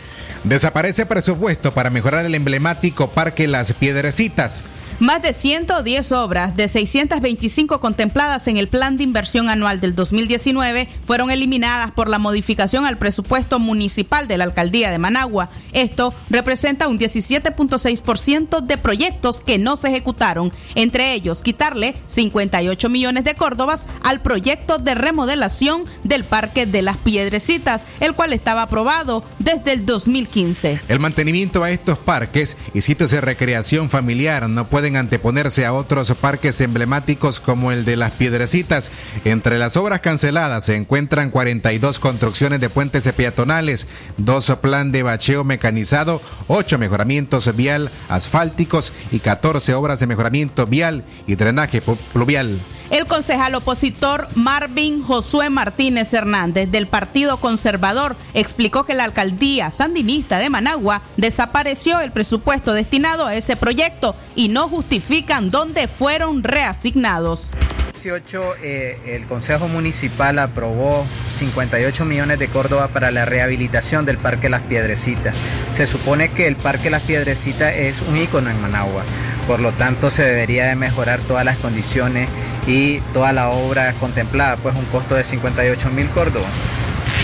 Desaparece 0.43 1.05
presupuesto 1.05 1.71
para 1.71 1.89
mejorar 1.89 2.25
el 2.25 2.35
emblemático 2.35 3.11
Parque 3.11 3.47
Las 3.47 3.71
Piedrecitas. 3.71 4.65
Más 4.99 5.21
de 5.21 5.33
110 5.33 6.11
obras 6.11 6.57
de 6.57 6.67
625 6.67 7.79
contempladas 7.79 8.49
en 8.49 8.57
el 8.57 8.67
plan 8.67 8.97
de 8.97 9.03
inversión 9.03 9.47
anual 9.47 9.79
del 9.79 9.95
2019 9.95 10.89
fueron 11.05 11.31
eliminadas 11.31 11.91
por 11.91 12.09
la 12.09 12.19
modificación 12.19 12.85
al 12.85 12.97
presupuesto 12.97 13.59
municipal 13.59 14.27
de 14.27 14.37
la 14.37 14.43
alcaldía 14.43 14.91
de 14.91 14.97
Managua. 14.97 15.51
Esto 15.71 16.13
representa 16.29 16.89
un 16.89 16.99
17.6% 16.99 18.59
de 18.61 18.77
proyectos 18.77 19.39
que 19.39 19.57
no 19.57 19.77
se 19.77 19.87
ejecutaron, 19.87 20.51
entre 20.75 21.13
ellos 21.13 21.41
quitarle 21.41 21.95
58 22.07 22.89
millones 22.89 23.23
de 23.23 23.35
córdobas 23.35 23.85
al 24.03 24.21
proyecto 24.21 24.79
de 24.79 24.95
remodelación 24.95 25.85
del 26.03 26.25
Parque 26.25 26.65
de 26.65 26.81
las 26.81 26.97
Piedrecitas, 26.97 27.85
el 28.01 28.15
cual 28.15 28.33
estaba 28.33 28.63
aprobado 28.63 29.23
desde 29.39 29.71
el 29.71 29.85
2015. 29.85 30.81
El 30.89 30.99
mantenimiento 30.99 31.63
a 31.63 31.71
estos 31.71 31.97
parques 31.97 32.57
y 32.73 32.81
sitios 32.81 33.11
de 33.11 33.21
recreación 33.21 33.89
familiar 33.89 34.49
no 34.49 34.67
pueden 34.67 34.88
anteponerse 34.97 35.65
a 35.65 35.73
otros 35.73 36.11
parques 36.19 36.61
emblemáticos 36.61 37.39
como 37.39 37.71
el 37.71 37.85
de 37.85 37.95
las 37.95 38.11
Piedrecitas. 38.11 38.91
Entre 39.25 39.57
las 39.57 39.77
obras 39.77 39.99
canceladas 40.01 40.65
se 40.65 40.75
encuentran 40.75 41.31
42 41.31 41.99
construcciones 41.99 42.59
de 42.59 42.69
puentes 42.69 43.09
peatonales, 43.11 43.87
dos 44.17 44.49
plan 44.61 44.91
de 44.91 45.03
bacheo 45.03 45.43
mecanizado, 45.43 46.21
8 46.47 46.77
mejoramientos 46.77 47.55
vial 47.55 47.91
asfálticos 48.09 48.93
y 49.11 49.19
14 49.19 49.73
obras 49.73 49.99
de 49.99 50.07
mejoramiento 50.07 50.65
vial 50.65 51.03
y 51.27 51.35
drenaje 51.35 51.81
pluvial. 52.13 52.59
El 52.89 53.05
concejal 53.05 53.53
opositor 53.53 54.27
Marvin 54.33 55.03
Josué 55.03 55.51
Martínez 55.51 56.11
Hernández 56.11 56.71
del 56.71 56.87
Partido 56.87 57.37
Conservador 57.37 58.15
explicó 58.33 58.83
que 58.83 58.95
la 58.95 59.03
alcaldía 59.03 59.69
sandinista 59.69 60.39
de 60.39 60.49
Managua 60.49 61.03
desapareció 61.15 61.99
el 61.99 62.11
presupuesto 62.11 62.73
destinado 62.73 63.27
a 63.27 63.35
ese 63.35 63.55
proyecto 63.55 64.15
y 64.35 64.47
no 64.47 64.67
justifican 64.79 65.51
dónde 65.51 65.89
fueron 65.89 66.41
reasignados. 66.41 67.51
18 67.91 68.55
eh, 68.63 68.97
el 69.07 69.25
Consejo 69.25 69.67
Municipal 69.67 70.39
aprobó 70.39 71.05
58 71.37 72.05
millones 72.05 72.39
de 72.39 72.47
Córdoba 72.47 72.87
para 72.87 73.11
la 73.11 73.25
rehabilitación 73.25 74.05
del 74.05 74.17
Parque 74.17 74.47
Las 74.47 74.61
Piedrecitas. 74.61 75.35
Se 75.75 75.85
supone 75.85 76.31
que 76.31 76.47
el 76.47 76.55
Parque 76.55 76.89
Las 76.89 77.01
Piedrecitas 77.01 77.73
es 77.75 78.01
un 78.03 78.15
ícono 78.15 78.49
en 78.49 78.61
Managua, 78.61 79.03
por 79.47 79.59
lo 79.59 79.73
tanto 79.73 80.09
se 80.09 80.23
debería 80.23 80.67
de 80.67 80.77
mejorar 80.77 81.19
todas 81.19 81.43
las 81.43 81.57
condiciones 81.57 82.29
y 82.65 82.99
toda 83.11 83.33
la 83.33 83.49
obra 83.49 83.91
contemplada, 83.99 84.55
pues 84.55 84.77
un 84.77 84.85
costo 84.85 85.15
de 85.15 85.25
58 85.25 85.89
mil 85.89 86.07
Córdoba, 86.11 86.47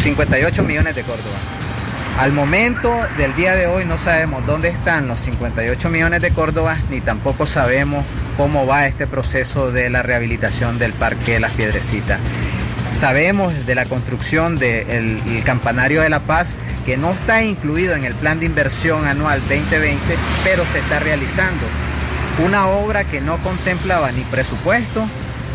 58 0.03 0.61
millones 0.61 0.93
de 0.93 1.03
Córdoba. 1.03 1.64
Al 2.17 2.31
momento 2.31 2.97
del 3.17 3.35
día 3.35 3.55
de 3.55 3.67
hoy 3.67 3.83
no 3.83 3.97
sabemos 3.97 4.45
dónde 4.45 4.69
están 4.69 5.09
los 5.09 5.19
58 5.19 5.89
millones 5.89 6.21
de 6.21 6.31
Córdoba, 6.31 6.77
ni 6.89 7.01
tampoco 7.01 7.45
sabemos 7.45 8.05
cómo 8.37 8.65
va 8.65 8.87
este 8.87 9.05
proceso 9.05 9.69
de 9.69 9.89
la 9.89 10.01
rehabilitación 10.01 10.79
del 10.79 10.93
Parque 10.93 11.41
Las 11.41 11.51
Piedrecitas. 11.51 12.21
Sabemos 12.99 13.65
de 13.65 13.75
la 13.75 13.85
construcción 13.85 14.55
del 14.55 15.21
el 15.27 15.43
campanario 15.43 16.01
de 16.01 16.09
la 16.09 16.21
paz 16.21 16.55
que 16.85 16.95
no 16.95 17.11
está 17.11 17.43
incluido 17.43 17.95
en 17.95 18.05
el 18.05 18.13
plan 18.13 18.39
de 18.39 18.45
inversión 18.45 19.05
anual 19.07 19.41
2020, 19.41 19.99
pero 20.45 20.63
se 20.71 20.79
está 20.79 20.99
realizando. 20.99 21.65
Una 22.45 22.67
obra 22.67 23.03
que 23.03 23.19
no 23.19 23.39
contemplaba 23.39 24.11
ni 24.13 24.21
presupuesto, 24.21 25.05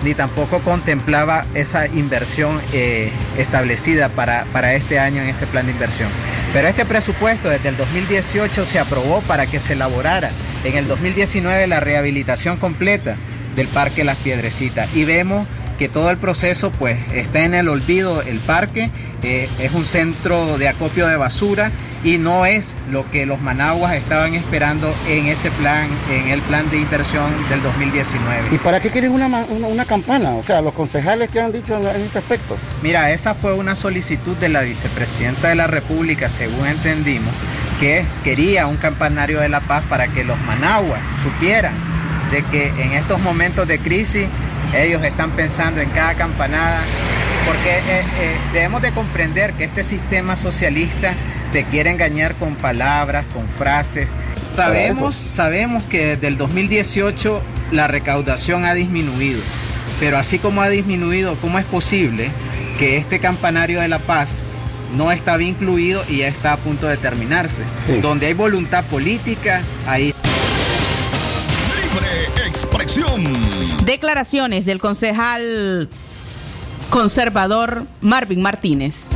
ni 0.03 0.15
tampoco 0.15 0.61
contemplaba 0.61 1.45
esa 1.55 1.87
inversión 1.87 2.61
eh, 2.73 3.11
establecida 3.39 4.09
para, 4.09 4.45
para 4.53 4.75
este 4.75 4.99
año 4.99 5.23
en 5.23 5.29
este 5.29 5.47
plan 5.47 5.67
de 5.67 5.73
inversión. 5.73 6.09
Pero 6.53 6.69
este 6.69 6.85
presupuesto 6.85 7.49
desde 7.49 7.69
el 7.69 7.77
2018 7.77 8.67
se 8.67 8.79
aprobó 8.79 9.21
para 9.23 9.47
que 9.47 9.61
se 9.61 9.75
elaborara 9.75 10.31
en 10.65 10.77
el 10.77 10.89
2019 10.89 11.67
la 11.67 11.81
rehabilitación 11.81 12.57
completa 12.57 13.17
del 13.55 13.69
Parque 13.69 14.05
Las 14.05 14.17
Piedrecitas. 14.19 14.95
Y 14.95 15.05
vemos 15.05 15.47
que 15.79 15.89
todo 15.89 16.11
el 16.11 16.19
proceso 16.19 16.71
pues 16.73 16.99
está 17.13 17.45
en 17.45 17.55
el 17.55 17.69
olvido 17.69 18.23
el 18.23 18.39
parque, 18.41 18.91
eh, 19.23 19.49
es 19.61 19.73
un 19.73 19.87
centro 19.87 20.59
de 20.59 20.69
acopio 20.69 21.07
de 21.07 21.17
basura 21.17 21.71
y 22.03 22.19
no 22.19 22.47
es 22.47 22.75
lo 22.91 23.09
que 23.11 23.27
los 23.27 23.41
managuas 23.41 23.95
estaban 23.95 24.35
esperando 24.35 24.93
en 25.09 25.27
ese 25.27 25.51
plan, 25.53 25.89
en 26.11 26.29
el 26.29 26.41
plan 26.43 26.69
de 26.71 26.79
inversión 26.79 27.31
del 27.49 27.63
2019. 27.63 28.55
¿Y 28.55 28.59
para 28.59 28.81
qué 28.81 28.91
quieren 28.91 29.13
una, 29.13 29.27
una, 29.27 29.67
una 29.67 29.85
campana? 29.85 30.31
O 30.35 30.43
sea, 30.43 30.63
los 30.63 30.73
concejales 30.73 31.31
que 31.31 31.41
han 31.41 31.53
dicho 31.53 31.77
en, 31.77 31.85
en 31.85 32.03
este 32.03 32.19
aspecto. 32.19 32.57
Mira, 32.83 33.11
esa 33.11 33.35
fue 33.35 33.53
una 33.55 33.75
solicitud 33.75 34.37
de 34.37 34.49
la 34.49 34.63
vicepresidenta 34.63 35.49
de 35.49 35.55
la 35.55 35.67
República, 35.67 36.29
según 36.29 36.67
entendimos, 36.67 37.33
que 37.79 38.05
quería 38.25 38.67
un 38.67 38.77
campanario 38.77 39.41
de 39.41 39.49
la 39.49 39.61
paz 39.61 39.85
para 39.85 40.09
que 40.09 40.25
los 40.25 40.39
managuas 40.41 41.01
supieran 41.23 41.75
de 42.31 42.43
que 42.45 42.69
en 42.69 42.93
estos 42.93 43.21
momentos 43.21 43.67
de 43.67 43.79
crisis 43.79 44.27
ellos 44.75 45.03
están 45.03 45.33
pensando 45.33 45.81
en 45.81 45.91
cada 45.91 46.15
campanada, 46.15 46.81
porque 47.45 47.79
eh, 47.79 48.05
eh, 48.21 48.37
debemos 48.53 48.83
de 48.83 48.93
comprender 48.93 49.53
que 49.55 49.65
este 49.65 49.83
sistema 49.83 50.37
socialista 50.37 51.15
te 51.53 51.65
quiere 51.65 51.91
engañar 51.91 52.35
con 52.37 52.55
palabras, 52.55 53.25
con 53.33 53.49
frases. 53.49 54.07
Sabemos, 54.55 55.15
sabemos 55.15 55.83
que 55.85 56.07
desde 56.07 56.29
el 56.29 56.37
2018 56.37 57.43
la 57.73 57.87
recaudación 57.87 58.65
ha 58.65 58.75
disminuido, 58.75 59.41
pero 59.99 60.17
así 60.19 60.39
como 60.39 60.63
ha 60.63 60.69
disminuido, 60.69 61.37
¿cómo 61.41 61.59
es 61.59 61.65
posible 61.65 62.31
que 62.79 62.97
este 62.97 63.21
campanario 63.21 63.81
de 63.81 63.89
la 63.89 63.99
paz 63.99 64.31
no 64.97 65.13
estaba 65.13 65.43
incluido 65.43 66.03
y 66.09 66.19
ya 66.19 66.29
está 66.29 66.53
a 66.53 66.57
punto 66.57 66.87
de 66.87 66.97
terminarse? 66.97 67.63
Donde 68.03 68.27
hay 68.27 68.35
voluntad 68.35 68.85
política, 68.85 69.63
ahí 69.87 70.13
Libre 71.77 72.49
expresión. 72.49 73.23
Declaraciones 73.85 74.65
del 74.67 74.81
concejal 74.81 75.89
conservador 76.91 77.87
Marvin 78.01 78.43
Martínez. 78.43 79.07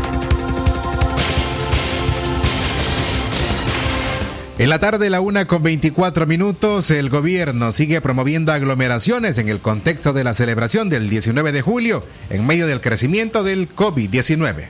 En 4.57 4.69
la 4.69 4.79
tarde, 4.79 5.11
la 5.11 5.21
una 5.21 5.47
con 5.47 5.65
24 5.65 6.29
minutos, 6.29 6.93
el 6.93 7.11
gobierno 7.11 7.73
sigue 7.73 8.01
promoviendo 8.01 8.53
aglomeraciones 8.53 9.39
en 9.39 9.49
el 9.49 9.59
contexto 9.59 10.13
de 10.13 10.23
la 10.23 10.33
celebración 10.33 10.89
del 10.89 11.11
19 11.11 11.51
de 11.51 11.61
julio, 11.61 12.05
en 12.31 12.47
medio 12.47 12.69
del 12.69 12.81
crecimiento 12.81 13.43
del 13.43 13.69
COVID-19. 13.69 14.67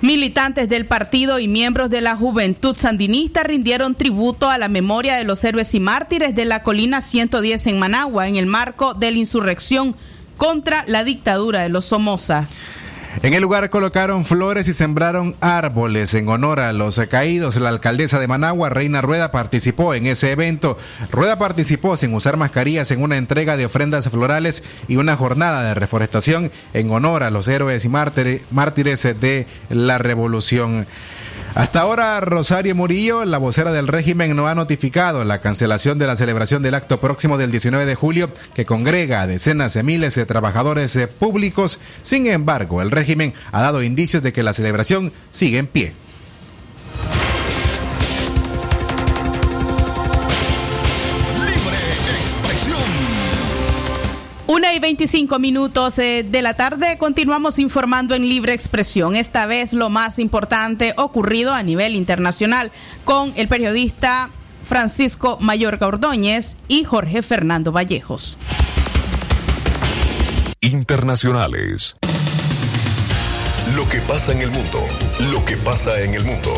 Militantes 0.00 0.70
del 0.70 0.86
partido 0.86 1.38
y 1.38 1.48
miembros 1.48 1.90
de 1.90 2.00
la 2.00 2.16
Juventud 2.16 2.74
Sandinista 2.74 3.42
rindieron 3.42 3.94
tributo 3.94 4.48
a 4.48 4.56
la 4.56 4.68
memoria 4.68 5.16
de 5.16 5.24
los 5.24 5.44
héroes 5.44 5.74
y 5.74 5.80
mártires 5.80 6.34
de 6.34 6.46
la 6.46 6.62
colina 6.62 7.02
110 7.02 7.66
en 7.66 7.78
Managua 7.78 8.26
en 8.26 8.36
el 8.36 8.46
marco 8.46 8.94
de 8.94 9.10
la 9.10 9.18
insurrección 9.18 9.96
contra 10.38 10.82
la 10.86 11.04
dictadura 11.04 11.62
de 11.62 11.68
los 11.68 11.84
Somoza. 11.84 12.48
En 13.22 13.32
el 13.32 13.42
lugar 13.42 13.70
colocaron 13.70 14.24
flores 14.24 14.68
y 14.68 14.72
sembraron 14.72 15.36
árboles 15.40 16.12
en 16.14 16.28
honor 16.28 16.60
a 16.60 16.72
los 16.72 16.98
caídos. 17.08 17.56
La 17.56 17.68
alcaldesa 17.68 18.18
de 18.18 18.28
Managua, 18.28 18.68
Reina 18.68 19.00
Rueda, 19.00 19.30
participó 19.30 19.94
en 19.94 20.06
ese 20.06 20.32
evento. 20.32 20.76
Rueda 21.10 21.38
participó 21.38 21.96
sin 21.96 22.12
usar 22.14 22.36
mascarillas 22.36 22.90
en 22.90 23.02
una 23.02 23.16
entrega 23.16 23.56
de 23.56 23.66
ofrendas 23.66 24.08
florales 24.08 24.64
y 24.88 24.96
una 24.96 25.16
jornada 25.16 25.62
de 25.62 25.74
reforestación 25.74 26.50
en 26.74 26.90
honor 26.90 27.22
a 27.22 27.30
los 27.30 27.48
héroes 27.48 27.84
y 27.84 27.88
mártires 27.88 29.02
de 29.02 29.46
la 29.70 29.98
revolución. 29.98 30.86
Hasta 31.54 31.82
ahora, 31.82 32.20
Rosario 32.20 32.74
Murillo, 32.74 33.24
la 33.24 33.38
vocera 33.38 33.70
del 33.70 33.86
régimen, 33.86 34.34
no 34.34 34.48
ha 34.48 34.56
notificado 34.56 35.24
la 35.24 35.40
cancelación 35.40 36.00
de 36.00 36.08
la 36.08 36.16
celebración 36.16 36.62
del 36.62 36.74
acto 36.74 36.98
próximo 36.98 37.38
del 37.38 37.52
19 37.52 37.86
de 37.86 37.94
julio 37.94 38.28
que 38.54 38.66
congrega 38.66 39.20
a 39.20 39.28
decenas 39.28 39.74
de 39.74 39.84
miles 39.84 40.16
de 40.16 40.26
trabajadores 40.26 40.96
eh, 40.96 41.06
públicos. 41.06 41.78
Sin 42.02 42.26
embargo, 42.26 42.82
el 42.82 42.90
régimen 42.90 43.34
ha 43.52 43.62
dado 43.62 43.84
indicios 43.84 44.24
de 44.24 44.32
que 44.32 44.42
la 44.42 44.52
celebración 44.52 45.12
sigue 45.30 45.58
en 45.58 45.68
pie. 45.68 45.94
25 54.84 55.38
minutos 55.38 55.98
eh, 55.98 56.26
de 56.30 56.42
la 56.42 56.52
tarde 56.52 56.98
continuamos 56.98 57.58
informando 57.58 58.14
en 58.14 58.28
libre 58.28 58.52
expresión. 58.52 59.16
Esta 59.16 59.46
vez 59.46 59.72
lo 59.72 59.88
más 59.88 60.18
importante 60.18 60.92
ocurrido 60.98 61.54
a 61.54 61.62
nivel 61.62 61.94
internacional 61.94 62.70
con 63.06 63.32
el 63.36 63.48
periodista 63.48 64.28
Francisco 64.62 65.38
Mayorga 65.40 65.86
Ordóñez 65.86 66.58
y 66.68 66.84
Jorge 66.84 67.22
Fernando 67.22 67.72
Vallejos. 67.72 68.36
Internacionales. 70.60 71.96
Lo 73.74 73.88
que 73.88 74.02
pasa 74.02 74.32
en 74.32 74.42
el 74.42 74.50
mundo, 74.50 74.86
lo 75.32 75.42
que 75.46 75.56
pasa 75.56 75.98
en 76.02 76.12
el 76.12 76.24
mundo. 76.24 76.50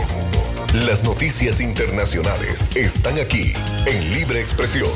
Las 0.88 1.04
noticias 1.04 1.60
internacionales 1.60 2.70
están 2.74 3.20
aquí 3.20 3.52
en 3.86 4.14
Libre 4.14 4.40
Expresión. 4.40 4.90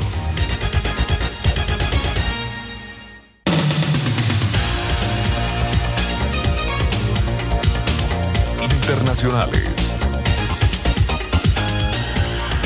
Internacionales. 9.11 9.70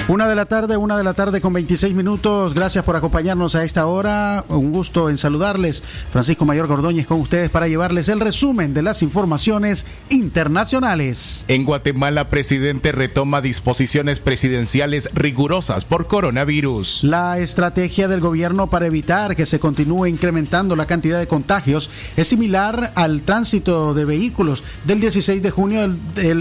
Una 0.07 0.27
de 0.27 0.35
la 0.35 0.45
tarde, 0.45 0.77
una 0.77 0.99
de 0.99 1.03
la 1.03 1.15
tarde 1.15 1.41
con 1.41 1.51
26 1.51 1.95
minutos. 1.95 2.53
Gracias 2.53 2.83
por 2.83 2.95
acompañarnos 2.95 3.55
a 3.55 3.63
esta 3.63 3.87
hora. 3.87 4.45
Un 4.49 4.71
gusto 4.71 5.09
en 5.09 5.17
saludarles. 5.17 5.81
Francisco 6.11 6.45
Mayor 6.45 6.67
Gordóñez 6.67 7.07
con 7.07 7.19
ustedes 7.19 7.49
para 7.49 7.67
llevarles 7.67 8.07
el 8.09 8.19
resumen 8.19 8.75
de 8.75 8.83
las 8.83 9.01
informaciones 9.01 9.87
internacionales. 10.09 11.43
En 11.47 11.65
Guatemala, 11.65 12.29
presidente 12.29 12.91
retoma 12.91 13.41
disposiciones 13.41 14.19
presidenciales 14.19 15.09
rigurosas 15.15 15.85
por 15.85 16.05
coronavirus. 16.05 17.03
La 17.03 17.39
estrategia 17.39 18.07
del 18.07 18.19
gobierno 18.19 18.67
para 18.67 18.85
evitar 18.85 19.35
que 19.35 19.47
se 19.47 19.59
continúe 19.59 20.05
incrementando 20.05 20.75
la 20.75 20.85
cantidad 20.85 21.17
de 21.17 21.25
contagios 21.25 21.89
es 22.15 22.27
similar 22.27 22.91
al 22.93 23.23
tránsito 23.23 23.95
de 23.95 24.05
vehículos 24.05 24.63
del 24.83 24.99
16 24.99 25.41
de 25.41 25.49
junio 25.49 25.81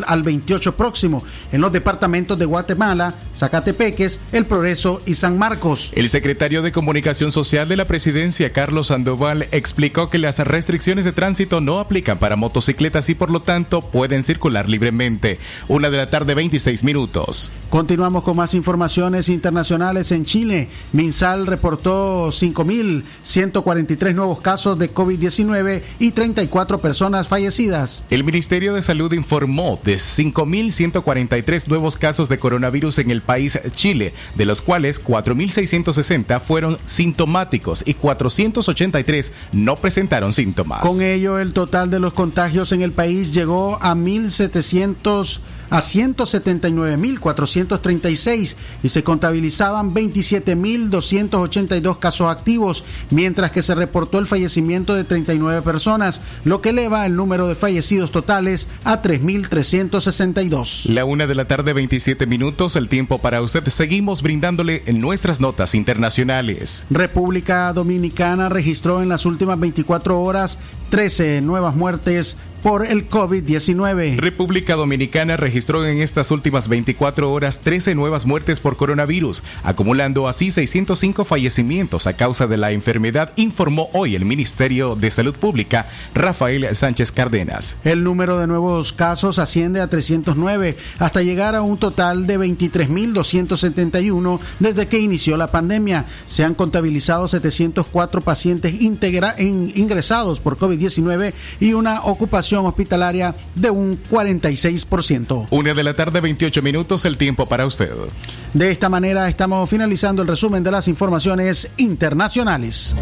al 0.07 0.23
28 0.23 0.77
próximo 0.77 1.25
en 1.51 1.63
los 1.63 1.73
departamentos 1.73 2.39
de 2.39 2.45
Guatemala, 2.45 3.15
Zacatepeques, 3.55 4.19
El 4.33 4.47
Progreso 4.47 5.01
y 5.07 5.15
San 5.15 5.39
Marcos. 5.39 5.93
El 5.95 6.09
secretario 6.09 6.61
de 6.61 6.73
Comunicación 6.73 7.31
Social 7.31 7.69
de 7.69 7.77
la 7.77 7.85
Presidencia, 7.85 8.53
Carlos 8.53 8.89
Sandoval, 8.89 9.47
explicó 9.53 10.11
que 10.11 10.19
las 10.19 10.41
restricciones 10.41 11.05
de 11.05 11.13
tránsito 11.13 11.61
no 11.61 11.79
aplican 11.79 12.19
para 12.19 12.35
motocicletas 12.35 13.09
y 13.11 13.15
por 13.15 13.31
lo 13.31 13.43
tanto 13.43 13.81
pueden 13.81 14.25
circular 14.25 14.69
libremente. 14.69 15.39
Una 15.69 15.89
de 15.91 15.99
la 15.99 16.11
tarde, 16.11 16.35
26 16.35 16.83
minutos. 16.83 17.53
Continuamos 17.71 18.25
con 18.25 18.37
más 18.37 18.55
informaciones 18.55 19.29
internacionales 19.29 20.11
en 20.11 20.25
Chile. 20.25 20.69
Minsal 20.93 21.47
reportó 21.47 22.31
5.143 22.31 24.15
nuevos 24.15 24.41
casos 24.41 24.81
de 24.81 24.93
COVID-19 24.93 25.83
y 26.01 26.11
34 26.11 26.81
personas 26.81 27.29
fallecidas. 27.29 28.05
El 28.11 28.25
Ministerio 28.25 28.75
de 28.75 28.83
Salud 28.83 29.13
informó 29.13 29.79
de 29.85 29.95
5.143 29.97 31.69
nuevos 31.69 31.97
casos 31.97 32.29
de 32.29 32.39
coronavirus 32.39 32.99
en 32.99 33.13
el 33.13 33.23
país 33.23 33.44
Chile, 33.71 34.13
de 34.35 34.45
los 34.45 34.61
cuales 34.63 35.03
4.660 35.03 36.41
fueron 36.41 36.79
sintomáticos 36.87 37.83
y 37.87 37.95
483 37.95 39.33
no 39.53 39.77
presentaron 39.77 40.33
síntomas. 40.33 40.81
Con 40.81 41.03
ello, 41.03 41.39
el 41.39 41.53
total 41.53 41.91
de 41.91 42.01
los 42.01 42.13
contagios 42.13 42.73
en 42.73 42.83
el 42.83 42.93
país 42.93 43.33
llegó 43.33 43.79
a 43.81 43.95
1.700 43.95 45.41
a 45.75 45.79
179.436 45.79 48.57
y 48.85 48.89
se 48.89 49.03
contabilizaban 49.03 49.93
27.282 49.93 51.99
casos 51.99 52.31
activos, 52.31 52.85
mientras 53.11 53.51
que 53.51 53.61
se 53.61 53.75
reportó 53.75 54.21
el 54.21 54.29
fallecimiento 54.29 54.95
de 54.95 55.03
39 55.03 55.63
personas, 55.63 56.21
lo 56.45 56.63
que 56.63 56.69
eleva 56.69 57.07
el 57.07 57.17
número 57.17 57.49
de 57.49 57.57
fallecidos 57.57 58.13
totales 58.13 58.69
a 58.85 59.03
3.362. 59.03 60.91
La 60.91 61.05
una 61.05 61.27
de 61.27 61.35
la 61.35 61.47
tarde, 61.47 61.73
27 61.73 62.29
minutos, 62.29 62.77
el 62.77 62.89
tiempo 62.89 63.19
para 63.19 63.43
usted. 63.43 63.67
Seguimos 63.67 64.23
brindándole 64.23 64.85
en 64.87 65.01
nuestras 65.01 65.41
notas 65.41 65.75
internacionales. 65.75 66.87
República 66.89 67.73
Dominicana 67.73 68.49
registró 68.49 69.03
en 69.03 69.09
las 69.09 69.27
últimas 69.27 69.59
24 69.59 70.21
horas 70.21 70.61
13 70.99 71.41
nuevas 71.41 71.75
muertes 71.75 72.37
por 72.63 72.87
el 72.87 73.09
COVID-19. 73.11 74.17
República 74.17 74.75
Dominicana 74.75 75.37
registró 75.37 75.85
en 75.85 76.01
estas 76.01 76.31
últimas 76.31 76.69
24 76.69 77.31
horas 77.31 77.61
13 77.61 77.95
nuevas 77.95 78.25
muertes 78.25 78.59
por 78.59 78.79
coronavirus, 78.79 79.43
acumulando 79.65 80.27
así 80.29 80.51
605 80.51 81.27
fallecimientos 81.27 82.07
a 82.07 82.15
causa 82.15 82.47
de 82.47 82.57
la 82.57 82.73
enfermedad, 82.73 83.35
informó 83.37 83.91
hoy 83.93 84.17
el 84.17 84.25
Ministerio 84.25 84.97
de 84.97 85.11
Salud 85.11 85.35
Pública, 85.35 85.89
Rafael 86.15 86.75
Sánchez 86.75 87.13
Cárdenas. 87.13 87.77
El 87.85 88.03
número 88.03 88.39
de 88.39 88.47
nuevos 88.47 88.95
casos 88.95 89.39
asciende 89.39 89.83
a 89.83 89.89
309 89.89 90.75
hasta 90.99 91.21
llegar 91.21 91.55
a 91.55 91.61
un 91.61 91.77
total 91.77 92.27
de 92.27 92.39
23.271 92.39 94.39
desde 94.59 94.89
que 94.89 95.01
inició 95.01 95.37
la 95.37 95.51
pandemia. 95.51 96.07
Se 96.25 96.45
han 96.45 96.55
contabilizado 96.55 97.29
704 97.29 98.23
pacientes 98.23 98.73
integra- 98.81 99.35
ingresados 99.39 100.41
por 100.41 100.57
COVID-19 100.57 100.84
y 101.61 101.73
una 101.73 102.03
ocupación 102.05 102.67
hospitalaria 102.67 103.35
de 103.55 103.71
un 103.71 103.99
46%. 104.11 105.49
Una 105.51 105.75
de 105.75 105.83
la 105.83 105.95
tarde, 105.95 106.21
28 106.21 106.63
minutos, 106.63 107.05
el 107.05 107.17
tiempo 107.17 107.47
para 107.47 107.67
usted. 107.67 107.91
De 108.53 108.71
esta 108.71 108.89
manera 108.89 109.29
estamos 109.29 109.69
finalizando 109.69 110.23
el 110.23 110.29
resumen 110.29 110.63
de 110.63 110.71
las 110.71 110.89
informaciones 110.89 111.69
internacionales. 111.77 112.95